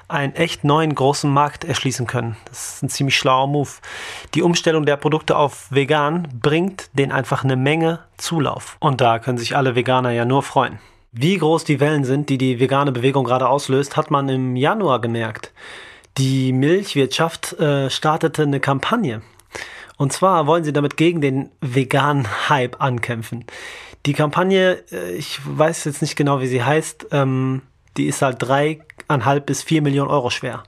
einen 0.08 0.34
echt 0.34 0.64
neuen 0.64 0.94
großen 0.94 1.30
Markt 1.30 1.64
erschließen 1.64 2.06
können. 2.06 2.36
Das 2.46 2.74
ist 2.74 2.82
ein 2.82 2.88
ziemlich 2.88 3.16
schlauer 3.16 3.46
Move. 3.46 3.70
Die 4.34 4.42
Umstellung 4.42 4.86
der 4.86 4.96
Produkte 4.96 5.36
auf 5.36 5.66
vegan 5.70 6.26
bringt 6.40 6.88
denen 6.94 7.12
einfach 7.12 7.44
eine 7.44 7.56
Menge 7.56 8.00
Zulauf. 8.16 8.76
Und 8.80 9.00
da 9.00 9.18
können 9.18 9.38
sich 9.38 9.56
alle 9.56 9.76
Veganer 9.76 10.10
ja 10.10 10.24
nur 10.24 10.42
freuen. 10.42 10.78
Wie 11.12 11.38
groß 11.38 11.64
die 11.64 11.80
Wellen 11.80 12.04
sind, 12.04 12.28
die 12.28 12.38
die 12.38 12.58
vegane 12.60 12.92
Bewegung 12.92 13.24
gerade 13.24 13.48
auslöst, 13.48 13.96
hat 13.96 14.10
man 14.10 14.28
im 14.28 14.56
Januar 14.56 15.00
gemerkt. 15.00 15.52
Die 16.18 16.52
Milchwirtschaft 16.52 17.52
äh, 17.60 17.88
startete 17.90 18.42
eine 18.42 18.60
Kampagne. 18.60 19.22
Und 19.98 20.12
zwar 20.12 20.46
wollen 20.46 20.64
sie 20.64 20.72
damit 20.72 20.96
gegen 20.96 21.20
den 21.20 21.50
veganen 21.60 22.26
Hype 22.48 22.80
ankämpfen. 22.80 23.44
Die 24.06 24.12
Kampagne, 24.12 24.84
äh, 24.92 25.12
ich 25.12 25.40
weiß 25.44 25.84
jetzt 25.84 26.00
nicht 26.00 26.16
genau, 26.16 26.40
wie 26.40 26.46
sie 26.46 26.62
heißt, 26.62 27.08
ähm, 27.10 27.62
die 27.96 28.06
ist 28.06 28.22
halt 28.22 28.36
dreieinhalb 28.40 29.46
bis 29.46 29.62
vier 29.62 29.82
Millionen 29.82 30.10
Euro 30.10 30.30
schwer. 30.30 30.62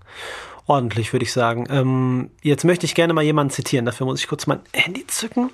Ordentlich, 0.67 1.13
würde 1.13 1.25
ich 1.25 1.33
sagen. 1.33 1.67
Ähm, 1.71 2.31
jetzt 2.43 2.65
möchte 2.65 2.85
ich 2.85 2.95
gerne 2.95 3.15
mal 3.15 3.23
jemanden 3.23 3.53
zitieren. 3.53 3.87
Dafür 3.87 4.07
muss 4.07 4.21
ich 4.21 4.29
kurz 4.29 4.47
mein 4.47 4.61
Handy 4.75 5.07
zücken. 5.07 5.51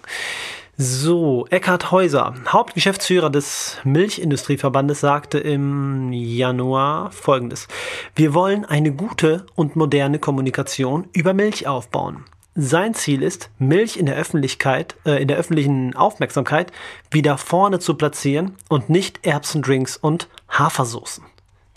So, 0.76 1.46
Eckhard 1.50 1.92
Häuser, 1.92 2.34
Hauptgeschäftsführer 2.48 3.30
des 3.30 3.76
Milchindustrieverbandes, 3.84 4.98
sagte 4.98 5.38
im 5.38 6.12
Januar 6.12 7.12
folgendes. 7.12 7.68
Wir 8.16 8.34
wollen 8.34 8.64
eine 8.64 8.90
gute 8.90 9.46
und 9.54 9.76
moderne 9.76 10.18
Kommunikation 10.18 11.06
über 11.12 11.32
Milch 11.32 11.68
aufbauen. 11.68 12.24
Sein 12.56 12.94
Ziel 12.94 13.22
ist, 13.22 13.50
Milch 13.58 13.96
in 13.96 14.06
der 14.06 14.14
Öffentlichkeit, 14.14 14.94
äh, 15.04 15.20
in 15.20 15.26
der 15.26 15.36
öffentlichen 15.36 15.96
Aufmerksamkeit 15.96 16.70
wieder 17.10 17.36
vorne 17.36 17.80
zu 17.80 17.94
platzieren 17.94 18.54
und 18.68 18.88
nicht 18.88 19.26
Erbsendrinks 19.26 19.96
und 19.96 20.28
Hafersoßen. 20.48 21.24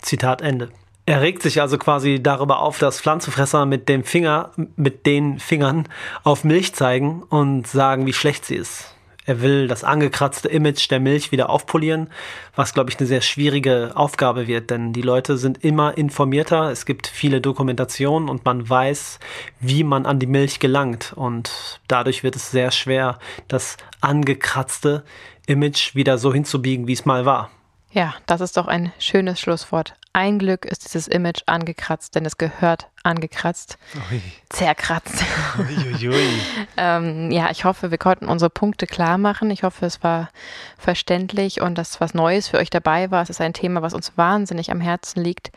Zitat 0.00 0.40
Ende. 0.40 0.70
Er 1.04 1.20
regt 1.20 1.42
sich 1.42 1.60
also 1.60 1.78
quasi 1.78 2.22
darüber 2.22 2.60
auf, 2.60 2.78
dass 2.78 3.00
Pflanzenfresser 3.00 3.66
mit 3.66 3.88
dem 3.88 4.04
Finger, 4.04 4.52
mit 4.76 5.06
den 5.06 5.40
Fingern 5.40 5.88
auf 6.22 6.44
Milch 6.44 6.74
zeigen 6.74 7.22
und 7.24 7.66
sagen, 7.66 8.06
wie 8.06 8.12
schlecht 8.12 8.44
sie 8.44 8.56
ist. 8.56 8.94
Er 9.28 9.42
will 9.42 9.68
das 9.68 9.84
angekratzte 9.84 10.48
Image 10.48 10.90
der 10.90 11.00
Milch 11.00 11.32
wieder 11.32 11.50
aufpolieren, 11.50 12.08
was, 12.56 12.72
glaube 12.72 12.88
ich, 12.88 12.98
eine 12.98 13.06
sehr 13.06 13.20
schwierige 13.20 13.92
Aufgabe 13.94 14.46
wird, 14.46 14.70
denn 14.70 14.94
die 14.94 15.02
Leute 15.02 15.36
sind 15.36 15.62
immer 15.62 15.98
informierter. 15.98 16.70
Es 16.70 16.86
gibt 16.86 17.06
viele 17.06 17.42
Dokumentationen 17.42 18.30
und 18.30 18.46
man 18.46 18.66
weiß, 18.66 19.18
wie 19.60 19.84
man 19.84 20.06
an 20.06 20.18
die 20.18 20.26
Milch 20.26 20.60
gelangt. 20.60 21.12
Und 21.14 21.78
dadurch 21.88 22.22
wird 22.22 22.36
es 22.36 22.50
sehr 22.50 22.70
schwer, 22.70 23.18
das 23.48 23.76
angekratzte 24.00 25.04
Image 25.46 25.94
wieder 25.94 26.16
so 26.16 26.32
hinzubiegen, 26.32 26.86
wie 26.86 26.94
es 26.94 27.04
mal 27.04 27.26
war. 27.26 27.50
Ja, 27.92 28.14
das 28.24 28.40
ist 28.40 28.56
doch 28.56 28.66
ein 28.66 28.92
schönes 28.98 29.40
Schlusswort. 29.40 29.94
Ein 30.18 30.40
Glück 30.40 30.64
ist 30.64 30.84
dieses 30.84 31.06
Image 31.06 31.42
angekratzt, 31.46 32.16
denn 32.16 32.26
es 32.26 32.38
gehört 32.38 32.88
angekratzt, 33.04 33.78
Ui. 34.10 34.20
zerkratzt. 34.48 35.22
ähm, 36.76 37.30
ja, 37.30 37.52
ich 37.52 37.64
hoffe, 37.64 37.92
wir 37.92 37.98
konnten 37.98 38.26
unsere 38.26 38.50
Punkte 38.50 38.88
klar 38.88 39.16
machen. 39.16 39.48
Ich 39.52 39.62
hoffe, 39.62 39.86
es 39.86 40.02
war 40.02 40.30
verständlich 40.76 41.60
und 41.60 41.78
dass 41.78 42.00
was 42.00 42.14
Neues 42.14 42.48
für 42.48 42.58
euch 42.58 42.68
dabei 42.68 43.12
war. 43.12 43.22
Es 43.22 43.30
ist 43.30 43.40
ein 43.40 43.52
Thema, 43.52 43.80
was 43.80 43.94
uns 43.94 44.18
wahnsinnig 44.18 44.72
am 44.72 44.80
Herzen 44.80 45.22
liegt, 45.22 45.52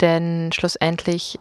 denn 0.00 0.52
schlussendlich 0.52 1.40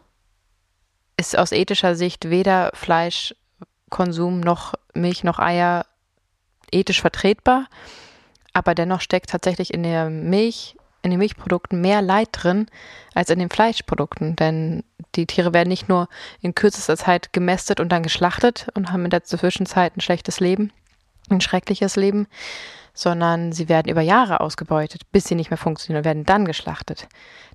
ist 1.15 1.37
aus 1.37 1.51
ethischer 1.51 1.93
Sicht 1.93 2.31
weder 2.31 2.71
Fleischkonsum 2.73 4.39
noch 4.39 4.73
Milch 4.95 5.23
noch 5.23 5.37
Eier 5.37 5.85
ethisch 6.71 7.01
vertretbar. 7.01 7.67
Aber 8.51 8.73
dennoch 8.73 9.01
steckt 9.01 9.29
tatsächlich 9.29 9.71
in 9.71 9.83
der 9.83 10.09
Milch 10.09 10.75
in 11.03 11.11
den 11.11 11.19
Milchprodukten 11.19 11.81
mehr 11.81 12.01
Leid 12.01 12.29
drin 12.31 12.67
als 13.13 13.29
in 13.29 13.39
den 13.39 13.49
Fleischprodukten. 13.49 14.35
Denn 14.35 14.83
die 15.15 15.27
Tiere 15.27 15.53
werden 15.53 15.69
nicht 15.69 15.89
nur 15.89 16.07
in 16.41 16.55
kürzester 16.55 16.97
Zeit 16.97 17.33
gemästet 17.33 17.79
und 17.79 17.89
dann 17.89 18.03
geschlachtet 18.03 18.67
und 18.73 18.91
haben 18.91 19.05
in 19.05 19.11
der 19.11 19.23
Zwischenzeit 19.23 19.95
ein 19.95 20.01
schlechtes 20.01 20.39
Leben, 20.39 20.71
ein 21.29 21.41
schreckliches 21.41 21.95
Leben, 21.95 22.27
sondern 22.93 23.51
sie 23.51 23.69
werden 23.69 23.89
über 23.89 24.01
Jahre 24.01 24.39
ausgebeutet, 24.39 25.01
bis 25.11 25.25
sie 25.25 25.35
nicht 25.35 25.49
mehr 25.49 25.57
funktionieren 25.57 26.01
und 26.01 26.05
werden 26.05 26.25
dann 26.25 26.45
geschlachtet. 26.45 27.07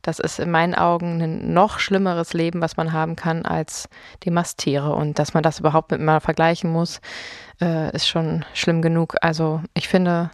Das 0.03 0.19
ist 0.19 0.41
in 0.41 0.51
meinen 0.51 0.75
Augen 0.75 1.23
ein 1.23 1.53
noch 1.53 1.79
schlimmeres 1.79 2.33
Leben, 2.33 2.61
was 2.61 2.77
man 2.77 2.93
haben 2.93 3.15
kann 3.17 3.47
als 3.47 3.89
die 4.25 4.31
Masttiere. 4.31 4.95
Und 4.95 5.19
dass 5.19 5.35
man 5.35 5.43
das 5.43 5.61
überhaupt 5.61 5.93
miteinander 5.93 6.21
vergleichen 6.21 6.71
muss, 6.71 7.01
äh, 7.61 7.95
ist 7.95 8.09
schon 8.09 8.45
schlimm 8.53 8.83
genug. 8.83 9.15
Also 9.21 9.63
ich 9.75 9.89
finde 9.89 10.31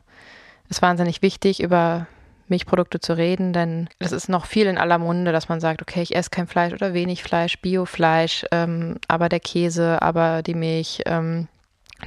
es 0.71 0.81
wahnsinnig 0.81 1.21
wichtig, 1.21 1.63
über 1.63 2.07
Milchprodukte 2.49 3.01
zu 3.01 3.17
reden, 3.17 3.53
denn 3.53 3.89
es 3.99 4.13
ist 4.13 4.29
noch 4.29 4.47
viel 4.47 4.67
in 4.67 4.79
aller 4.79 4.99
Munde, 4.99 5.33
dass 5.33 5.49
man 5.49 5.61
sagt, 5.61 5.81
okay, 5.81 6.03
ich 6.03 6.15
esse 6.15 6.31
kein 6.31 6.47
Fleisch 6.47 6.73
oder 6.73 6.93
wenig 6.93 7.23
Fleisch, 7.23 7.59
Biofleisch, 7.61 8.45
ähm, 8.53 8.99
aber 9.09 9.29
der 9.29 9.41
Käse, 9.41 10.03
aber 10.03 10.43
die 10.43 10.55
Milch, 10.55 11.03
ähm, 11.07 11.49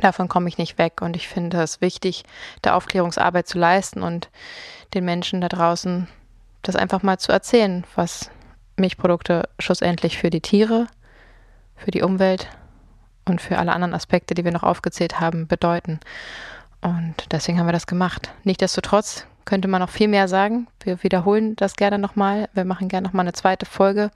davon 0.01 0.27
komme 0.27 0.47
ich 0.49 0.57
nicht 0.57 0.77
weg. 0.77 1.01
Und 1.01 1.15
ich 1.15 1.27
finde 1.27 1.61
es 1.61 1.81
wichtig, 1.81 2.23
da 2.61 2.75
Aufklärungsarbeit 2.75 3.47
zu 3.47 3.57
leisten 3.57 4.03
und 4.03 4.29
den 4.93 5.05
Menschen 5.05 5.41
da 5.41 5.49
draußen 5.49 6.07
das 6.61 6.75
einfach 6.75 7.03
mal 7.03 7.17
zu 7.17 7.31
erzählen, 7.31 7.85
was 7.95 8.29
Milchprodukte 8.75 9.49
schlussendlich 9.59 10.17
für 10.17 10.29
die 10.29 10.41
Tiere, 10.41 10.87
für 11.75 11.91
die 11.91 12.01
Umwelt 12.01 12.47
und 13.25 13.41
für 13.41 13.57
alle 13.57 13.73
anderen 13.73 13.93
Aspekte, 13.93 14.33
die 14.33 14.43
wir 14.43 14.51
noch 14.51 14.63
aufgezählt 14.63 15.19
haben, 15.19 15.47
bedeuten. 15.47 15.99
Und 16.81 17.15
deswegen 17.31 17.59
haben 17.59 17.67
wir 17.67 17.73
das 17.73 17.87
gemacht. 17.87 18.31
Nichtsdestotrotz 18.43 19.25
könnte 19.47 19.67
man 19.67 19.81
noch 19.81 19.89
viel 19.89 20.07
mehr 20.07 20.27
sagen. 20.27 20.67
Wir 20.83 21.01
wiederholen 21.01 21.55
das 21.55 21.75
gerne 21.75 21.97
nochmal. 21.97 22.49
Wir 22.53 22.65
machen 22.65 22.89
gerne 22.89 23.07
nochmal 23.07 23.23
eine 23.23 23.33
zweite 23.33 23.65
Folge. 23.65 24.11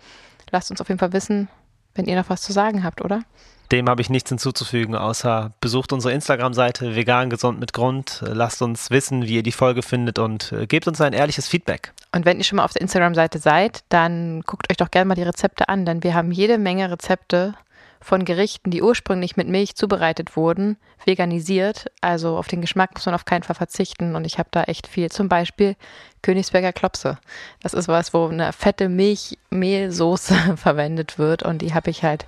Lasst 0.52 0.70
uns 0.70 0.82
auf 0.82 0.90
jeden 0.90 1.00
Fall 1.00 1.14
wissen, 1.14 1.48
wenn 1.96 2.06
ihr 2.06 2.16
noch 2.16 2.30
was 2.30 2.44
zu 2.44 2.52
sagen 2.52 2.84
habt, 2.84 3.02
oder? 3.02 3.24
Dem 3.72 3.88
habe 3.88 4.02
ich 4.02 4.10
nichts 4.10 4.30
hinzuzufügen, 4.30 4.96
außer 4.96 5.54
besucht 5.62 5.94
unsere 5.94 6.14
Instagram-Seite 6.14 6.94
vegan 6.94 7.30
gesund 7.30 7.58
mit 7.58 7.72
Grund. 7.72 8.22
Lasst 8.28 8.62
uns 8.62 8.92
wissen, 8.92 9.24
wie 9.24 9.36
ihr 9.36 9.44
die 9.44 9.54
Folge 9.54 9.82
findet 9.82 10.20
und 10.20 10.52
äh, 10.52 10.68
gebt 10.68 10.88
uns 10.90 11.00
ein 11.00 11.14
ehrliches 11.14 11.48
Feedback. 11.48 11.94
Und 12.12 12.26
wenn 12.26 12.38
ihr 12.38 12.44
schon 12.44 12.58
mal 12.58 12.66
auf 12.66 12.74
der 12.74 12.82
Instagram-Seite 12.82 13.40
seid, 13.40 13.86
dann 13.88 14.42
guckt 14.42 14.70
euch 14.70 14.76
doch 14.76 14.92
gerne 14.92 15.08
mal 15.08 15.16
die 15.16 15.24
Rezepte 15.24 15.70
an, 15.70 15.86
denn 15.86 16.04
wir 16.04 16.14
haben 16.14 16.34
jede 16.34 16.58
Menge 16.58 16.92
Rezepte 16.92 17.54
von 18.02 18.26
Gerichten, 18.26 18.72
die 18.72 18.82
ursprünglich 18.82 19.38
mit 19.38 19.48
Milch 19.48 19.76
zubereitet 19.76 20.36
wurden, 20.36 20.78
veganisiert. 21.06 21.92
Also 22.02 22.38
auf 22.38 22.48
den 22.48 22.62
Geschmack 22.62 22.94
muss 22.96 23.06
man 23.06 23.16
auf 23.16 23.26
keinen 23.26 23.44
Fall 23.44 23.56
verzichten. 23.56 24.16
Und 24.16 24.26
ich 24.26 24.40
habe 24.40 24.50
da 24.52 24.64
echt 24.64 24.88
viel. 24.88 25.12
Zum 25.12 25.30
Beispiel 25.30 25.76
Königsberger 26.24 26.74
Klopse. 26.74 27.20
Das 27.62 27.74
ist 27.74 27.88
was, 27.88 28.14
wo 28.14 28.28
eine 28.28 28.54
fette 28.54 28.90
Milchmehlsoße 28.90 30.36
verwendet 30.58 31.20
wird. 31.20 31.44
Und 31.44 31.62
die 31.62 31.74
habe 31.74 31.92
ich 31.92 32.04
halt 32.04 32.26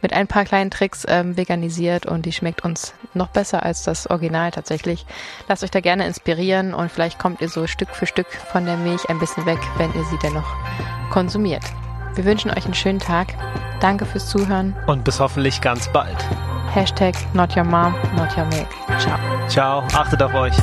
mit 0.00 0.12
ein 0.12 0.26
paar 0.26 0.44
kleinen 0.44 0.70
Tricks 0.70 1.04
ähm, 1.08 1.36
veganisiert. 1.36 2.06
Und 2.06 2.26
die 2.26 2.32
schmeckt 2.32 2.64
uns 2.64 2.94
noch 3.14 3.28
besser 3.28 3.62
als 3.62 3.84
das 3.84 4.08
Original 4.08 4.50
tatsächlich. 4.50 5.06
Lasst 5.48 5.62
euch 5.62 5.70
da 5.70 5.80
gerne 5.80 6.06
inspirieren. 6.06 6.74
Und 6.74 6.90
vielleicht 6.90 7.18
kommt 7.18 7.40
ihr 7.40 7.48
so 7.48 7.66
Stück 7.68 7.90
für 7.90 8.06
Stück 8.06 8.30
von 8.30 8.66
der 8.66 8.76
Milch 8.76 9.08
ein 9.08 9.20
bisschen 9.20 9.46
weg, 9.46 9.60
wenn 9.76 9.94
ihr 9.94 10.04
sie 10.04 10.18
dennoch 10.22 10.56
konsumiert. 11.10 11.62
Wir 12.14 12.24
wünschen 12.24 12.50
euch 12.50 12.64
einen 12.64 12.74
schönen 12.74 12.98
Tag. 12.98 13.34
Danke 13.80 14.04
fürs 14.04 14.28
Zuhören. 14.28 14.74
Und 14.86 15.04
bis 15.04 15.18
hoffentlich 15.18 15.60
ganz 15.60 15.88
bald. 15.92 16.16
Hashtag 16.72 17.14
not 17.34 17.56
your 17.56 17.64
mom, 17.64 17.94
not 18.16 18.36
your 18.36 18.46
milk. 18.46 18.68
Ciao. 18.98 19.18
Ciao. 19.48 19.78
Achtet 19.94 20.22
auf 20.22 20.34
euch. 20.34 20.54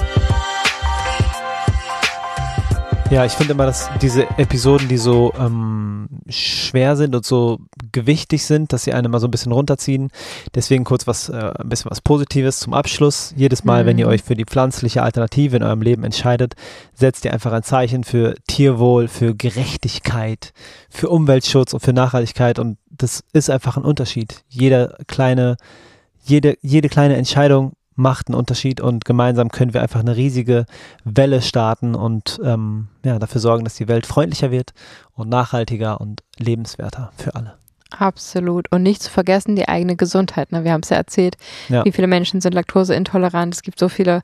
Ja, 3.11 3.25
ich 3.25 3.31
finde 3.31 3.53
immer, 3.53 3.65
dass 3.65 3.89
diese 4.03 4.29
Episoden, 4.37 4.87
die 4.87 4.97
so 4.97 5.33
ähm, 5.35 6.07
schwer 6.27 6.95
sind 6.95 7.15
und 7.15 7.25
so 7.25 7.57
gewichtig 7.91 8.45
sind, 8.45 8.71
dass 8.71 8.83
sie 8.83 8.93
einen 8.93 9.11
mal 9.11 9.19
so 9.19 9.25
ein 9.27 9.31
bisschen 9.31 9.51
runterziehen. 9.51 10.11
Deswegen 10.53 10.83
kurz 10.83 11.07
was, 11.07 11.27
äh, 11.27 11.51
ein 11.57 11.69
bisschen 11.69 11.89
was 11.89 12.01
Positives 12.01 12.59
zum 12.59 12.75
Abschluss. 12.75 13.33
Jedes 13.35 13.63
Mal, 13.63 13.81
mhm. 13.81 13.87
wenn 13.87 13.97
ihr 13.97 14.05
mhm. 14.05 14.11
euch 14.11 14.21
für 14.21 14.35
die 14.35 14.45
pflanzliche 14.45 15.01
Alternative 15.01 15.57
in 15.57 15.63
eurem 15.63 15.81
Leben 15.81 16.03
entscheidet, 16.03 16.53
setzt 16.93 17.25
ihr 17.25 17.33
einfach 17.33 17.51
ein 17.51 17.63
Zeichen 17.63 18.03
für 18.03 18.35
Tierwohl, 18.47 19.07
für 19.07 19.33
Gerechtigkeit, 19.33 20.53
für 20.91 21.09
Umweltschutz 21.09 21.73
und 21.73 21.79
für 21.79 21.93
Nachhaltigkeit. 21.93 22.59
Und 22.59 22.77
das 22.91 23.23
ist 23.33 23.49
einfach 23.49 23.75
ein 23.75 23.85
Unterschied. 23.85 24.43
Jede 24.49 24.95
kleine, 25.07 25.57
jede, 26.23 26.57
jede 26.61 26.89
kleine 26.89 27.15
Entscheidung 27.15 27.73
macht 27.99 28.27
einen 28.27 28.35
Unterschied 28.35 28.81
und 28.81 29.05
gemeinsam 29.05 29.49
können 29.49 29.73
wir 29.73 29.81
einfach 29.81 29.99
eine 29.99 30.15
riesige 30.15 30.65
Welle 31.03 31.41
starten 31.41 31.93
und 31.95 32.39
ähm, 32.43 32.87
ja, 33.03 33.19
dafür 33.19 33.41
sorgen, 33.41 33.63
dass 33.65 33.75
die 33.75 33.87
Welt 33.87 34.05
freundlicher 34.05 34.51
wird 34.51 34.71
und 35.13 35.29
nachhaltiger 35.29 35.99
und 36.01 36.23
lebenswerter 36.37 37.11
für 37.17 37.35
alle. 37.35 37.55
Absolut. 37.97 38.71
Und 38.71 38.83
nicht 38.83 39.01
zu 39.01 39.09
vergessen, 39.09 39.55
die 39.55 39.67
eigene 39.67 39.95
Gesundheit. 39.95 40.51
Ne? 40.51 40.63
Wir 40.63 40.73
haben 40.73 40.81
es 40.83 40.89
ja 40.89 40.97
erzählt, 40.97 41.37
Ja. 41.69 41.83
wie 41.85 41.91
viele 41.91 42.07
Menschen 42.07 42.39
sind 42.39 42.53
laktoseintolerant. 42.53 43.53
Es 43.55 43.63
gibt 43.63 43.79
so 43.79 43.89
viele 43.89 44.21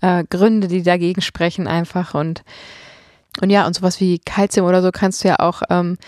äh, 0.00 0.22
Gründe, 0.30 0.68
die 0.68 0.82
dagegen 0.84 1.20
sprechen 1.20 1.66
einfach. 1.66 2.14
Und, 2.14 2.44
und 3.42 3.50
ja, 3.50 3.66
und 3.66 3.74
sowas 3.74 4.00
wie 4.00 4.20
Kalzium 4.20 4.66
oder 4.66 4.82
so 4.82 4.92
kannst 4.92 5.24
du 5.24 5.28
ja 5.28 5.40
auch 5.40 5.62
ähm, 5.68 5.98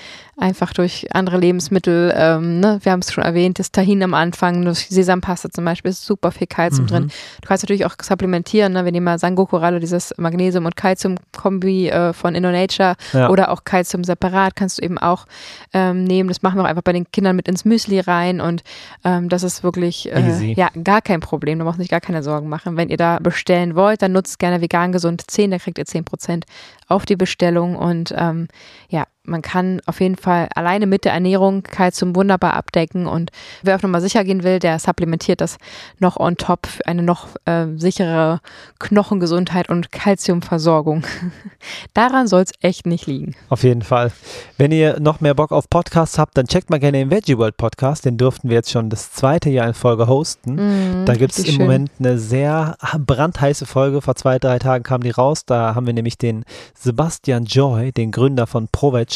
einfach 0.40 0.72
durch 0.72 1.06
andere 1.14 1.38
Lebensmittel, 1.38 2.12
ähm, 2.16 2.60
ne? 2.60 2.78
wir 2.82 2.92
haben 2.92 3.00
es 3.00 3.12
schon 3.12 3.22
erwähnt, 3.22 3.58
das 3.58 3.72
Tahin 3.72 4.02
am 4.02 4.14
Anfang, 4.14 4.64
durch 4.64 4.88
Sesampaste 4.88 5.50
zum 5.50 5.64
Beispiel, 5.64 5.90
ist 5.90 6.04
super 6.04 6.32
viel 6.32 6.46
Kalzium 6.46 6.84
Mhm. 6.84 6.88
drin. 6.88 7.12
Du 7.42 7.48
kannst 7.48 7.62
natürlich 7.62 7.84
auch 7.84 7.94
supplementieren, 8.02 8.72
ne? 8.72 8.84
wir 8.84 8.92
nehmen 8.92 9.04
mal 9.04 9.18
Sangoku-Ralle, 9.18 9.80
dieses 9.80 10.14
Magnesium- 10.16 10.64
und 10.66 10.76
Kalzium-Kombi 10.76 11.88
äh, 11.88 12.12
von 12.12 12.34
InnoNature 12.34 12.94
Ja. 13.12 13.28
oder 13.28 13.50
auch 13.50 13.64
Kalzium 13.64 14.02
separat 14.04 14.56
kannst 14.56 14.78
du 14.78 14.82
eben 14.82 14.98
auch 14.98 15.26
ähm, 15.72 16.04
nehmen. 16.04 16.28
Das 16.28 16.42
machen 16.42 16.56
wir 16.58 16.62
auch 16.64 16.68
einfach 16.68 16.82
bei 16.82 16.92
den 16.92 17.10
Kindern 17.12 17.36
mit 17.36 17.46
ins 17.48 17.64
Müsli 17.64 18.00
rein 18.00 18.40
und 18.40 18.62
ähm, 19.04 19.28
das 19.28 19.42
ist 19.42 19.62
wirklich 19.62 20.10
äh, 20.12 20.52
ja 20.54 20.68
gar 20.82 21.02
kein 21.02 21.20
Problem. 21.20 21.58
Da 21.58 21.64
braucht 21.64 21.74
man 21.76 21.82
sich 21.82 21.90
gar 21.90 22.00
keine 22.00 22.22
Sorgen 22.22 22.48
machen. 22.48 22.76
Wenn 22.76 22.88
ihr 22.88 22.96
da 22.96 23.18
bestellen 23.18 23.74
wollt, 23.74 24.02
dann 24.02 24.12
nutzt 24.12 24.38
gerne 24.38 24.60
vegan 24.60 24.92
gesund 24.92 25.22
10, 25.30 25.50
da 25.50 25.58
kriegt 25.58 25.78
ihr 25.78 25.84
10% 25.84 26.44
auf 26.88 27.04
die 27.06 27.16
Bestellung 27.16 27.76
und 27.76 28.12
ähm, 28.16 28.48
ja, 28.88 29.04
man 29.30 29.42
kann 29.42 29.80
auf 29.86 30.00
jeden 30.00 30.16
Fall 30.16 30.48
alleine 30.54 30.86
mit 30.86 31.04
der 31.04 31.12
Ernährung 31.12 31.62
Kalzium 31.62 32.14
wunderbar 32.14 32.54
abdecken 32.54 33.06
und 33.06 33.30
wer 33.62 33.76
auch 33.76 33.82
nochmal 33.82 34.00
sicher 34.00 34.24
gehen 34.24 34.42
will, 34.42 34.58
der 34.58 34.78
supplementiert 34.78 35.40
das 35.40 35.56
noch 35.98 36.18
on 36.18 36.36
top 36.36 36.66
für 36.66 36.86
eine 36.86 37.02
noch 37.02 37.28
äh, 37.46 37.66
sichere 37.76 38.40
Knochengesundheit 38.78 39.68
und 39.68 39.92
Kalziumversorgung. 39.92 41.04
Daran 41.94 42.26
soll 42.26 42.42
es 42.42 42.52
echt 42.60 42.86
nicht 42.86 43.06
liegen. 43.06 43.34
Auf 43.48 43.62
jeden 43.62 43.82
Fall. 43.82 44.12
Wenn 44.58 44.72
ihr 44.72 44.98
noch 45.00 45.20
mehr 45.20 45.34
Bock 45.34 45.52
auf 45.52 45.70
Podcasts 45.70 46.18
habt, 46.18 46.36
dann 46.36 46.46
checkt 46.46 46.70
mal 46.70 46.80
gerne 46.80 46.98
den 46.98 47.10
Veggie 47.10 47.38
World 47.38 47.56
Podcast. 47.56 48.04
Den 48.04 48.16
durften 48.18 48.48
wir 48.48 48.56
jetzt 48.56 48.70
schon 48.70 48.90
das 48.90 49.12
zweite 49.12 49.48
Jahr 49.50 49.68
in 49.68 49.74
Folge 49.74 50.06
hosten. 50.08 50.54
Mhm, 50.54 51.04
Da 51.06 51.14
gibt 51.14 51.32
es 51.32 51.38
im 51.38 51.44
schön. 51.54 51.58
Moment 51.58 51.90
eine 51.98 52.18
sehr 52.18 52.76
brandheiße 52.98 53.66
Folge. 53.66 54.00
Vor 54.02 54.16
zwei, 54.16 54.38
drei 54.38 54.58
Tagen 54.58 54.82
kam 54.82 55.02
die 55.02 55.10
raus. 55.10 55.44
Da 55.46 55.74
haben 55.74 55.86
wir 55.86 55.92
nämlich 55.94 56.18
den 56.18 56.44
Sebastian 56.74 57.44
Joy, 57.44 57.92
den 57.92 58.10
Gründer 58.10 58.46
von 58.46 58.68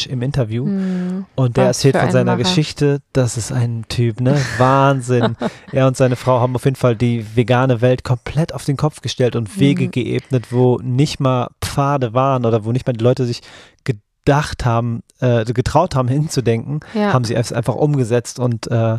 Im 0.07 0.21
Interview. 0.21 0.65
Mhm. 0.65 1.25
Und 1.35 1.57
der 1.57 1.65
erzählt 1.65 1.95
von 1.95 2.05
ein 2.05 2.11
seiner 2.11 2.33
Macher. 2.33 2.43
Geschichte. 2.43 2.99
Das 3.13 3.37
ist 3.37 3.51
ein 3.51 3.85
Typ, 3.89 4.19
ne? 4.21 4.37
Wahnsinn. 4.57 5.35
er 5.71 5.87
und 5.87 5.97
seine 5.97 6.15
Frau 6.15 6.39
haben 6.39 6.55
auf 6.55 6.65
jeden 6.65 6.75
Fall 6.75 6.95
die 6.95 7.25
vegane 7.35 7.81
Welt 7.81 8.03
komplett 8.03 8.53
auf 8.53 8.65
den 8.65 8.77
Kopf 8.77 9.01
gestellt 9.01 9.35
und 9.35 9.59
Wege 9.59 9.85
Mhm. 9.85 9.91
geebnet, 9.91 10.51
wo 10.51 10.79
nicht 10.81 11.19
mal 11.19 11.49
Pfade 11.61 12.13
waren 12.13 12.45
oder 12.45 12.65
wo 12.65 12.71
nicht 12.71 12.85
mal 12.87 12.93
die 12.93 13.03
Leute 13.03 13.25
sich 13.25 13.41
gedacht 13.83 14.65
haben, 14.65 15.01
äh, 15.19 15.45
getraut 15.45 15.95
haben 15.95 16.07
hinzudenken, 16.09 16.79
Ja. 16.93 17.13
haben 17.13 17.23
sie 17.25 17.35
es 17.35 17.51
einfach 17.53 17.75
umgesetzt 17.75 18.39
und 18.39 18.67
äh, 18.71 18.97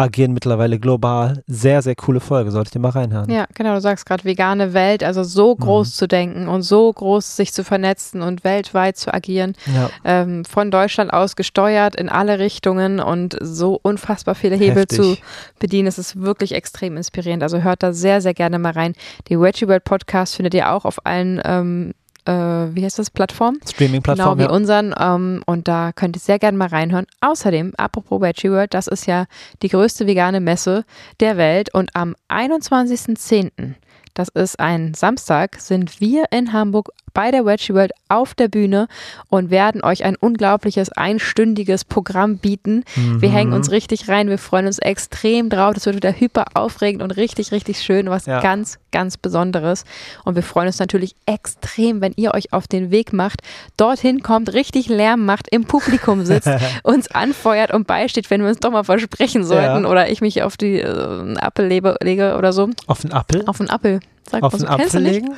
agieren 0.00 0.32
mittlerweile 0.32 0.78
global. 0.78 1.42
Sehr, 1.46 1.82
sehr 1.82 1.94
coole 1.94 2.20
Folge. 2.20 2.50
Solltet 2.50 2.74
ihr 2.74 2.80
mal 2.80 2.90
reinhören. 2.90 3.30
Ja, 3.30 3.46
genau, 3.54 3.74
du 3.74 3.80
sagst 3.80 4.06
gerade 4.06 4.24
vegane 4.24 4.72
Welt, 4.72 5.04
also 5.04 5.22
so 5.22 5.54
Mhm. 5.54 5.60
groß 5.60 5.94
zu 5.96 6.08
denken 6.08 6.48
und 6.48 6.62
so 6.62 6.92
groß 6.92 7.36
sich 7.36 7.52
zu 7.52 7.64
vernetzen 7.64 8.22
und 8.22 8.42
weltweit 8.44 8.96
zu 8.96 9.12
agieren, 9.12 9.54
Ja, 9.74 9.90
ähm, 10.04 10.44
von 10.44 10.70
Deutschland 10.70 11.12
aus 11.12 11.36
gesteuert 11.36 11.96
in 11.96 12.08
alle 12.08 12.38
Richtungen 12.38 13.00
und 13.00 13.36
so 13.40 13.78
unfassbar 13.82 14.34
viele 14.34 14.56
Hebel 14.56 14.82
heftig. 14.82 14.96
zu 14.98 15.16
bedienen. 15.58 15.86
Es 15.88 15.98
ist 15.98 16.20
wirklich 16.20 16.52
extrem 16.54 16.96
inspirierend. 16.96 17.42
Also 17.42 17.62
hört 17.62 17.82
da 17.82 17.92
sehr, 17.92 18.20
sehr 18.20 18.34
gerne 18.34 18.58
mal 18.58 18.72
rein. 18.72 18.94
Die 19.28 19.38
Veggie 19.38 19.68
World 19.68 19.84
Podcast 19.84 20.36
findet 20.36 20.54
ihr 20.54 20.72
auch 20.72 20.84
auf 20.84 21.04
allen, 21.04 21.40
ähm, 21.44 21.92
äh, 22.26 22.32
wie 22.32 22.84
heißt 22.84 22.98
das, 22.98 23.10
Plattformen? 23.10 23.60
Streaming-Plattform. 23.68 24.38
Genau 24.38 24.38
wie 24.38 24.50
ja. 24.50 24.56
unseren. 24.56 24.94
Ähm, 24.98 25.42
und 25.46 25.68
da 25.68 25.92
könnt 25.92 26.16
ihr 26.16 26.20
sehr 26.20 26.38
gerne 26.38 26.58
mal 26.58 26.68
reinhören. 26.68 27.06
Außerdem, 27.20 27.72
apropos 27.76 28.20
Veggie 28.20 28.50
World, 28.50 28.74
das 28.74 28.86
ist 28.86 29.06
ja 29.06 29.26
die 29.62 29.68
größte 29.68 30.06
vegane 30.06 30.40
Messe 30.40 30.84
der 31.20 31.36
Welt. 31.36 31.72
Und 31.74 31.94
am 31.94 32.16
21.10., 32.28 33.74
das 34.14 34.28
ist 34.28 34.58
ein 34.58 34.94
Samstag, 34.94 35.60
sind 35.60 36.00
wir 36.00 36.24
in 36.30 36.52
Hamburg 36.52 36.90
bei 37.20 37.30
der 37.30 37.44
Veggie 37.44 37.74
World 37.74 37.92
auf 38.08 38.32
der 38.32 38.48
Bühne 38.48 38.88
und 39.28 39.50
werden 39.50 39.84
euch 39.84 40.04
ein 40.04 40.16
unglaubliches 40.16 40.90
einstündiges 40.92 41.84
Programm 41.84 42.38
bieten. 42.38 42.82
Wir 42.94 43.28
Mhm. 43.28 43.32
hängen 43.34 43.52
uns 43.52 43.70
richtig 43.70 44.08
rein. 44.08 44.30
Wir 44.30 44.38
freuen 44.38 44.64
uns 44.66 44.78
extrem 44.78 45.50
drauf. 45.50 45.74
Das 45.74 45.84
wird 45.84 45.96
wieder 45.96 46.12
hyper 46.12 46.46
aufregend 46.54 47.02
und 47.02 47.10
richtig, 47.18 47.52
richtig 47.52 47.82
schön. 47.82 48.08
Was 48.08 48.24
Ja. 48.24 48.40
ganz, 48.40 48.78
ganz 48.90 49.18
Besonderes. 49.18 49.84
Und 50.24 50.34
wir 50.34 50.42
freuen 50.42 50.68
uns 50.68 50.78
natürlich 50.78 51.14
extrem, 51.26 52.00
wenn 52.00 52.14
ihr 52.16 52.32
euch 52.32 52.54
auf 52.54 52.66
den 52.66 52.90
Weg 52.90 53.12
macht, 53.12 53.42
dorthin 53.76 54.22
kommt, 54.22 54.54
richtig 54.54 54.88
Lärm 54.88 55.26
macht, 55.26 55.46
im 55.50 55.64
Publikum 55.66 56.24
sitzt, 56.24 56.48
uns 56.84 57.10
anfeuert 57.10 57.70
und 57.70 57.86
beisteht, 57.86 58.30
wenn 58.30 58.40
wir 58.40 58.48
uns 58.48 58.60
doch 58.60 58.70
mal 58.70 58.84
versprechen 58.84 59.44
sollten 59.44 59.84
Ja. 59.84 59.90
oder 59.90 60.08
ich 60.08 60.22
mich 60.22 60.42
auf 60.42 60.56
die 60.56 60.80
äh, 60.80 61.36
lebe, 61.58 61.96
lege 62.02 62.36
oder 62.38 62.54
so. 62.54 62.70
Auf 62.86 63.02
den 63.02 63.12
Apfel? 63.12 63.42
Auf 63.46 63.60
einen 63.60 63.68
Apfel. 63.68 64.00
Sagt 64.30 64.42
Auf 64.42 64.54
den 64.56 65.02
nicht? 65.02 65.12
legen? 65.12 65.34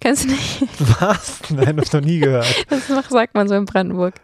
Kennst 0.00 0.24
du 0.24 0.28
nicht? 0.28 0.62
Was? 1.00 1.40
Nein, 1.50 1.76
hab 1.76 1.84
ich 1.84 1.92
noch 1.92 2.00
nie 2.00 2.18
gehört. 2.18 2.46
Das 2.70 3.08
sagt 3.08 3.34
man 3.34 3.48
so 3.48 3.54
in 3.54 3.66
Brandenburg. 3.66 4.14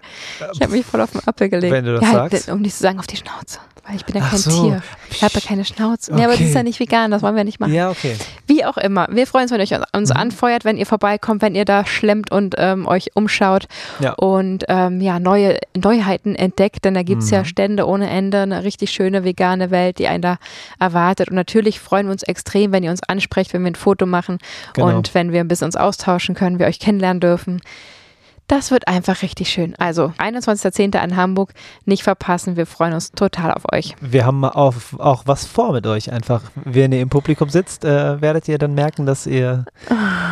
Ich 0.53 0.61
habe 0.61 0.72
mich 0.72 0.87
voll 0.87 1.01
auf 1.01 1.11
den 1.11 1.27
Apfel 1.27 1.49
gelegt. 1.49 1.72
Wenn 1.72 1.85
du 1.85 1.95
das 1.95 2.03
ja, 2.03 2.12
sagst. 2.12 2.49
Um 2.49 2.62
nicht 2.62 2.74
zu 2.74 2.83
sagen, 2.83 2.99
auf 2.99 3.07
die 3.07 3.16
Schnauze. 3.16 3.61
Weil 3.87 3.97
ich 3.97 4.05
bin 4.05 4.16
ja 4.16 4.22
Ach 4.24 4.30
kein 4.30 4.39
so. 4.41 4.64
Tier. 4.64 4.82
Ich 5.11 5.22
habe 5.22 5.34
ja 5.34 5.41
keine 5.41 5.64
Schnauze. 5.64 6.12
Nee, 6.12 6.22
aber 6.24 6.32
das 6.32 6.41
Okay. 6.41 6.49
ist 6.49 6.55
ja 6.57 6.62
nicht 6.64 6.80
vegan, 6.80 7.12
das 7.12 7.22
wollen 7.22 7.37
wir 7.37 7.45
nicht 7.45 7.61
machen. 7.61 7.72
Ja, 7.72 7.89
okay. 7.91 8.16
Wie 8.49 8.64
auch 8.64 8.76
immer. 8.78 9.07
Wir 9.12 9.28
freuen 9.28 9.43
uns, 9.45 9.53
wenn 9.53 9.61
ihr 9.61 9.64
euch 9.64 9.78
uns 9.95 10.11
Mhm. 10.11 10.16
anfeuert, 10.16 10.64
wenn 10.64 10.76
ihr 10.76 10.87
vorbeikommt, 10.87 11.41
wenn 11.41 11.55
ihr 11.55 11.64
da 11.64 11.87
schlemmt 11.87 12.32
und 12.32 12.57
ähm, 12.59 12.87
euch 12.89 13.11
umschaut 13.14 13.66
Ja. 14.01 14.14
und 14.14 14.64
ähm, 14.68 15.01
ja, 15.01 15.20
neue 15.20 15.59
Neuheiten 15.76 16.34
entdeckt, 16.34 16.84
denn 16.84 16.95
da 16.95 17.05
gibt's 17.05 17.30
ja 17.30 17.41
Mhm. 17.41 17.45
Stände 17.45 17.87
ohne 17.87 18.11
Ende, 18.11 18.41
eine 18.43 18.64
richtig 18.64 18.91
schöne 18.91 19.22
vegane 19.22 19.70
Welt, 19.70 20.01
die 20.01 20.09
einen 20.09 20.22
da 20.22 20.39
erwartet. 20.80 21.28
Und 21.28 21.37
natürlich 21.37 21.78
freuen 21.78 22.07
wir 22.07 22.12
uns 22.12 22.24
extrem, 22.24 22.72
wenn 22.72 22.82
ihr 22.82 22.91
uns 22.91 23.03
ansprecht, 23.05 23.53
wenn 23.53 23.62
wir 23.62 23.70
ein 23.70 23.76
Foto 23.76 24.05
machen 24.05 24.39
Genau. 24.74 24.97
und 24.97 25.14
wenn 25.14 25.30
wir 25.30 25.39
ein 25.41 25.49
bisschen 25.49 25.66
uns 25.66 25.76
austauschen 25.76 26.34
können, 26.34 26.59
wir 26.59 26.66
euch 26.66 26.80
kennenlernen 26.80 27.20
dürfen. 27.20 27.61
Das 28.49 28.70
wird 28.70 28.86
einfach 28.86 29.22
richtig 29.22 29.51
schön. 29.51 29.74
Also 29.76 30.12
21.10. 30.18 31.03
in 31.03 31.16
Hamburg, 31.16 31.53
nicht 31.84 32.03
verpassen. 32.05 32.57
Wir 32.57 32.66
freuen 32.66 32.92
uns 32.94 33.11
total 33.11 33.53
auf 33.53 33.62
euch. 33.72 33.97
Wir 34.01 34.24
haben 34.24 34.44
auch, 34.44 34.74
auch 34.99 35.22
was 35.26 35.44
vor 35.47 35.72
mit 35.72 35.86
euch 35.86 36.12
einfach. 36.12 36.42
Wenn 36.55 36.92
ihr 36.92 37.01
im 37.01 37.09
Publikum 37.09 37.49
sitzt, 37.49 37.84
äh, 37.84 38.20
werdet 38.20 38.47
ihr 38.49 38.59
dann 38.59 38.74
merken, 38.74 39.05
dass 39.05 39.26
ihr 39.26 39.64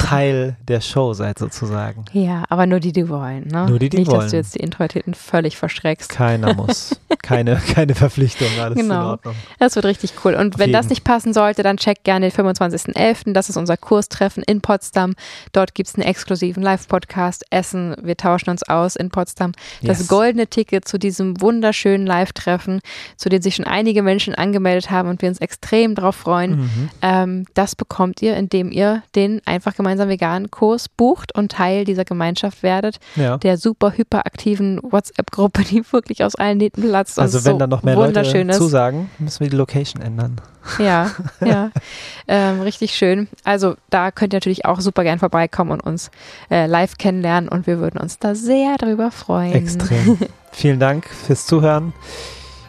Teil 0.00 0.56
der 0.68 0.80
Show 0.80 1.12
seid 1.14 1.38
sozusagen. 1.38 2.04
Ja, 2.12 2.44
aber 2.48 2.66
nur 2.66 2.80
die, 2.80 2.92
die 2.92 3.08
wollen. 3.08 3.48
Ne? 3.48 3.66
Nur 3.68 3.78
die, 3.78 3.88
die 3.88 3.98
nicht, 3.98 4.10
wollen. 4.10 4.20
dass 4.20 4.30
du 4.30 4.36
jetzt 4.36 4.54
die 4.54 4.60
Introvertierten 4.60 5.14
völlig 5.14 5.56
verschreckst. 5.56 6.10
Keiner 6.10 6.54
muss. 6.54 7.00
Keine, 7.22 7.56
keine 7.56 7.94
Verpflichtung, 7.94 8.48
alles 8.60 8.76
in 8.78 8.88
Genau. 8.88 9.12
Ordnung. 9.12 9.34
Das 9.58 9.76
wird 9.76 9.86
richtig 9.86 10.12
cool. 10.24 10.34
Und 10.34 10.56
Auf 10.56 10.60
wenn 10.60 10.72
das 10.72 10.84
jeden. 10.84 10.90
nicht 10.90 11.04
passen 11.04 11.32
sollte, 11.32 11.62
dann 11.62 11.78
checkt 11.78 12.04
gerne 12.04 12.28
den 12.28 12.36
25.11. 12.46 13.32
Das 13.32 13.48
ist 13.48 13.56
unser 13.56 13.78
Kurstreffen 13.78 14.42
in 14.42 14.60
Potsdam. 14.60 15.14
Dort 15.52 15.74
gibt 15.74 15.88
es 15.88 15.94
einen 15.94 16.04
exklusiven 16.04 16.62
Live-Podcast, 16.62 17.46
Essen. 17.48 17.96
Wir 18.07 18.16
tauschen 18.16 18.50
uns 18.50 18.62
aus 18.68 18.96
in 18.96 19.11
Potsdam. 19.11 19.52
Das 19.82 19.98
Yes. 20.00 20.09
goldene 20.09 20.46
Ticket 20.46 20.86
zu 20.86 20.98
diesem 20.98 21.40
wunderschönen 21.40 22.07
Live-Treffen, 22.07 22.80
zu 23.16 23.28
dem 23.28 23.42
sich 23.42 23.57
schon 23.57 23.66
einige 23.66 24.02
Menschen 24.02 24.34
angemeldet 24.34 24.90
haben 24.90 25.09
und 25.09 25.22
wir 25.22 25.28
uns 25.28 25.38
extrem 25.38 25.94
drauf 25.94 26.16
freuen. 26.16 26.57
Mhm. 26.57 26.88
Ähm, 27.02 27.44
das 27.55 27.76
bekommt 27.76 28.22
ihr, 28.22 28.36
indem 28.36 28.70
ihr 28.70 29.02
den 29.14 29.40
einfach 29.46 29.74
gemeinsam 29.74 30.09
veganen 30.09 30.50
Kurs 30.50 30.88
bucht 30.88 31.34
und 31.34 31.52
Teil 31.52 31.84
dieser 31.84 32.05
Gemeinschaft 32.05 32.62
werdet, 32.62 32.98
Ja. 33.16 33.38
der 33.38 33.57
super 33.59 33.92
hyperaktiven 33.96 34.80
WhatsApp-Gruppe, 34.82 35.62
die 35.64 35.82
wirklich 35.92 36.24
aus 36.24 36.34
allen 36.34 36.59
Nähten 36.59 36.82
platzt. 36.82 37.18
Also 37.18 37.44
wenn 37.44 37.52
so 37.55 37.59
dann 37.59 37.70
noch 37.70 37.82
mehr 37.82 37.94
Leute 37.94 38.22
zusagen, 38.50 39.11
müssen 39.18 39.40
wir 39.40 39.50
die 39.50 39.57
Location 39.57 40.02
ändern. 40.02 40.40
Ja, 40.78 41.10
ja. 41.44 41.70
ähm, 42.28 42.60
richtig 42.60 42.94
schön. 42.94 43.28
Also 43.44 43.76
da 43.90 44.10
könnt 44.10 44.32
ihr 44.32 44.38
natürlich 44.38 44.64
auch 44.64 44.80
super 44.80 45.02
gern 45.02 45.18
vorbeikommen 45.18 45.70
und 45.70 45.80
uns 45.80 46.10
äh, 46.50 46.66
live 46.66 46.98
kennenlernen 46.98 47.48
und 47.48 47.66
wir 47.66 47.78
würden 47.78 48.00
uns 48.00 48.18
da 48.18 48.34
sehr 48.34 48.76
drüber 48.76 49.10
freuen. 49.10 49.52
Extrem. 49.52 50.18
Vielen 50.52 50.80
Dank 50.80 51.06
fürs 51.06 51.46
Zuhören. 51.46 51.92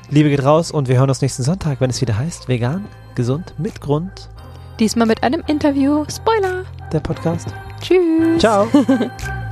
Liebe 0.09 0.29
geht 0.29 0.43
raus 0.43 0.71
und 0.71 0.87
wir 0.87 0.97
hören 0.97 1.09
uns 1.09 1.21
nächsten 1.21 1.43
Sonntag, 1.43 1.81
wenn 1.81 1.89
es 1.89 2.01
wieder 2.01 2.17
heißt 2.17 2.47
Vegan, 2.47 2.85
gesund, 3.15 3.53
mit 3.57 3.81
Grund, 3.81 4.29
Diesmal 4.79 5.07
mit 5.07 5.23
einem 5.23 5.41
Interview. 5.47 6.03
Spoiler. 6.09 6.65
der 6.91 6.99
Podcast. 6.99 7.47
Tschüss. 7.81 8.39
Ciao. 8.39 8.67